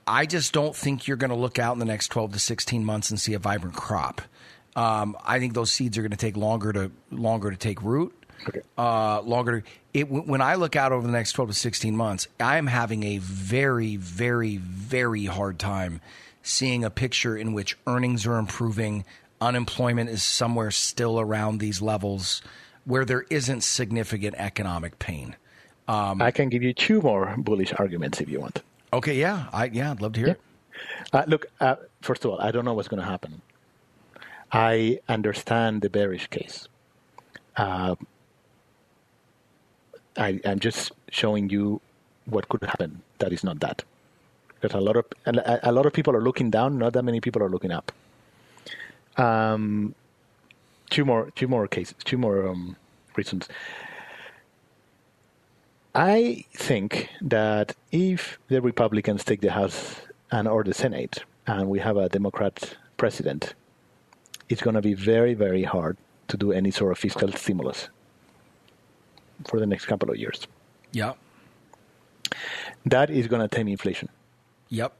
I 0.07 0.25
just 0.25 0.53
don't 0.53 0.75
think 0.75 1.07
you're 1.07 1.17
going 1.17 1.29
to 1.29 1.35
look 1.35 1.59
out 1.59 1.73
in 1.73 1.79
the 1.79 1.85
next 1.85 2.07
12 2.07 2.33
to 2.33 2.39
16 2.39 2.83
months 2.83 3.09
and 3.09 3.19
see 3.19 3.33
a 3.33 3.39
vibrant 3.39 3.75
crop. 3.75 4.21
Um, 4.75 5.17
I 5.25 5.39
think 5.39 5.53
those 5.53 5.71
seeds 5.71 5.97
are 5.97 6.01
going 6.01 6.11
to 6.11 6.17
take 6.17 6.37
longer 6.37 6.71
to 6.73 6.91
longer 7.11 7.51
to 7.51 7.57
take 7.57 7.81
root. 7.81 8.13
Okay. 8.47 8.61
Uh, 8.77 9.21
longer. 9.21 9.61
To, 9.61 9.67
it, 9.93 10.09
when 10.09 10.41
I 10.41 10.55
look 10.55 10.75
out 10.75 10.91
over 10.91 11.05
the 11.05 11.11
next 11.11 11.33
12 11.33 11.49
to 11.49 11.55
16 11.55 11.95
months, 11.95 12.27
I 12.39 12.57
am 12.57 12.67
having 12.67 13.03
a 13.03 13.17
very, 13.17 13.95
very, 13.97 14.57
very 14.57 15.25
hard 15.25 15.59
time 15.59 15.99
seeing 16.41 16.83
a 16.83 16.89
picture 16.89 17.35
in 17.35 17.53
which 17.53 17.77
earnings 17.85 18.25
are 18.25 18.37
improving, 18.37 19.03
unemployment 19.41 20.09
is 20.09 20.23
somewhere 20.23 20.71
still 20.71 21.19
around 21.19 21.59
these 21.59 21.81
levels, 21.81 22.41
where 22.85 23.05
there 23.05 23.25
isn't 23.29 23.61
significant 23.61 24.35
economic 24.37 24.99
pain. 24.99 25.35
I 26.21 26.31
can 26.31 26.49
give 26.49 26.61
you 26.61 26.73
two 26.73 27.01
more 27.01 27.35
bullish 27.37 27.73
arguments 27.77 28.21
if 28.21 28.29
you 28.29 28.39
want. 28.39 28.61
Okay, 28.93 29.15
yeah, 29.15 29.47
I 29.51 29.65
yeah, 29.65 29.91
I'd 29.91 30.01
love 30.01 30.13
to 30.13 30.19
hear 30.19 30.29
it. 30.29 30.41
Uh, 31.11 31.23
look, 31.27 31.47
uh, 31.59 31.75
first 32.01 32.25
of 32.25 32.31
all, 32.31 32.39
I 32.39 32.51
don't 32.51 32.65
know 32.65 32.73
what's 32.73 32.87
going 32.87 33.01
to 33.01 33.05
happen. 33.05 33.41
I 34.51 34.99
understand 35.07 35.81
the 35.81 35.89
bearish 35.89 36.27
case. 36.27 36.67
Uh, 37.55 37.95
I, 40.17 40.39
I'm 40.45 40.59
just 40.59 40.91
showing 41.09 41.49
you 41.49 41.81
what 42.25 42.49
could 42.49 42.63
happen. 42.63 43.01
That 43.19 43.31
is 43.33 43.43
not 43.43 43.59
that. 43.59 43.83
Because 44.59 44.75
a 44.75 44.81
lot 44.81 44.97
of 44.97 45.05
a, 45.25 45.59
a 45.63 45.71
lot 45.71 45.85
of 45.85 45.93
people 45.93 46.15
are 46.15 46.21
looking 46.21 46.49
down. 46.49 46.77
Not 46.77 46.93
that 46.93 47.03
many 47.03 47.21
people 47.21 47.41
are 47.41 47.49
looking 47.49 47.71
up. 47.71 47.91
Um, 49.17 49.95
two 50.89 51.05
more, 51.05 51.31
two 51.35 51.47
more 51.47 51.67
cases, 51.67 51.95
two 52.03 52.17
more 52.17 52.47
um, 52.47 52.75
reasons. 53.15 53.47
I 55.95 56.45
think 56.53 57.09
that 57.21 57.75
if 57.91 58.37
the 58.47 58.61
Republicans 58.61 59.23
take 59.23 59.41
the 59.41 59.51
House 59.51 60.01
and 60.31 60.47
or 60.47 60.63
the 60.63 60.73
Senate, 60.73 61.23
and 61.47 61.67
we 61.69 61.79
have 61.79 61.97
a 61.97 62.09
Democrat 62.09 62.75
president, 62.97 63.53
it's 64.49 64.61
going 64.61 64.73
to 64.75 64.81
be 64.81 64.93
very, 64.93 65.33
very 65.33 65.63
hard 65.63 65.97
to 66.27 66.37
do 66.37 66.51
any 66.51 66.71
sort 66.71 66.91
of 66.91 66.97
fiscal 66.97 67.31
stimulus 67.31 67.89
for 69.47 69.59
the 69.59 69.65
next 69.65 69.85
couple 69.85 70.09
of 70.09 70.17
years. 70.17 70.47
Yeah. 70.91 71.13
That 72.85 73.09
is 73.09 73.27
going 73.27 73.41
to 73.41 73.47
tame 73.47 73.67
inflation. 73.67 74.09
yep. 74.69 74.93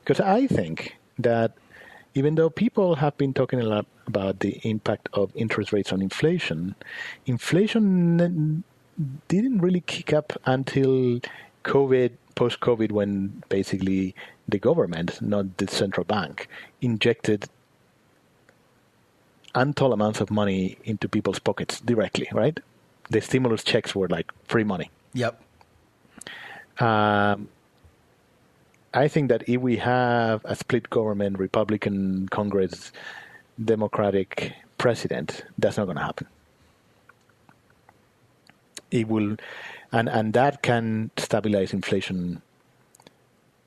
Because 0.00 0.20
I 0.20 0.46
think 0.46 0.96
that 1.18 1.52
even 2.14 2.34
though 2.34 2.50
people 2.50 2.96
have 2.96 3.16
been 3.16 3.32
talking 3.32 3.60
a 3.60 3.64
lot 3.64 3.86
about 4.06 4.40
the 4.40 4.60
impact 4.64 5.08
of 5.12 5.30
interest 5.36 5.72
rates 5.72 5.92
on 5.92 6.02
inflation, 6.02 6.74
inflation 7.26 8.64
didn't 9.28 9.58
really 9.60 9.82
kick 9.82 10.12
up 10.12 10.32
until 10.44 11.20
COVID, 11.64 12.10
post 12.34 12.60
COVID, 12.60 12.90
when 12.90 13.42
basically 13.48 14.14
the 14.48 14.58
government, 14.58 15.22
not 15.22 15.58
the 15.58 15.68
central 15.68 16.04
bank, 16.04 16.48
injected 16.80 17.48
untold 19.54 19.92
amounts 19.92 20.20
of 20.20 20.30
money 20.30 20.78
into 20.84 21.08
people's 21.08 21.38
pockets 21.38 21.80
directly, 21.80 22.28
right? 22.32 22.58
The 23.10 23.20
stimulus 23.20 23.64
checks 23.64 23.94
were 23.94 24.08
like 24.08 24.30
free 24.44 24.64
money. 24.64 24.90
Yep. 25.14 25.40
Um, 26.78 27.48
I 28.94 29.08
think 29.08 29.28
that 29.28 29.48
if 29.48 29.60
we 29.60 29.76
have 29.76 30.40
a 30.44 30.56
split 30.56 30.90
government, 30.90 31.38
Republican 31.38 32.28
Congress, 32.28 32.92
Democratic 33.62 34.52
president, 34.78 35.44
that's 35.58 35.76
not 35.76 35.84
going 35.84 35.96
to 35.96 36.02
happen. 36.02 36.26
It 38.90 39.06
will, 39.06 39.36
and 39.92 40.08
and 40.08 40.32
that 40.32 40.62
can 40.62 41.10
stabilize 41.16 41.72
inflation 41.72 42.42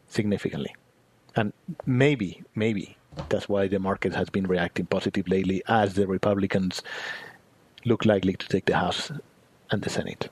significantly, 0.09 0.75
and 1.35 1.53
maybe 1.85 2.43
maybe 2.55 2.97
that's 3.29 3.47
why 3.49 3.67
the 3.67 3.79
market 3.79 4.13
has 4.13 4.29
been 4.29 4.47
reacting 4.47 4.85
positive 4.85 5.27
lately 5.27 5.61
as 5.67 5.93
the 5.95 6.07
Republicans 6.07 6.81
look 7.85 8.05
likely 8.05 8.33
to 8.33 8.47
take 8.47 8.65
the 8.65 8.75
House 8.77 9.11
and 9.71 9.81
the 9.81 9.89
Senate. 9.89 10.29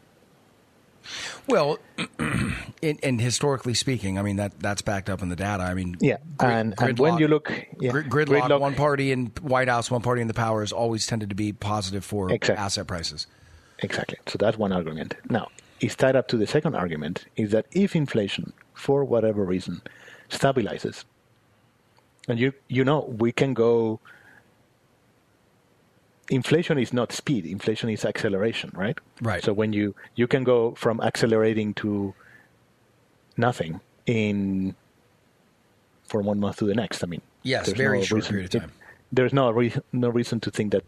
Well, 1.48 1.80
and, 2.20 3.00
and 3.04 3.20
historically 3.20 3.74
speaking, 3.74 4.20
I 4.20 4.22
mean 4.22 4.36
that 4.36 4.60
that's 4.60 4.82
backed 4.82 5.10
up 5.10 5.22
in 5.22 5.30
the 5.30 5.36
data. 5.36 5.64
I 5.64 5.74
mean, 5.74 5.98
Yeah, 6.00 6.18
grid- 6.38 6.52
and, 6.52 6.76
and 6.80 7.00
when 7.00 7.18
you 7.18 7.28
look, 7.28 7.52
yeah, 7.80 7.92
grid- 7.92 8.10
gridlock, 8.10 8.60
one 8.60 8.76
party 8.76 9.12
in 9.12 9.28
White 9.42 9.68
House, 9.68 9.90
one 9.90 10.02
party 10.02 10.22
in 10.22 10.28
the 10.28 10.34
power 10.34 10.62
has 10.62 10.72
always 10.72 11.08
tended 11.08 11.30
to 11.30 11.36
be 11.36 11.54
positive 11.54 12.06
for 12.06 12.32
Exactly. 12.32 12.64
asset 12.64 12.88
prices. 12.88 13.26
Exactly. 13.80 14.20
So 14.28 14.38
that's 14.38 14.58
one 14.58 14.72
argument. 14.72 15.16
Now, 15.30 15.50
it's 15.80 15.96
tied 15.96 16.16
up 16.16 16.28
to 16.30 16.38
the 16.38 16.46
second 16.46 16.76
argument 16.76 17.26
is 17.36 17.50
that 17.52 17.66
if 17.72 17.96
inflation, 17.96 18.54
for 18.76 19.04
whatever 19.04 19.44
reason, 19.44 19.82
stabilizes, 20.30 21.04
and 22.28 22.40
you 22.40 22.54
you 22.68 22.84
know 22.84 23.00
we 23.18 23.32
can 23.32 23.54
go. 23.54 24.00
Inflation 26.30 26.78
is 26.78 26.94
not 26.94 27.12
speed. 27.12 27.46
Inflation 27.46 27.90
is 27.90 28.06
acceleration, 28.06 28.72
right? 28.74 28.98
Right. 29.22 29.44
So 29.44 29.52
when 29.52 29.74
you 29.74 29.96
you 30.16 30.28
can 30.28 30.44
go 30.44 30.74
from 30.76 31.02
accelerating 31.02 31.74
to 31.76 32.14
nothing 33.36 33.82
in 34.06 34.76
from 36.08 36.26
one 36.26 36.40
month 36.40 36.58
to 36.58 36.66
the 36.66 36.76
next. 36.76 37.04
I 37.04 37.08
mean, 37.08 37.22
Yes, 37.44 37.66
there's 37.66 37.78
very 37.78 38.00
no 38.00 38.04
short 38.06 38.18
reason- 38.22 38.32
period 38.32 38.56
of 38.56 38.62
time. 38.62 38.72
there's 39.12 39.34
no 39.34 39.52
re- 39.52 39.74
no 39.92 40.08
reason 40.10 40.40
to 40.42 40.52
think 40.52 40.72
that 40.72 40.84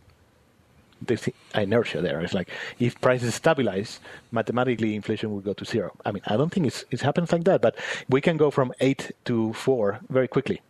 there's 1.02 1.28
inertia 1.54 2.00
there. 2.02 2.22
It's 2.22 2.34
like 2.34 2.50
if 2.80 3.00
prices 3.02 3.36
stabilize, 3.36 4.00
mathematically 4.32 4.96
inflation 4.96 5.32
will 5.34 5.42
go 5.42 5.52
to 5.54 5.66
zero. 5.66 5.92
I 6.06 6.12
mean, 6.14 6.24
I 6.28 6.38
don't 6.38 6.52
think 6.54 6.68
it's, 6.68 6.86
it 6.92 7.02
happens 7.02 7.34
like 7.34 7.44
that, 7.44 7.62
but 7.62 7.76
we 8.08 8.22
can 8.22 8.38
go 8.38 8.50
from 8.50 8.72
eight 8.80 9.12
to 9.26 9.52
four 9.52 10.00
very 10.10 10.30
quickly. 10.30 10.62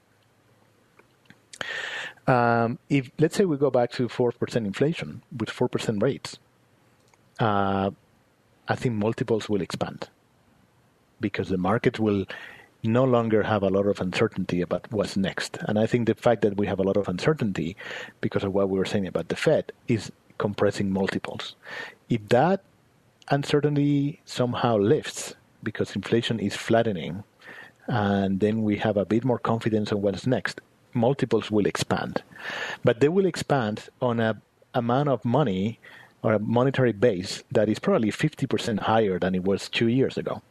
Um, 2.28 2.80
if 2.90 3.12
let's 3.20 3.36
say 3.36 3.46
we 3.46 3.58
go 3.58 3.70
back 3.70 3.92
to 3.94 4.08
four 4.08 4.32
percent 4.32 4.66
inflation 4.66 5.24
with 5.38 5.50
four 5.50 5.68
percent 5.68 6.02
rates, 6.02 6.40
uh, 7.40 7.92
I 8.68 8.76
think 8.76 8.96
multiples 8.96 9.50
will 9.50 9.62
expand 9.62 10.10
because 11.20 11.50
the 11.50 11.58
market 11.58 12.00
will 12.00 12.26
no 12.84 13.04
longer 13.04 13.44
have 13.44 13.64
a 13.64 13.70
lot 13.70 13.88
of 13.88 14.02
uncertainty 14.02 14.62
about 14.62 14.92
what's 14.92 15.16
next. 15.16 15.58
And 15.62 15.80
I 15.80 15.86
think 15.86 16.08
the 16.08 16.16
fact 16.16 16.42
that 16.42 16.58
we 16.58 16.68
have 16.68 16.80
a 16.80 16.84
lot 16.84 16.98
of 16.98 17.08
uncertainty 17.08 17.78
because 18.20 18.44
of 18.44 18.54
what 18.54 18.70
we 18.70 18.78
were 18.78 18.86
saying 18.86 19.08
about 19.08 19.30
the 19.30 19.36
Fed 19.36 19.72
is 19.88 20.12
compressing 20.38 20.92
multiples. 20.92 21.56
If 22.10 22.28
that 22.30 22.62
uncertainty 23.30 24.22
somehow 24.26 24.78
lifts 24.78 25.36
because 25.62 25.96
inflation 25.96 26.40
is 26.40 26.56
flattening, 26.56 27.24
and 27.88 28.40
then 28.40 28.64
we 28.64 28.78
have 28.78 28.98
a 28.98 29.06
bit 29.06 29.24
more 29.24 29.40
confidence 29.40 29.92
on 29.92 30.02
what's 30.02 30.28
next, 30.28 30.60
multiples 30.96 31.52
will 31.52 31.66
expand. 31.66 32.24
But 32.84 33.00
they 33.00 33.10
will 33.10 33.26
expand 33.26 33.90
on 34.02 34.20
a 34.20 34.42
amount 34.74 35.10
of 35.10 35.24
money 35.24 35.80
or 36.24 36.34
a 36.34 36.40
monetary 36.40 36.94
base 36.94 37.44
that 37.52 37.70
is 37.70 37.80
probably 37.80 38.12
50% 38.12 38.80
higher 38.80 39.20
than 39.20 39.36
it 39.36 39.44
was 39.44 39.70
two 39.70 39.88
years 39.88 40.18
ago 40.18 40.42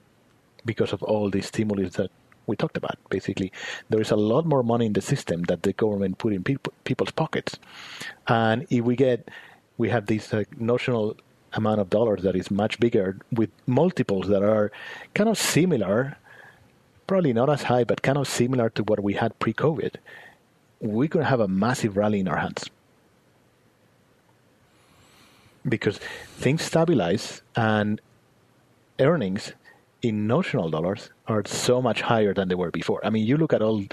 because 0.64 0.92
of 0.92 1.02
all 1.02 1.30
the 1.30 1.40
stimulus 1.40 1.94
that 1.94 2.10
we 2.46 2.56
talked 2.56 2.76
about. 2.76 2.98
Basically, 3.08 3.52
there 3.88 4.00
is 4.00 4.10
a 4.10 4.16
lot 4.16 4.44
more 4.44 4.62
money 4.62 4.86
in 4.86 4.92
the 4.92 5.00
system 5.00 5.42
that 5.44 5.62
the 5.62 5.72
government 5.72 6.18
put 6.18 6.32
in 6.32 6.44
people, 6.44 6.72
people's 6.84 7.10
pockets. 7.10 7.58
And 8.28 8.66
if 8.70 8.84
we 8.84 8.96
get, 8.96 9.28
we 9.78 9.88
have 9.88 10.06
this 10.06 10.32
uh, 10.34 10.44
notional 10.58 11.16
amount 11.54 11.80
of 11.80 11.90
dollars 11.90 12.22
that 12.22 12.36
is 12.36 12.50
much 12.50 12.78
bigger 12.80 13.18
with 13.32 13.50
multiples 13.66 14.28
that 14.28 14.42
are 14.42 14.72
kind 15.14 15.28
of 15.28 15.38
similar, 15.38 16.16
probably 17.06 17.32
not 17.32 17.50
as 17.50 17.62
high, 17.64 17.84
but 17.84 18.02
kind 18.02 18.18
of 18.18 18.28
similar 18.28 18.70
to 18.70 18.82
what 18.84 19.02
we 19.02 19.14
had 19.14 19.38
pre 19.38 19.52
COVID, 19.52 19.96
we're 20.82 21.08
going 21.08 21.24
to 21.24 21.30
have 21.30 21.40
a 21.40 21.48
massive 21.48 21.96
rally 21.96 22.20
in 22.20 22.28
our 22.28 22.36
hands. 22.36 22.64
Because 25.66 25.98
things 26.36 26.60
stabilize 26.62 27.40
and 27.54 28.00
earnings 28.98 29.52
in 30.02 30.26
notional 30.26 30.68
dollars 30.70 31.10
are 31.28 31.42
so 31.46 31.80
much 31.80 32.00
higher 32.02 32.34
than 32.34 32.48
they 32.48 32.56
were 32.56 32.72
before. 32.72 33.00
I 33.06 33.10
mean, 33.10 33.24
you 33.24 33.36
look 33.36 33.52
at 33.52 33.62
all 33.62 33.84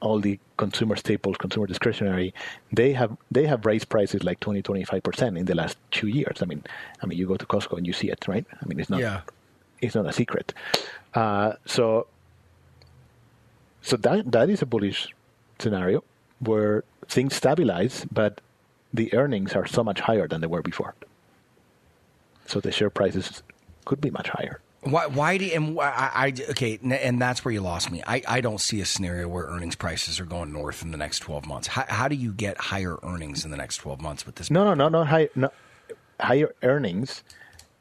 all 0.00 0.18
the 0.20 0.38
consumer 0.56 0.94
staples, 0.96 1.36
consumer 1.36 1.66
discretionary, 1.66 2.32
they 2.72 2.92
have 2.94 3.14
they 3.30 3.46
have 3.46 3.66
raised 3.66 3.88
prices 3.90 4.24
like 4.24 4.40
20, 4.40 4.62
25 4.62 5.02
percent 5.02 5.36
in 5.36 5.44
the 5.44 5.54
last 5.54 5.76
two 5.90 6.06
years. 6.08 6.38
I 6.40 6.46
mean, 6.46 6.62
I 7.02 7.06
mean, 7.06 7.18
you 7.18 7.26
go 7.26 7.36
to 7.36 7.44
Costco 7.46 7.76
and 7.76 7.86
you 7.86 7.92
see 7.92 8.08
it, 8.10 8.26
right? 8.26 8.44
I 8.62 8.66
mean, 8.66 8.80
it's 8.80 8.88
not 8.88 9.00
Yeah. 9.00 9.20
it's 9.82 9.94
not 9.94 10.06
a 10.06 10.12
secret. 10.14 10.54
Uh, 11.12 11.52
so 11.66 12.06
so 13.82 13.98
that 13.98 14.32
that 14.32 14.48
is 14.48 14.62
a 14.62 14.66
bullish 14.66 15.14
scenario 15.58 16.04
where 16.40 16.84
things 17.08 17.34
stabilize, 17.34 18.06
but 18.10 18.40
the 18.92 19.12
earnings 19.14 19.54
are 19.54 19.66
so 19.66 19.82
much 19.82 20.00
higher 20.00 20.28
than 20.28 20.40
they 20.40 20.46
were 20.46 20.62
before. 20.62 20.94
So 22.46 22.60
the 22.60 22.72
share 22.72 22.90
prices 22.90 23.42
could 23.84 24.00
be 24.00 24.10
much 24.10 24.28
higher. 24.28 24.60
Why? 24.82 25.06
Why 25.06 25.36
do? 25.36 25.46
You, 25.46 25.52
and 25.54 25.80
I, 25.80 26.10
I 26.14 26.34
okay, 26.50 26.78
and 26.82 27.20
that's 27.20 27.44
where 27.44 27.52
you 27.52 27.60
lost 27.60 27.90
me. 27.90 28.04
I, 28.06 28.22
I 28.28 28.40
don't 28.40 28.60
see 28.60 28.80
a 28.80 28.84
scenario 28.84 29.26
where 29.26 29.46
earnings 29.46 29.74
prices 29.74 30.20
are 30.20 30.24
going 30.24 30.52
north 30.52 30.82
in 30.82 30.92
the 30.92 30.96
next 30.96 31.20
twelve 31.20 31.44
months. 31.44 31.66
How, 31.66 31.84
how 31.88 32.08
do 32.08 32.14
you 32.14 32.32
get 32.32 32.56
higher 32.56 32.96
earnings 33.02 33.44
in 33.44 33.50
the 33.50 33.56
next 33.56 33.78
twelve 33.78 34.00
months 34.00 34.24
with 34.24 34.36
this? 34.36 34.48
No, 34.48 34.62
no, 34.62 34.74
no, 34.74 34.88
not 34.88 35.08
high, 35.08 35.28
no, 35.34 35.50
higher 36.20 36.54
earnings, 36.62 37.24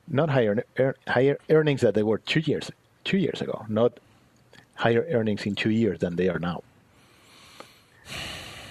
not 0.07 0.32
higher 0.32 0.65
ear, 0.80 0.95
higher 1.07 1.38
earnings 1.51 1.82
that 1.82 1.93
they 1.93 2.01
were 2.01 2.17
two 2.17 2.39
years 2.39 2.71
two 3.03 3.17
years 3.17 3.39
ago, 3.39 3.65
not 3.69 3.99
higher 4.73 5.05
earnings 5.11 5.45
in 5.45 5.53
two 5.53 5.69
years 5.69 5.99
than 5.99 6.15
they 6.15 6.28
are 6.28 6.39
now. 6.39 6.63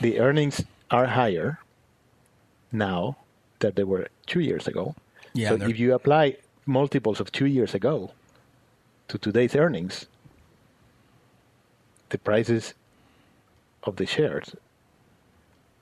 The 0.00 0.20
earnings 0.20 0.64
are 0.90 1.06
higher 1.06 1.60
now 2.72 3.16
than 3.60 3.72
they 3.74 3.84
were 3.84 4.08
two 4.26 4.40
years 4.40 4.66
ago. 4.66 4.94
Yeah, 5.32 5.50
so 5.50 5.54
if 5.66 5.78
you 5.78 5.94
apply 5.94 6.36
multiples 6.66 7.20
of 7.20 7.32
two 7.32 7.46
years 7.46 7.74
ago 7.74 8.12
to 9.08 9.18
today's 9.18 9.54
earnings, 9.56 10.06
the 12.10 12.18
prices 12.18 12.74
of 13.82 13.96
the 13.96 14.06
shares 14.06 14.54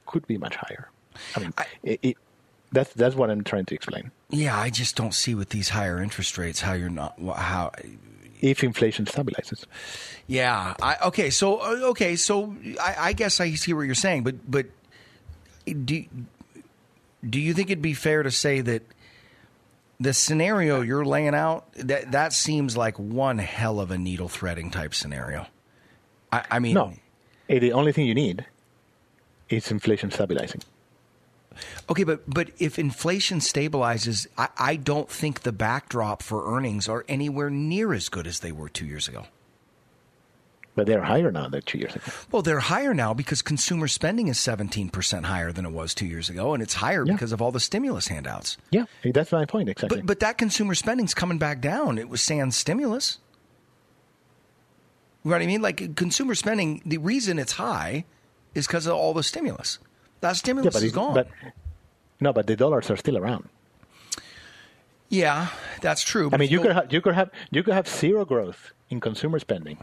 could 0.07 0.27
be 0.27 0.39
much 0.39 0.57
higher. 0.57 0.89
I 1.37 1.41
mean, 1.41 1.55
it, 1.83 2.01
it, 2.03 2.17
that's 2.73 2.93
that's 2.95 3.15
what 3.15 3.31
I'm 3.31 3.45
trying 3.45 3.67
to 3.67 3.75
explain. 3.75 4.11
Yeah, 4.31 4.59
I 4.59 4.71
just 4.71 4.97
don't 4.97 5.15
see 5.15 5.35
with 5.35 5.51
these 5.51 5.71
higher 5.71 6.01
interest 6.01 6.39
rates 6.39 6.63
how 6.63 6.73
you're 6.73 6.89
not 6.89 7.19
how. 7.37 7.73
If 8.43 8.65
inflation 8.65 9.07
stabilizes, 9.07 9.65
Yeah. 10.27 10.75
I, 10.83 10.97
okay. 11.07 11.31
So 11.31 11.59
uh, 11.59 11.91
okay. 11.91 12.17
So 12.17 12.55
I, 12.81 12.97
I 12.99 13.13
guess 13.13 13.41
I 13.41 13.55
see 13.55 13.73
what 13.73 13.83
you're 13.83 13.95
saying, 13.95 14.25
but 14.25 14.51
but 14.51 14.67
do 15.65 16.05
do 17.29 17.41
you 17.41 17.55
think 17.55 17.71
it'd 17.71 17.81
be 17.81 17.95
fair 17.95 18.25
to 18.25 18.31
say 18.33 18.61
that 18.61 18.83
the 20.01 20.13
scenario 20.13 20.81
you're 20.81 21.05
laying 21.05 21.35
out 21.35 21.73
that 21.75 22.11
that 22.11 22.33
seems 22.33 22.77
like 22.77 22.99
one 22.99 23.39
hell 23.39 23.79
of 23.79 23.93
a 23.93 23.99
needle 23.99 24.29
threading 24.29 24.71
type 24.71 24.93
scenario? 24.93 25.47
I, 26.33 26.45
I 26.51 26.59
mean, 26.59 26.75
no, 26.75 26.95
the 27.49 27.73
only 27.73 27.93
thing 27.93 28.07
you 28.07 28.15
need 28.15 28.45
is 29.49 29.71
inflation 29.71 30.11
stabilizing. 30.11 30.63
Okay, 31.91 32.05
but 32.05 32.23
but 32.29 32.51
if 32.59 32.79
inflation 32.79 33.39
stabilizes, 33.41 34.27
I, 34.39 34.49
I 34.59 34.77
don't 34.77 35.09
think 35.09 35.41
the 35.43 35.53
backdrop 35.53 36.23
for 36.23 36.55
earnings 36.57 36.89
are 36.89 37.05
anywhere 37.09 37.51
near 37.51 37.93
as 37.93 38.09
good 38.09 38.27
as 38.27 38.41
they 38.41 38.53
were 38.53 38.69
two 38.69 38.87
years 38.87 39.09
ago. 39.09 39.25
But 40.75 40.87
they're 40.87 41.03
higher 41.03 41.31
now 41.31 41.49
than 41.49 41.61
two 41.63 41.77
years 41.77 41.95
ago. 41.95 42.05
Well, 42.31 42.41
they're 42.41 42.59
higher 42.61 42.95
now 42.95 43.13
because 43.13 43.43
consumer 43.43 43.89
spending 43.89 44.29
is 44.29 44.39
17% 44.39 45.25
higher 45.25 45.53
than 45.53 45.67
it 45.67 45.73
was 45.73 45.93
two 45.95 46.07
years 46.07 46.31
ago, 46.31 46.55
and 46.55 46.63
it's 46.63 46.73
higher 46.73 47.05
Yeah. 47.07 47.13
because 47.13 47.31
of 47.33 47.43
all 47.43 47.53
the 47.53 47.61
stimulus 47.61 48.09
handouts. 48.09 48.57
Yeah, 48.71 48.85
that's 49.05 49.33
my 49.33 49.45
point 49.45 49.69
exactly. 49.69 49.99
But, 49.99 50.07
but 50.07 50.21
that 50.21 50.39
consumer 50.39 50.75
spending's 50.75 51.13
coming 51.13 51.37
back 51.37 51.61
down. 51.61 51.99
It 51.99 52.09
was 52.09 52.23
sans 52.23 52.57
stimulus. 52.57 53.19
You 55.25 55.31
know 55.31 55.37
what 55.37 55.43
I 55.43 55.47
mean? 55.47 55.61
Like 55.63 55.95
consumer 55.95 56.35
spending, 56.35 56.81
the 56.87 56.99
reason 56.99 57.39
it's 57.39 57.53
high 57.53 58.05
is 58.55 58.67
because 58.67 58.87
of 58.87 58.95
all 58.95 59.13
the 59.15 59.23
stimulus. 59.23 59.79
That 60.23 60.39
yeah, 60.39 60.43
stimulus 60.43 60.75
but, 60.75 60.83
is 60.85 60.93
gone. 60.93 61.15
but 61.15 61.29
no, 62.21 62.33
but 62.33 62.47
the 62.47 62.57
dollars 62.57 62.91
are 62.91 62.97
still 62.97 63.19
around. 63.19 63.49
yeah, 65.11 65.49
that's 65.83 66.03
true. 66.03 66.31
I 66.33 66.39
mean, 66.39 66.51
you 66.51 66.61
could 66.61 66.73
have 66.73 66.93
you 66.93 67.01
could 67.03 67.15
have 67.15 67.31
you 67.51 67.63
could 67.63 67.75
have 67.75 67.89
zero 67.89 68.25
growth 68.25 68.73
in 68.91 69.01
consumer 69.01 69.39
spending, 69.39 69.79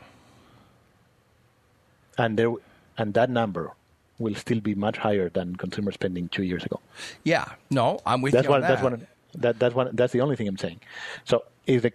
and 2.17 2.37
there 2.39 2.51
and 2.97 3.13
that 3.13 3.29
number 3.29 3.71
will 4.17 4.35
still 4.35 4.59
be 4.59 4.75
much 4.75 4.97
higher 4.97 5.29
than 5.29 5.55
consumer 5.55 5.91
spending 5.91 6.29
two 6.29 6.43
years 6.43 6.63
ago. 6.65 6.79
Yeah, 7.23 7.45
no, 7.69 7.99
I'm 8.05 8.21
with 8.21 8.33
That's 8.33 8.47
you 8.47 8.53
on 8.53 8.61
what 8.61 8.67
that's 8.67 8.81
that. 8.81 8.91
one 8.91 9.07
that 9.35 9.59
that's 9.59 9.75
one 9.75 9.89
that's 9.93 10.13
the 10.13 10.21
only 10.21 10.35
thing 10.35 10.47
I'm 10.47 10.57
saying. 10.57 10.79
So 11.25 11.43
is 11.67 11.83
the 11.83 11.93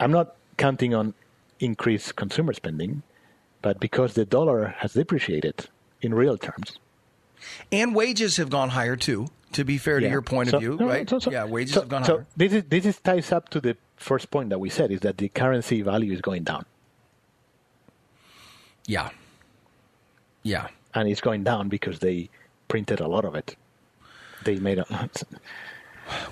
I'm 0.00 0.10
not 0.12 0.36
counting 0.56 0.94
on 0.94 1.14
increased 1.60 2.16
consumer 2.16 2.52
spending, 2.52 3.02
but 3.62 3.80
because 3.80 4.14
the 4.14 4.24
dollar 4.24 4.74
has 4.78 4.94
depreciated 4.94 5.68
in 6.02 6.14
real 6.14 6.36
terms. 6.36 6.78
And 7.70 7.94
wages 7.94 8.36
have 8.38 8.50
gone 8.50 8.70
higher 8.70 8.96
too. 8.96 9.28
To 9.52 9.64
be 9.64 9.76
fair 9.76 10.00
to 10.00 10.08
your 10.08 10.22
point 10.22 10.48
So- 10.50 10.56
of 10.56 10.62
view, 10.62 10.76
no, 10.80 10.86
right? 10.86 11.08
so- 11.08 11.18
so- 11.18 11.30
yeah, 11.30 11.44
wages 11.44 11.74
have 11.74 11.88
gone 11.88 12.04
so 12.04 12.16
higher. 12.18 12.26
this 12.36 12.52
is 12.54 12.64
this 12.70 12.86
is 12.86 12.98
ties 13.00 13.30
up 13.32 13.50
to 13.50 13.60
the 13.60 13.76
first 13.96 14.30
point 14.30 14.48
that 14.48 14.58
we 14.58 14.70
said 14.70 14.90
is 14.90 15.00
that 15.00 15.18
the 15.18 15.28
currency 15.28 15.82
value 15.82 16.12
is 16.12 16.20
going 16.22 16.42
down, 16.44 16.64
Yeah, 18.86 19.10
yeah. 20.42 20.68
and 20.94 21.08
it's 21.08 21.20
going 21.20 21.44
down 21.44 21.68
because 21.68 21.98
they 22.00 22.30
printed 22.68 23.00
a 23.00 23.06
lot 23.08 23.24
of 23.24 23.34
it. 23.34 23.56
They 24.44 24.56
made 24.56 24.78
a. 24.78 25.10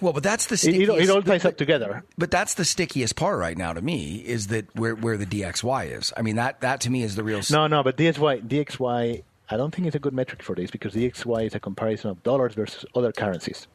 Well, 0.00 0.12
but 0.12 0.22
that's 0.24 0.46
the 0.46 0.56
stickiest. 0.56 0.90
it, 0.90 1.02
it 1.04 1.10
all 1.10 1.22
ties 1.22 1.44
up 1.44 1.56
together. 1.56 2.02
but 2.18 2.30
that's 2.30 2.54
the 2.54 2.64
stickiest 2.64 3.14
part 3.14 3.38
right 3.38 3.56
now 3.56 3.72
to 3.72 3.80
me 3.80 4.16
is 4.16 4.48
that 4.48 4.66
where 4.74 4.94
where 4.96 5.16
the 5.16 5.26
DXY 5.26 5.96
is. 5.96 6.12
I 6.16 6.22
mean 6.22 6.36
that 6.36 6.60
that 6.62 6.80
to 6.82 6.90
me 6.90 7.02
is 7.04 7.14
the 7.14 7.22
real. 7.22 7.40
No, 7.50 7.66
no, 7.68 7.82
but 7.84 7.96
DXY, 7.96 8.48
DXY, 8.48 9.22
I 9.50 9.56
don't 9.56 9.74
think 9.74 9.86
it's 9.86 9.96
a 9.96 10.00
good 10.00 10.14
metric 10.14 10.42
for 10.42 10.54
this 10.54 10.70
because 10.70 10.94
DXY 10.94 11.46
is 11.46 11.54
a 11.54 11.60
comparison 11.60 12.10
of 12.10 12.22
dollars 12.22 12.54
versus 12.54 12.84
other 12.94 13.12
currencies. 13.12 13.66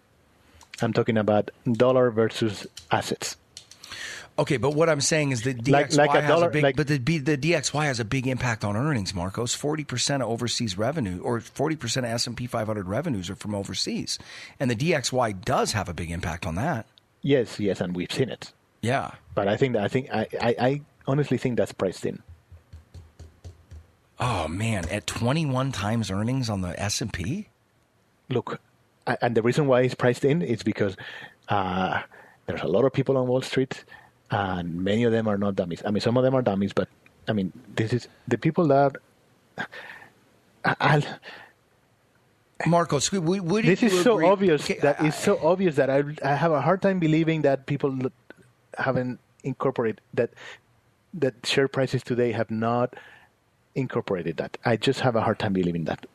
I'm 0.81 0.93
talking 0.93 1.17
about 1.17 1.51
dollar 1.71 2.11
versus 2.11 2.65
assets. 2.91 3.37
Okay, 4.37 4.57
but 4.57 4.71
what 4.71 4.89
I'm 4.89 4.99
saying 4.99 5.31
is 5.31 5.43
that 5.43 5.63
DXY 5.63 5.71
Like- 5.71 5.93
like 5.95 6.09
a 6.17 6.21
has 6.21 6.29
dollar- 6.29 6.47
a 6.49 6.51
big, 6.51 6.63
like- 6.63 6.75
but 6.75 6.87
the 6.87 6.97
the 6.97 7.37
DXY 7.37 7.85
has 7.85 8.01
a 8.01 8.05
big 8.05 8.27
impact 8.27 8.65
on 8.65 8.75
earnings. 8.75 9.13
Marcos, 9.13 9.53
forty 9.53 9.85
percent 9.85 10.21
of 10.23 10.29
overseas 10.29 10.77
revenue, 10.77 11.21
or 11.21 11.39
forty 11.39 11.77
percent 11.77 12.05
of 12.05 12.11
S 12.11 12.27
and 12.27 12.35
P 12.35 12.45
500 12.45 12.87
revenues 12.87 13.29
are 13.29 13.35
from 13.35 13.55
overseas, 13.55 14.19
and 14.59 14.69
the 14.69 14.75
DXY 14.75 15.31
does 15.45 15.71
have 15.71 15.87
a 15.87 15.93
big 15.93 16.11
impact 16.11 16.45
on 16.45 16.55
that. 16.55 16.85
Yes, 17.21 17.59
yes, 17.59 17.79
and 17.79 17.95
we've 17.95 18.11
seen 18.11 18.29
it. 18.29 18.51
Yeah. 18.81 19.11
But 19.33 19.47
I 19.47 19.55
think 19.55 19.73
that 19.73 19.83
I 19.83 19.87
think 19.87 20.09
I, 20.11 20.27
I, 20.41 20.55
I 20.59 20.81
honestly 21.07 21.37
think 21.37 21.55
that's 21.57 21.71
priced 21.71 22.05
in. 22.05 22.21
Oh 24.19 24.47
man, 24.47 24.87
at 24.89 25.07
21 25.07 25.71
times 25.71 26.09
earnings 26.09 26.49
on 26.49 26.61
the 26.61 26.79
S 26.81 27.01
and 27.01 27.11
P. 27.11 27.47
Look, 28.29 28.59
and 29.05 29.35
the 29.35 29.41
reason 29.41 29.67
why 29.67 29.81
it's 29.81 29.93
priced 29.95 30.23
in 30.25 30.41
is 30.41 30.63
because 30.63 30.95
uh, 31.49 32.01
there's 32.45 32.61
a 32.61 32.67
lot 32.67 32.85
of 32.85 32.93
people 32.93 33.17
on 33.17 33.27
Wall 33.27 33.41
Street, 33.41 33.83
and 34.31 34.83
many 34.83 35.03
of 35.03 35.11
them 35.11 35.27
are 35.27 35.37
not 35.37 35.55
dummies. 35.55 35.81
I 35.85 35.91
mean, 35.91 36.01
some 36.01 36.17
of 36.17 36.23
them 36.23 36.33
are 36.33 36.41
dummies, 36.41 36.71
but 36.73 36.87
I 37.27 37.33
mean, 37.33 37.51
this 37.75 37.91
is 37.93 38.07
the 38.27 38.37
people 38.37 38.67
that. 38.67 38.95
I, 39.57 40.75
I'll, 40.79 41.03
Marcos, 42.65 43.11
would, 43.11 43.65
this 43.65 43.83
is 43.83 44.01
so 44.01 44.13
agree- 44.15 44.27
obvious 44.29 44.63
Okay, 44.63 44.79
that 44.79 45.01
I- 45.01 45.07
it's 45.07 45.19
so 45.19 45.37
obvious 45.45 45.75
that 45.75 45.89
I, 45.89 46.03
I 46.23 46.35
have 46.35 46.53
a 46.53 46.61
hard 46.61 46.81
time 46.81 46.99
believing 46.99 47.41
that 47.41 47.65
people 47.65 47.93
haven't 48.77 49.19
incorporated 49.43 50.01
that 50.13 50.31
that 51.13 51.45
share 51.45 51.67
prices 51.67 52.01
today 52.01 52.31
have 52.31 52.49
not 52.49 52.95
incorporated 53.75 54.37
that. 54.37 54.57
I 54.65 54.77
just 54.77 55.01
have 55.01 55.15
a 55.15 55.21
hard 55.21 55.39
time 55.39 55.53
believing 55.53 55.85
that. 55.85 56.05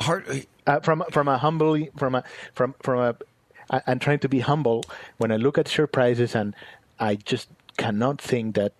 Hard, 0.00 0.46
uh, 0.66 0.80
from 0.80 1.04
from 1.10 1.28
a 1.28 1.38
humbly 1.38 1.90
from 1.96 2.14
a 2.16 2.24
from 2.54 2.74
from 2.82 3.00
a 3.00 3.16
I, 3.70 3.82
I'm 3.86 3.98
trying 4.00 4.20
to 4.20 4.28
be 4.28 4.40
humble 4.40 4.84
when 5.18 5.32
I 5.32 5.36
look 5.36 5.58
at 5.58 5.68
share 5.68 5.86
prices, 5.86 6.34
and 6.34 6.54
I 7.00 7.16
just 7.16 7.48
cannot 7.78 8.20
think 8.20 8.56
that 8.56 8.72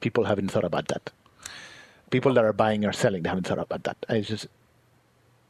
people 0.00 0.24
haven't 0.24 0.50
thought 0.50 0.64
about 0.64 0.88
that. 0.88 1.10
People 2.10 2.34
that 2.34 2.44
are 2.44 2.52
buying 2.54 2.84
or 2.84 2.92
selling, 2.92 3.22
they 3.24 3.28
haven't 3.30 3.46
thought 3.48 3.58
about 3.58 3.84
that. 3.84 3.98
I 4.08 4.20
just 4.20 4.46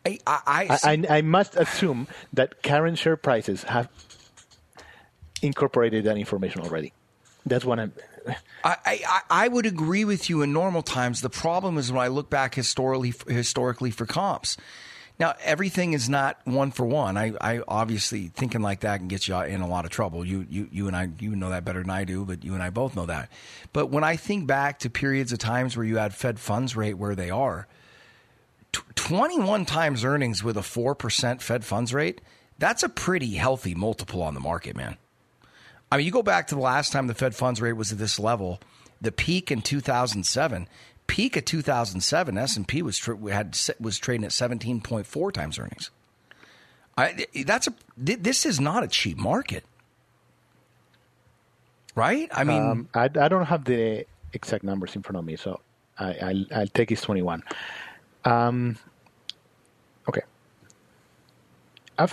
I, 0.06 0.18
I, 0.26 0.78
I, 0.84 1.04
I 1.18 1.22
must 1.22 1.56
assume 1.56 2.08
that 2.32 2.62
current 2.62 2.98
share 2.98 3.16
prices 3.16 3.64
have 3.64 3.88
incorporated 5.42 6.04
that 6.04 6.16
information 6.18 6.62
already. 6.62 6.92
That's 7.46 7.64
what 7.64 7.80
I'm. 7.80 7.92
I, 8.64 8.76
I, 8.84 9.20
I 9.30 9.48
would 9.48 9.66
agree 9.66 10.04
with 10.04 10.28
you 10.28 10.42
in 10.42 10.52
normal 10.52 10.82
times. 10.82 11.20
The 11.20 11.30
problem 11.30 11.78
is 11.78 11.92
when 11.92 12.02
I 12.02 12.08
look 12.08 12.30
back 12.30 12.54
historically 12.54 13.14
historically 13.28 13.90
for 13.90 14.06
comps. 14.06 14.56
Now 15.18 15.34
everything 15.42 15.94
is 15.94 16.08
not 16.08 16.38
one 16.44 16.70
for 16.70 16.84
one. 16.84 17.16
I, 17.16 17.32
I 17.40 17.60
obviously 17.66 18.28
thinking 18.28 18.60
like 18.60 18.80
that 18.80 18.98
can 18.98 19.08
get 19.08 19.26
you 19.28 19.40
in 19.40 19.62
a 19.62 19.66
lot 19.66 19.84
of 19.84 19.90
trouble. 19.90 20.26
You 20.26 20.46
you 20.50 20.68
you 20.70 20.86
and 20.88 20.96
I 20.96 21.08
you 21.18 21.34
know 21.34 21.50
that 21.50 21.64
better 21.64 21.80
than 21.80 21.90
I 21.90 22.04
do, 22.04 22.24
but 22.24 22.44
you 22.44 22.52
and 22.52 22.62
I 22.62 22.70
both 22.70 22.96
know 22.96 23.06
that. 23.06 23.30
But 23.72 23.86
when 23.86 24.04
I 24.04 24.16
think 24.16 24.46
back 24.46 24.80
to 24.80 24.90
periods 24.90 25.32
of 25.32 25.38
times 25.38 25.76
where 25.76 25.86
you 25.86 25.96
had 25.96 26.14
Fed 26.14 26.38
funds 26.38 26.76
rate 26.76 26.94
where 26.94 27.14
they 27.14 27.30
are, 27.30 27.66
21 28.96 29.64
times 29.64 30.04
earnings 30.04 30.44
with 30.44 30.56
a 30.56 30.60
4% 30.60 31.40
Fed 31.40 31.64
funds 31.64 31.94
rate, 31.94 32.20
that's 32.58 32.82
a 32.82 32.88
pretty 32.88 33.34
healthy 33.34 33.74
multiple 33.74 34.22
on 34.22 34.34
the 34.34 34.40
market, 34.40 34.76
man. 34.76 34.96
I 35.90 35.96
mean, 35.96 36.06
you 36.06 36.12
go 36.12 36.22
back 36.22 36.48
to 36.48 36.54
the 36.54 36.60
last 36.60 36.92
time 36.92 37.06
the 37.06 37.14
Fed 37.14 37.34
funds 37.34 37.60
rate 37.60 37.74
was 37.74 37.92
at 37.92 37.98
this 37.98 38.18
level, 38.18 38.60
the 39.00 39.12
peak 39.12 39.50
in 39.50 39.62
2007, 39.62 40.68
peak 41.06 41.36
of 41.36 41.44
2007, 41.44 42.38
S&P 42.38 42.82
was 42.82 43.04
had 43.30 43.58
was 43.78 43.98
trading 43.98 44.24
at 44.24 44.32
17.4 44.32 45.32
times 45.32 45.58
earnings. 45.58 45.90
I, 46.98 47.26
that's 47.44 47.66
a 47.66 47.74
this 47.96 48.46
is 48.46 48.58
not 48.58 48.82
a 48.82 48.88
cheap 48.88 49.18
market. 49.18 49.64
Right? 51.94 52.28
I 52.32 52.44
mean, 52.44 52.62
um, 52.62 52.88
I, 52.94 53.04
I 53.04 53.28
don't 53.28 53.46
have 53.46 53.64
the 53.64 54.06
exact 54.32 54.64
numbers 54.64 54.96
in 54.96 55.02
front 55.02 55.16
of 55.16 55.24
me, 55.24 55.36
so 55.36 55.60
I, 55.98 56.14
I'll, 56.14 56.44
I'll 56.54 56.66
take 56.66 56.92
it's 56.92 57.02
21. 57.02 57.42
Um, 58.24 58.76
okay. 60.08 60.22
At 61.98 62.12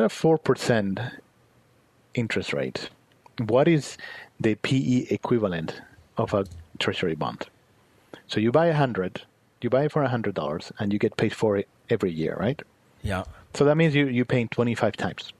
a 0.00 0.08
4% 0.08 1.12
interest 2.14 2.52
rate, 2.52 2.90
what 3.46 3.68
is 3.68 3.96
the 4.40 4.54
PE 4.56 5.06
equivalent 5.10 5.80
of 6.16 6.34
a 6.34 6.44
treasury 6.78 7.14
bond? 7.14 7.46
So 8.26 8.40
you 8.40 8.52
buy 8.52 8.66
a 8.66 8.70
100 8.70 9.22
you 9.62 9.70
buy 9.70 9.84
it 9.84 9.92
for 9.92 10.02
a 10.02 10.08
$100 10.08 10.72
and 10.78 10.92
you 10.92 10.98
get 10.98 11.16
paid 11.16 11.32
for 11.32 11.56
it 11.56 11.68
every 11.88 12.10
year, 12.10 12.36
right? 12.38 12.60
Yeah. 13.02 13.24
So 13.54 13.64
that 13.64 13.76
means 13.76 13.94
you, 13.94 14.06
you're 14.06 14.24
paying 14.24 14.48
25 14.48 14.96
times. 14.96 15.32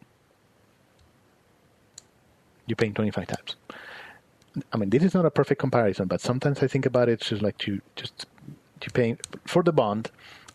You're 2.66 2.76
paying 2.76 2.94
25 2.94 3.26
times. 3.26 3.56
I 4.72 4.76
mean, 4.76 4.90
this 4.90 5.02
is 5.02 5.14
not 5.14 5.24
a 5.26 5.30
perfect 5.30 5.60
comparison, 5.60 6.06
but 6.06 6.20
sometimes 6.20 6.62
I 6.62 6.66
think 6.66 6.86
about 6.86 7.08
it 7.08 7.20
just 7.20 7.42
like 7.42 7.66
you 7.66 7.80
just 7.96 8.26
you 8.82 8.90
paying 8.92 9.18
for 9.46 9.62
the 9.62 9.72
bond, 9.72 10.10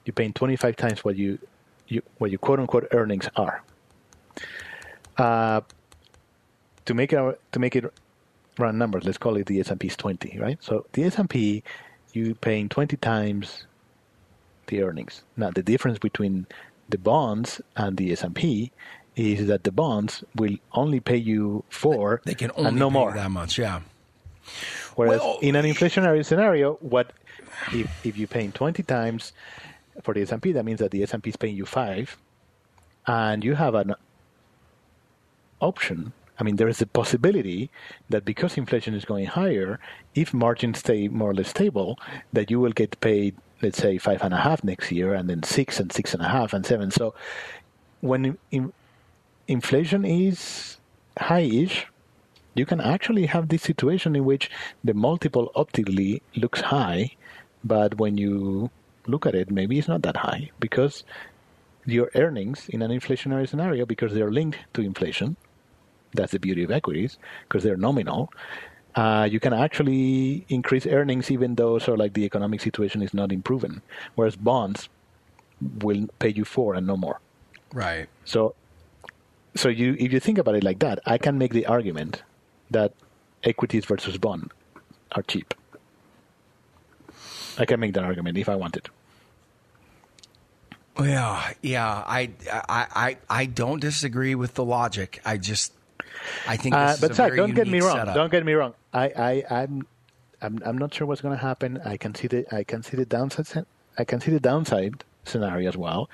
you're 0.05 0.13
paying 0.13 0.33
25 0.33 0.75
times 0.75 1.03
what 1.03 1.15
you, 1.17 1.39
you 1.87 2.01
what 2.19 2.29
your 2.29 2.37
quote 2.39 2.59
unquote 2.59 2.87
earnings 2.91 3.27
are. 3.35 3.63
Uh, 5.17 5.61
to 6.87 6.93
make 6.93 7.13
it 7.13 7.41
to 7.51 7.59
make 7.59 7.75
it 7.75 7.93
run 8.57 8.77
numbers, 8.77 9.03
let's 9.05 9.19
call 9.19 9.37
it 9.37 9.45
the 9.45 9.59
S&P 9.59 9.87
is 9.87 9.95
20, 9.95 10.39
right? 10.39 10.57
So 10.61 10.87
the 10.93 11.03
S&P, 11.03 11.63
you 12.13 12.33
paying 12.33 12.69
20 12.69 12.97
times 12.97 13.65
the 14.65 14.81
earnings. 14.81 15.21
Now 15.35 15.51
the 15.51 15.61
difference 15.61 15.99
between 15.99 16.47
the 16.89 16.97
bonds 16.97 17.61
and 17.75 17.97
the 17.97 18.11
S&P 18.13 18.71
is 19.15 19.47
that 19.47 19.63
the 19.63 19.71
bonds 19.71 20.23
will 20.35 20.55
only 20.73 20.99
pay 20.99 21.17
you 21.17 21.63
for 21.69 22.21
they 22.25 22.33
can 22.33 22.51
only 22.55 22.69
and 22.69 22.79
no 22.79 22.89
more 22.89 23.13
that 23.13 23.29
much, 23.29 23.59
yeah. 23.59 23.81
Whereas 24.95 25.19
well, 25.19 25.37
in 25.41 25.55
an 25.55 25.65
inflationary 25.65 26.25
scenario, 26.25 26.75
what 26.75 27.11
if 27.73 28.05
if 28.05 28.17
you're 28.17 28.27
paying 28.27 28.51
20 28.51 28.81
times 28.83 29.33
for 30.03 30.13
the 30.13 30.21
S&P, 30.21 30.51
that 30.53 30.63
means 30.63 30.79
that 30.79 30.91
the 30.91 31.03
S&P 31.03 31.29
is 31.29 31.35
paying 31.35 31.55
you 31.55 31.65
five, 31.65 32.17
and 33.05 33.43
you 33.43 33.55
have 33.55 33.75
an 33.75 33.95
option. 35.59 36.13
I 36.39 36.43
mean, 36.43 36.57
there 36.57 36.67
is 36.67 36.81
a 36.81 36.85
possibility 36.85 37.71
that 38.09 38.25
because 38.25 38.57
inflation 38.57 38.93
is 38.93 39.05
going 39.05 39.25
higher, 39.25 39.79
if 40.13 40.33
margins 40.33 40.79
stay 40.79 41.07
more 41.07 41.31
or 41.31 41.33
less 41.33 41.49
stable, 41.49 41.99
that 42.33 42.51
you 42.51 42.59
will 42.59 42.71
get 42.71 42.99
paid, 43.01 43.35
let's 43.61 43.77
say, 43.79 43.97
five 43.97 44.21
and 44.21 44.33
a 44.33 44.37
half 44.37 44.63
next 44.63 44.91
year, 44.91 45.13
and 45.13 45.29
then 45.29 45.43
six 45.43 45.79
and 45.79 45.91
six 45.91 46.13
and 46.13 46.21
a 46.21 46.27
half 46.27 46.53
and 46.53 46.65
seven. 46.65 46.91
So, 46.91 47.15
when 48.01 48.37
in, 48.51 48.71
inflation 49.47 50.05
is 50.05 50.77
high-ish, 51.19 51.87
you 52.53 52.65
can 52.65 52.81
actually 52.81 53.27
have 53.27 53.49
this 53.49 53.63
situation 53.63 54.15
in 54.15 54.25
which 54.25 54.49
the 54.83 54.93
multiple 54.93 55.51
optically 55.55 56.21
looks 56.35 56.61
high, 56.61 57.11
but 57.63 57.97
when 57.97 58.17
you 58.17 58.69
look 59.07 59.25
at 59.25 59.35
it, 59.35 59.49
maybe 59.49 59.79
it's 59.79 59.87
not 59.87 60.01
that 60.03 60.17
high 60.17 60.51
because 60.59 61.03
your 61.85 62.11
earnings 62.15 62.67
in 62.69 62.81
an 62.81 62.91
inflationary 62.91 63.47
scenario, 63.47 63.85
because 63.85 64.13
they're 64.13 64.31
linked 64.31 64.57
to 64.73 64.81
inflation, 64.81 65.37
that's 66.13 66.31
the 66.31 66.39
beauty 66.39 66.63
of 66.63 66.71
equities, 66.71 67.17
because 67.47 67.63
they're 67.63 67.77
nominal. 67.77 68.31
Uh, 68.95 69.27
you 69.29 69.39
can 69.39 69.53
actually 69.53 70.45
increase 70.49 70.87
earnings 70.87 71.29
even 71.29 71.55
though 71.55 71.77
sort 71.77 71.95
of 71.95 71.99
like 71.99 72.13
the 72.13 72.25
economic 72.25 72.61
situation 72.61 73.01
is 73.01 73.13
not 73.13 73.31
improving, 73.31 73.81
whereas 74.15 74.35
bonds 74.35 74.89
will 75.83 76.07
pay 76.19 76.29
you 76.29 76.45
four 76.45 76.73
and 76.73 76.87
no 76.87 76.97
more. 76.97 77.19
Right. 77.73 78.07
So, 78.25 78.55
so 79.55 79.69
you 79.69 79.95
if 79.99 80.11
you 80.11 80.19
think 80.19 80.37
about 80.37 80.55
it 80.55 80.63
like 80.63 80.79
that, 80.79 80.99
I 81.05 81.17
can 81.17 81.37
make 81.37 81.53
the 81.53 81.65
argument 81.67 82.23
that 82.71 82.93
equities 83.43 83.85
versus 83.85 84.17
bond 84.17 84.51
are 85.11 85.21
cheap. 85.23 85.53
I 87.59 87.65
can 87.65 87.79
make 87.79 87.93
that 87.93 88.03
argument 88.03 88.37
if 88.37 88.49
I 88.49 88.55
wanted. 88.55 88.89
Yeah, 90.99 91.53
yeah. 91.61 92.03
I, 92.07 92.31
I, 92.51 92.87
I, 92.95 93.17
I 93.29 93.45
don't 93.45 93.79
disagree 93.79 94.33
with 94.33 94.55
the 94.55 94.65
logic. 94.65 95.21
I 95.23 95.37
just, 95.37 95.73
I 96.47 96.57
think. 96.57 96.75
Uh, 96.75 96.95
but 96.99 97.15
Zach, 97.15 97.35
don't 97.35 97.53
get 97.53 97.67
me 97.67 97.79
wrong. 97.81 97.97
Setup. 97.97 98.15
Don't 98.15 98.31
get 98.31 98.45
me 98.45 98.53
wrong. 98.53 98.73
I, 98.93 99.05
I, 99.05 99.43
I'm, 99.49 99.87
I'm, 100.41 100.59
I'm 100.65 100.77
not 100.77 100.93
sure 100.93 101.07
what's 101.07 101.21
going 101.21 101.35
to 101.35 101.41
happen. 101.41 101.79
I 101.83 101.97
can 101.97 102.15
see 102.15 102.27
the, 102.27 102.45
I 102.53 102.63
can 102.63 102.83
see 102.83 102.97
the 102.97 103.05
downside. 103.05 103.65
I 103.97 104.03
can 104.03 104.21
see 104.21 104.31
the 104.31 104.39
downside 104.39 105.03
scenario 105.25 105.67
as 105.67 105.75
well, 105.75 106.09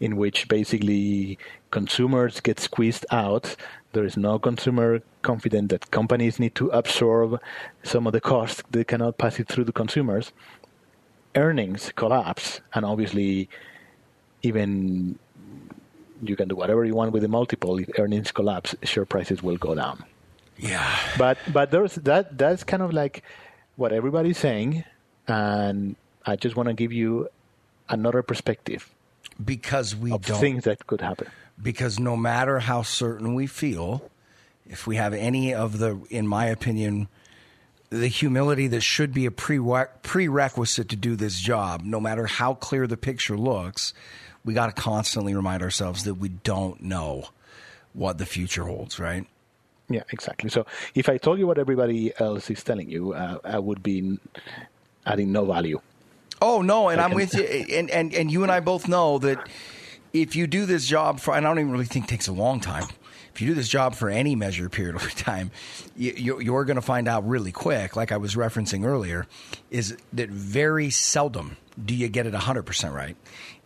in 0.00 0.16
which 0.16 0.48
basically 0.48 1.38
consumers 1.70 2.40
get 2.40 2.60
squeezed 2.60 3.06
out. 3.10 3.56
There 3.92 4.04
is 4.04 4.16
no 4.16 4.38
consumer 4.38 5.00
confident 5.22 5.70
that 5.70 5.90
companies 5.90 6.38
need 6.38 6.54
to 6.56 6.68
absorb 6.68 7.40
some 7.82 8.06
of 8.06 8.12
the 8.12 8.20
costs. 8.20 8.62
They 8.70 8.84
cannot 8.84 9.18
pass 9.18 9.40
it 9.40 9.48
through 9.48 9.64
to 9.64 9.72
consumers 9.72 10.32
earnings 11.34 11.92
collapse, 11.94 12.60
and 12.74 12.84
obviously, 12.84 13.48
even 14.42 15.18
you 16.22 16.36
can 16.36 16.48
do 16.48 16.56
whatever 16.56 16.84
you 16.84 16.94
want 16.94 17.12
with 17.12 17.22
the 17.22 17.28
multiple. 17.28 17.78
If 17.78 17.98
earnings 17.98 18.32
collapse, 18.32 18.74
share 18.82 19.04
prices 19.04 19.42
will 19.42 19.56
go 19.56 19.74
down. 19.74 20.04
Yeah. 20.58 20.86
But 21.18 21.38
but 21.52 21.70
there's 21.70 21.94
that 21.96 22.36
that's 22.36 22.64
kind 22.64 22.82
of 22.82 22.92
like 22.92 23.22
what 23.76 23.92
everybody's 23.92 24.38
saying, 24.38 24.84
and 25.26 25.96
I 26.26 26.36
just 26.36 26.56
want 26.56 26.68
to 26.68 26.74
give 26.74 26.92
you 26.92 27.28
another 27.88 28.22
perspective 28.22 28.88
because 29.42 29.96
we 29.96 30.12
of 30.12 30.24
don't 30.24 30.40
things 30.40 30.64
that 30.64 30.86
could 30.86 31.00
happen. 31.00 31.28
Because 31.60 31.98
no 31.98 32.16
matter 32.16 32.58
how 32.58 32.82
certain 32.82 33.34
we 33.34 33.46
feel, 33.46 34.10
if 34.66 34.86
we 34.86 34.96
have 34.96 35.12
any 35.12 35.52
of 35.52 35.78
the, 35.78 36.00
in 36.08 36.26
my 36.26 36.46
opinion, 36.46 37.08
the 37.90 38.08
humility 38.08 38.68
that 38.68 38.80
should 38.80 39.12
be 39.12 39.26
a 39.26 39.30
prerequisite 39.30 40.88
to 40.88 40.96
do 40.96 41.16
this 41.16 41.38
job, 41.38 41.82
no 41.82 42.00
matter 42.00 42.26
how 42.26 42.54
clear 42.54 42.86
the 42.86 42.96
picture 42.96 43.36
looks, 43.36 43.92
we 44.44 44.54
got 44.54 44.74
to 44.74 44.80
constantly 44.80 45.34
remind 45.34 45.62
ourselves 45.62 46.04
that 46.04 46.14
we 46.14 46.28
don't 46.28 46.82
know 46.82 47.24
what 47.92 48.18
the 48.18 48.26
future 48.26 48.64
holds, 48.64 48.98
right? 48.98 49.26
Yeah, 49.88 50.04
exactly. 50.10 50.50
So 50.50 50.66
if 50.94 51.08
I 51.08 51.18
told 51.18 51.38
you 51.38 51.46
what 51.46 51.58
everybody 51.58 52.12
else 52.18 52.48
is 52.50 52.62
telling 52.62 52.88
you, 52.88 53.12
uh, 53.12 53.38
I 53.44 53.58
would 53.58 53.82
be 53.82 54.18
adding 55.04 55.32
no 55.32 55.44
value. 55.44 55.80
Oh 56.40 56.62
no, 56.62 56.88
and 56.88 57.00
I'm 57.00 57.12
with 57.12 57.34
you, 57.34 57.42
and, 57.76 57.90
and 57.90 58.14
and 58.14 58.30
you 58.30 58.42
and 58.42 58.52
I 58.52 58.60
both 58.60 58.88
know 58.88 59.18
that 59.18 59.48
if 60.12 60.36
you 60.36 60.46
do 60.46 60.64
this 60.64 60.86
job 60.86 61.20
for, 61.20 61.34
and 61.34 61.46
I 61.46 61.50
don't 61.50 61.58
even 61.58 61.72
really 61.72 61.84
think 61.84 62.06
it 62.06 62.08
takes 62.08 62.28
a 62.28 62.32
long 62.32 62.60
time, 62.60 62.84
if 63.34 63.40
you 63.40 63.48
do 63.48 63.54
this 63.54 63.68
job 63.68 63.94
for 63.94 64.08
any 64.08 64.34
measured 64.34 64.72
period 64.72 64.96
of 65.02 65.14
time, 65.14 65.50
you, 65.96 66.40
you're 66.40 66.64
going 66.64 66.76
to 66.76 66.82
find 66.82 67.08
out 67.08 67.28
really 67.28 67.52
quick, 67.52 67.96
like 67.96 68.12
I 68.12 68.16
was 68.16 68.34
referencing 68.34 68.84
earlier, 68.84 69.26
is 69.70 69.96
that 70.12 70.30
very 70.30 70.90
seldom 70.90 71.56
do 71.82 71.94
you 71.94 72.08
get 72.08 72.26
it 72.26 72.34
100% 72.34 72.94
right. 72.94 73.16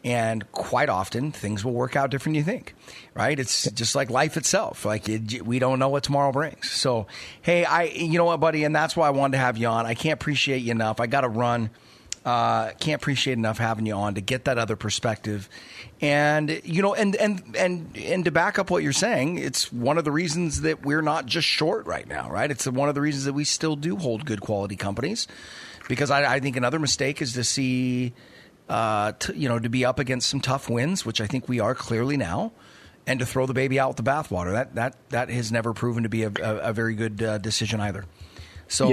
And 0.05 0.51
quite 0.53 0.91
often, 0.91 1.33
things 1.33 1.65
will 1.65 1.73
work 1.73 1.97
out 1.97 2.11
different 2.11 2.35
than 2.35 2.41
you 2.41 2.45
think, 2.45 2.75
right? 3.15 3.39
It's 3.39 3.71
just 3.71 3.95
like 3.95 4.11
life 4.11 4.37
itself. 4.37 4.85
Like 4.85 5.09
it, 5.09 5.47
we 5.47 5.59
don't 5.59 5.79
know 5.79 5.89
what 5.89 6.05
tomorrow 6.05 6.31
brings. 6.31 6.71
So, 6.71 7.07
hey, 7.41 7.65
I, 7.65 7.85
you 7.85 8.19
know 8.19 8.27
what, 8.27 8.39
buddy, 8.39 8.65
and 8.65 8.77
that's 8.77 8.95
why 8.95 9.07
I 9.07 9.11
wanted 9.11 9.33
to 9.33 9.39
have 9.39 9.57
you 9.57 9.67
on. 9.67 9.87
I 9.87 9.95
can't 9.95 10.21
appreciate 10.21 10.59
you 10.59 10.73
enough. 10.73 11.01
I 11.01 11.07
got 11.07 11.23
to 11.23 11.29
run. 11.29 11.71
Uh, 12.23 12.71
can't 12.81 13.03
appreciate 13.03 13.35
enough 13.35 13.59
having 13.59 13.85
you 13.85 13.93
on 13.95 14.15
to 14.15 14.21
get 14.23 14.47
that 14.47 14.57
other 14.57 14.77
perspective, 14.77 15.47
and 16.01 16.59
you 16.65 16.81
know, 16.81 16.95
and 16.95 17.15
and 17.17 17.55
and 17.55 17.95
and 17.99 18.25
to 18.25 18.31
back 18.31 18.59
up 18.59 18.71
what 18.71 18.83
you're 18.83 18.95
saying, 18.95 19.37
it's 19.37 19.71
one 19.71 19.99
of 19.99 20.05
the 20.05 20.11
reasons 20.11 20.63
that 20.63 20.87
we're 20.87 21.03
not 21.03 21.27
just 21.27 21.47
short 21.47 21.85
right 21.87 22.09
now, 22.09 22.31
right? 22.31 22.51
It's 22.51 22.67
one 22.67 22.89
of 22.89 22.95
the 22.95 23.03
reasons 23.03 23.27
that 23.27 23.35
we 23.35 23.45
still 23.45 23.77
do 23.77 23.97
hold 23.97 24.25
good 24.25 24.41
quality 24.41 24.75
companies, 24.75 25.29
because 25.87 26.11
I, 26.11 26.37
I 26.37 26.41
think 26.41 26.57
another 26.57 26.79
mistake 26.79 27.21
is 27.21 27.35
to 27.35 27.45
see, 27.45 28.15
uh, 28.69 29.13
to, 29.13 29.37
you 29.37 29.49
know, 29.49 29.59
to 29.59 29.69
be 29.69 29.85
up 29.85 29.99
against 29.99 30.29
some 30.29 30.41
tough 30.41 30.69
wins, 30.69 31.05
which 31.05 31.21
I 31.21 31.27
think 31.27 31.49
we 31.49 31.61
are 31.61 31.75
clearly 31.75 32.17
now, 32.17 32.53
and 33.07 33.21
to 33.21 33.27
throw 33.27 33.47
the 33.47 33.55
baby 33.55 33.79
out 33.79 33.89
with 33.89 33.97
the 33.99 34.03
bathwater. 34.03 34.53
That 34.53 34.75
that 34.75 34.97
that 35.11 35.31
has 35.31 35.53
never 35.53 35.73
proven 35.73 36.03
to 36.05 36.09
be 36.09 36.25
a, 36.25 36.33
a, 36.43 36.57
a 36.57 36.73
very 36.73 36.95
good 36.95 37.23
uh, 37.23 37.39
decision 37.39 37.81
either. 37.81 38.05
So. 38.69 38.89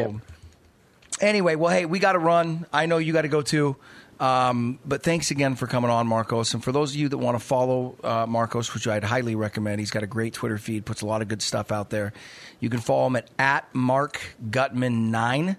Anyway, 1.20 1.54
well, 1.54 1.72
hey, 1.72 1.86
we 1.86 2.00
got 2.00 2.14
to 2.14 2.20
run. 2.20 2.66
I 2.74 2.88
know 2.88 2.98
you 2.98 3.14
got 3.14 3.22
to 3.24 3.28
go 3.28 3.44
too. 3.44 3.76
Um, 4.22 4.78
but 4.86 5.02
thanks 5.02 5.32
again 5.32 5.56
for 5.56 5.66
coming 5.66 5.90
on, 5.90 6.06
Marcos. 6.06 6.54
And 6.54 6.64
for 6.64 6.72
those 6.72 6.92
of 6.92 6.96
you 6.98 7.10
that 7.10 7.18
want 7.18 7.40
to 7.40 7.44
follow 7.44 7.96
uh, 8.04 8.28
Marcos, 8.28 8.72
which 8.74 8.88
I'd 8.88 9.04
highly 9.04 9.34
recommend, 9.34 9.80
he's 9.80 9.90
got 9.90 10.04
a 10.04 10.08
great 10.08 10.34
Twitter 10.34 10.60
feed, 10.60 10.86
puts 10.86 11.02
a 11.02 11.08
lot 11.08 11.24
of 11.24 11.28
good 11.28 11.42
stuff 11.42 11.72
out 11.72 11.90
there. 11.90 12.14
You 12.60 12.70
can 12.70 12.80
follow 12.80 13.08
him 13.08 13.16
at, 13.16 13.30
at 13.40 13.74
Mark 13.74 14.22
Gutman9. 14.48 15.58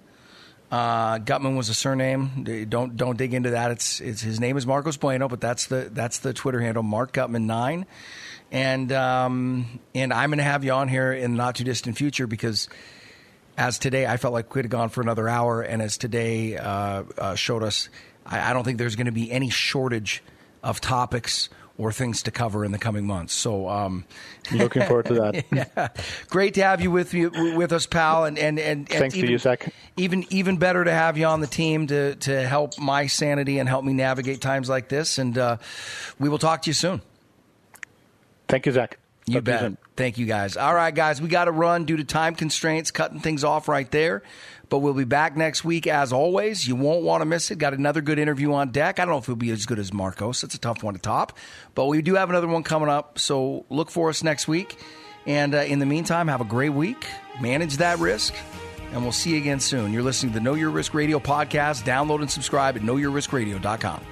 Uh, 0.73 1.19
Gutman 1.19 1.55
was 1.55 1.69
a 1.69 1.75
surname. 1.75 2.67
Don't 2.67 2.97
don't 2.97 3.19
dig 3.19 3.35
into 3.35 3.51
that. 3.51 3.73
It's, 3.73 4.01
it's 4.01 4.23
his 4.23 4.41
name 4.41 4.57
is 4.57 4.67
Marcos 4.67 4.97
Bueno, 4.97 5.29
but 5.29 5.39
that's 5.39 5.67
the 5.67 5.91
that's 5.93 6.21
the 6.21 6.33
Twitter 6.33 6.61
handle, 6.63 6.83
Mark 6.83 7.13
Gutman 7.13 7.47
nine. 7.47 7.85
And 8.51 8.91
um, 8.91 9.81
and 9.95 10.15
I'm 10.15 10.31
going 10.31 10.39
to 10.39 10.45
have 10.45 10.65
you 10.65 10.73
on 10.73 10.89
here 10.89 11.13
in 11.13 11.33
the 11.33 11.37
not 11.37 11.57
too 11.57 11.65
distant 11.65 11.99
future 11.99 12.27
because 12.27 12.71
as 13.59 13.79
today, 13.79 14.07
I 14.07 14.17
felt 14.17 14.33
like 14.33 14.55
we 14.55 14.63
have 14.63 14.71
gone 14.71 14.89
for 14.89 15.03
another 15.03 15.29
hour, 15.29 15.61
and 15.61 15.83
as 15.83 15.99
today 15.99 16.57
uh, 16.57 17.05
uh, 17.19 17.35
showed 17.35 17.63
us, 17.63 17.91
I, 18.25 18.51
I, 18.51 18.53
don't 18.55 18.65
think 18.65 18.79
there's 18.79 18.97
going 18.97 19.07
to 19.07 19.13
be 19.13 19.31
any 19.31 19.51
shortage 19.51 20.23
of 20.63 20.81
topics 20.81 21.51
or 21.79 21.93
things 21.93 22.23
to 22.25 22.31
cover 22.31 22.65
in 22.65 22.73
the 22.73 22.79
coming 22.79 23.07
months. 23.07 23.33
So, 23.33 23.69
um, 23.69 24.05
looking 24.53 24.83
forward 24.83 25.07
to 25.07 25.15
that. 25.15 25.45
yeah. 25.53 25.89
Great 26.29 26.55
to 26.55 26.63
have 26.63 26.81
you 26.81 26.91
with 26.91 27.15
you 27.15 27.31
with 27.57 27.73
us, 27.73 27.87
pal, 27.87 28.25
and 28.25 28.39
and 28.39 28.59
and, 28.59 28.81
and 28.81 28.89
thanks 28.89 29.17
even, 29.17 29.27
to 29.27 29.33
you, 29.33 29.39
Zach. 29.39 29.73
Even 29.97 30.25
even 30.31 30.57
better 30.59 30.85
to 30.85 30.93
have 30.93 31.17
you 31.17 31.27
on 31.27 31.41
the 31.41 31.47
team 31.47 31.87
to 31.89 32.15
to 32.17 32.47
help 32.47 32.79
my 32.79 33.07
sanity 33.07 33.59
and 33.59 33.69
help 33.69 33.85
me 33.85 33.93
navigate 33.93 34.41
times 34.41 34.69
like 34.69 34.89
this. 34.89 35.19
And 35.19 35.37
uh, 35.39 35.57
we 36.19 36.29
will 36.29 36.39
talk 36.39 36.63
to 36.63 36.71
you 36.71 36.75
soon. 36.75 37.01
Thank 38.49 38.67
you, 38.67 38.73
Zach. 38.73 38.99
You 39.27 39.35
Talk 39.35 39.45
bet. 39.45 39.73
Thank 39.97 40.19
you, 40.19 40.27
guys. 40.27 40.57
All 40.57 40.75
right, 40.75 40.95
guys, 40.95 41.23
we 41.23 41.29
got 41.29 41.45
to 41.45 41.53
run 41.53 41.85
due 41.85 41.97
to 41.97 42.05
time 42.05 42.35
constraints, 42.35 42.91
cutting 42.91 43.21
things 43.21 43.45
off 43.45 43.69
right 43.69 43.91
there. 43.91 44.23
But 44.73 44.79
we'll 44.79 44.95
be 44.95 45.05
back 45.05 45.37
next 45.37 45.65
week 45.65 45.87
as 45.87 46.15
always. 46.15 46.67
You 46.67 46.77
won't 46.77 47.03
want 47.03 47.21
to 47.21 47.27
miss 47.27 47.51
it. 47.51 47.59
Got 47.59 47.75
another 47.75 48.01
good 48.01 48.19
interview 48.19 48.55
on 48.55 48.71
deck. 48.71 48.99
I 48.99 49.05
don't 49.05 49.13
know 49.13 49.19
if 49.19 49.25
it'll 49.25 49.37
be 49.37 49.51
as 49.51 49.67
good 49.67 49.79
as 49.79 49.93
Marcos. 49.93 50.43
It's 50.43 50.55
a 50.55 50.59
tough 50.59 50.83
one 50.83 50.95
to 50.95 50.99
top. 50.99 51.37
But 51.75 51.89
we 51.89 52.01
do 52.01 52.15
have 52.15 52.31
another 52.31 52.49
one 52.49 52.63
coming 52.63 52.89
up. 52.89 53.19
So 53.19 53.67
look 53.69 53.91
for 53.91 54.09
us 54.09 54.23
next 54.23 54.49
week. 54.49 54.79
And 55.27 55.55
uh, 55.55 55.59
in 55.59 55.79
the 55.79 55.85
meantime, 55.85 56.27
have 56.29 56.41
a 56.41 56.47
great 56.47 56.73
week. 56.73 57.07
Manage 57.39 57.77
that 57.77 57.99
risk. 57.99 58.33
And 58.95 59.03
we'll 59.03 59.13
see 59.13 59.33
you 59.33 59.37
again 59.37 59.61
soon. 59.61 59.93
You're 59.93 60.03
listening 60.03 60.33
to 60.33 60.39
the 60.39 60.43
Know 60.43 60.55
Your 60.55 60.71
Risk 60.71 60.95
Radio 60.95 61.19
podcast. 61.19 61.83
Download 61.83 62.23
and 62.23 62.31
subscribe 62.31 62.75
at 62.75 62.81
knowyourriskradio.com. 62.81 64.12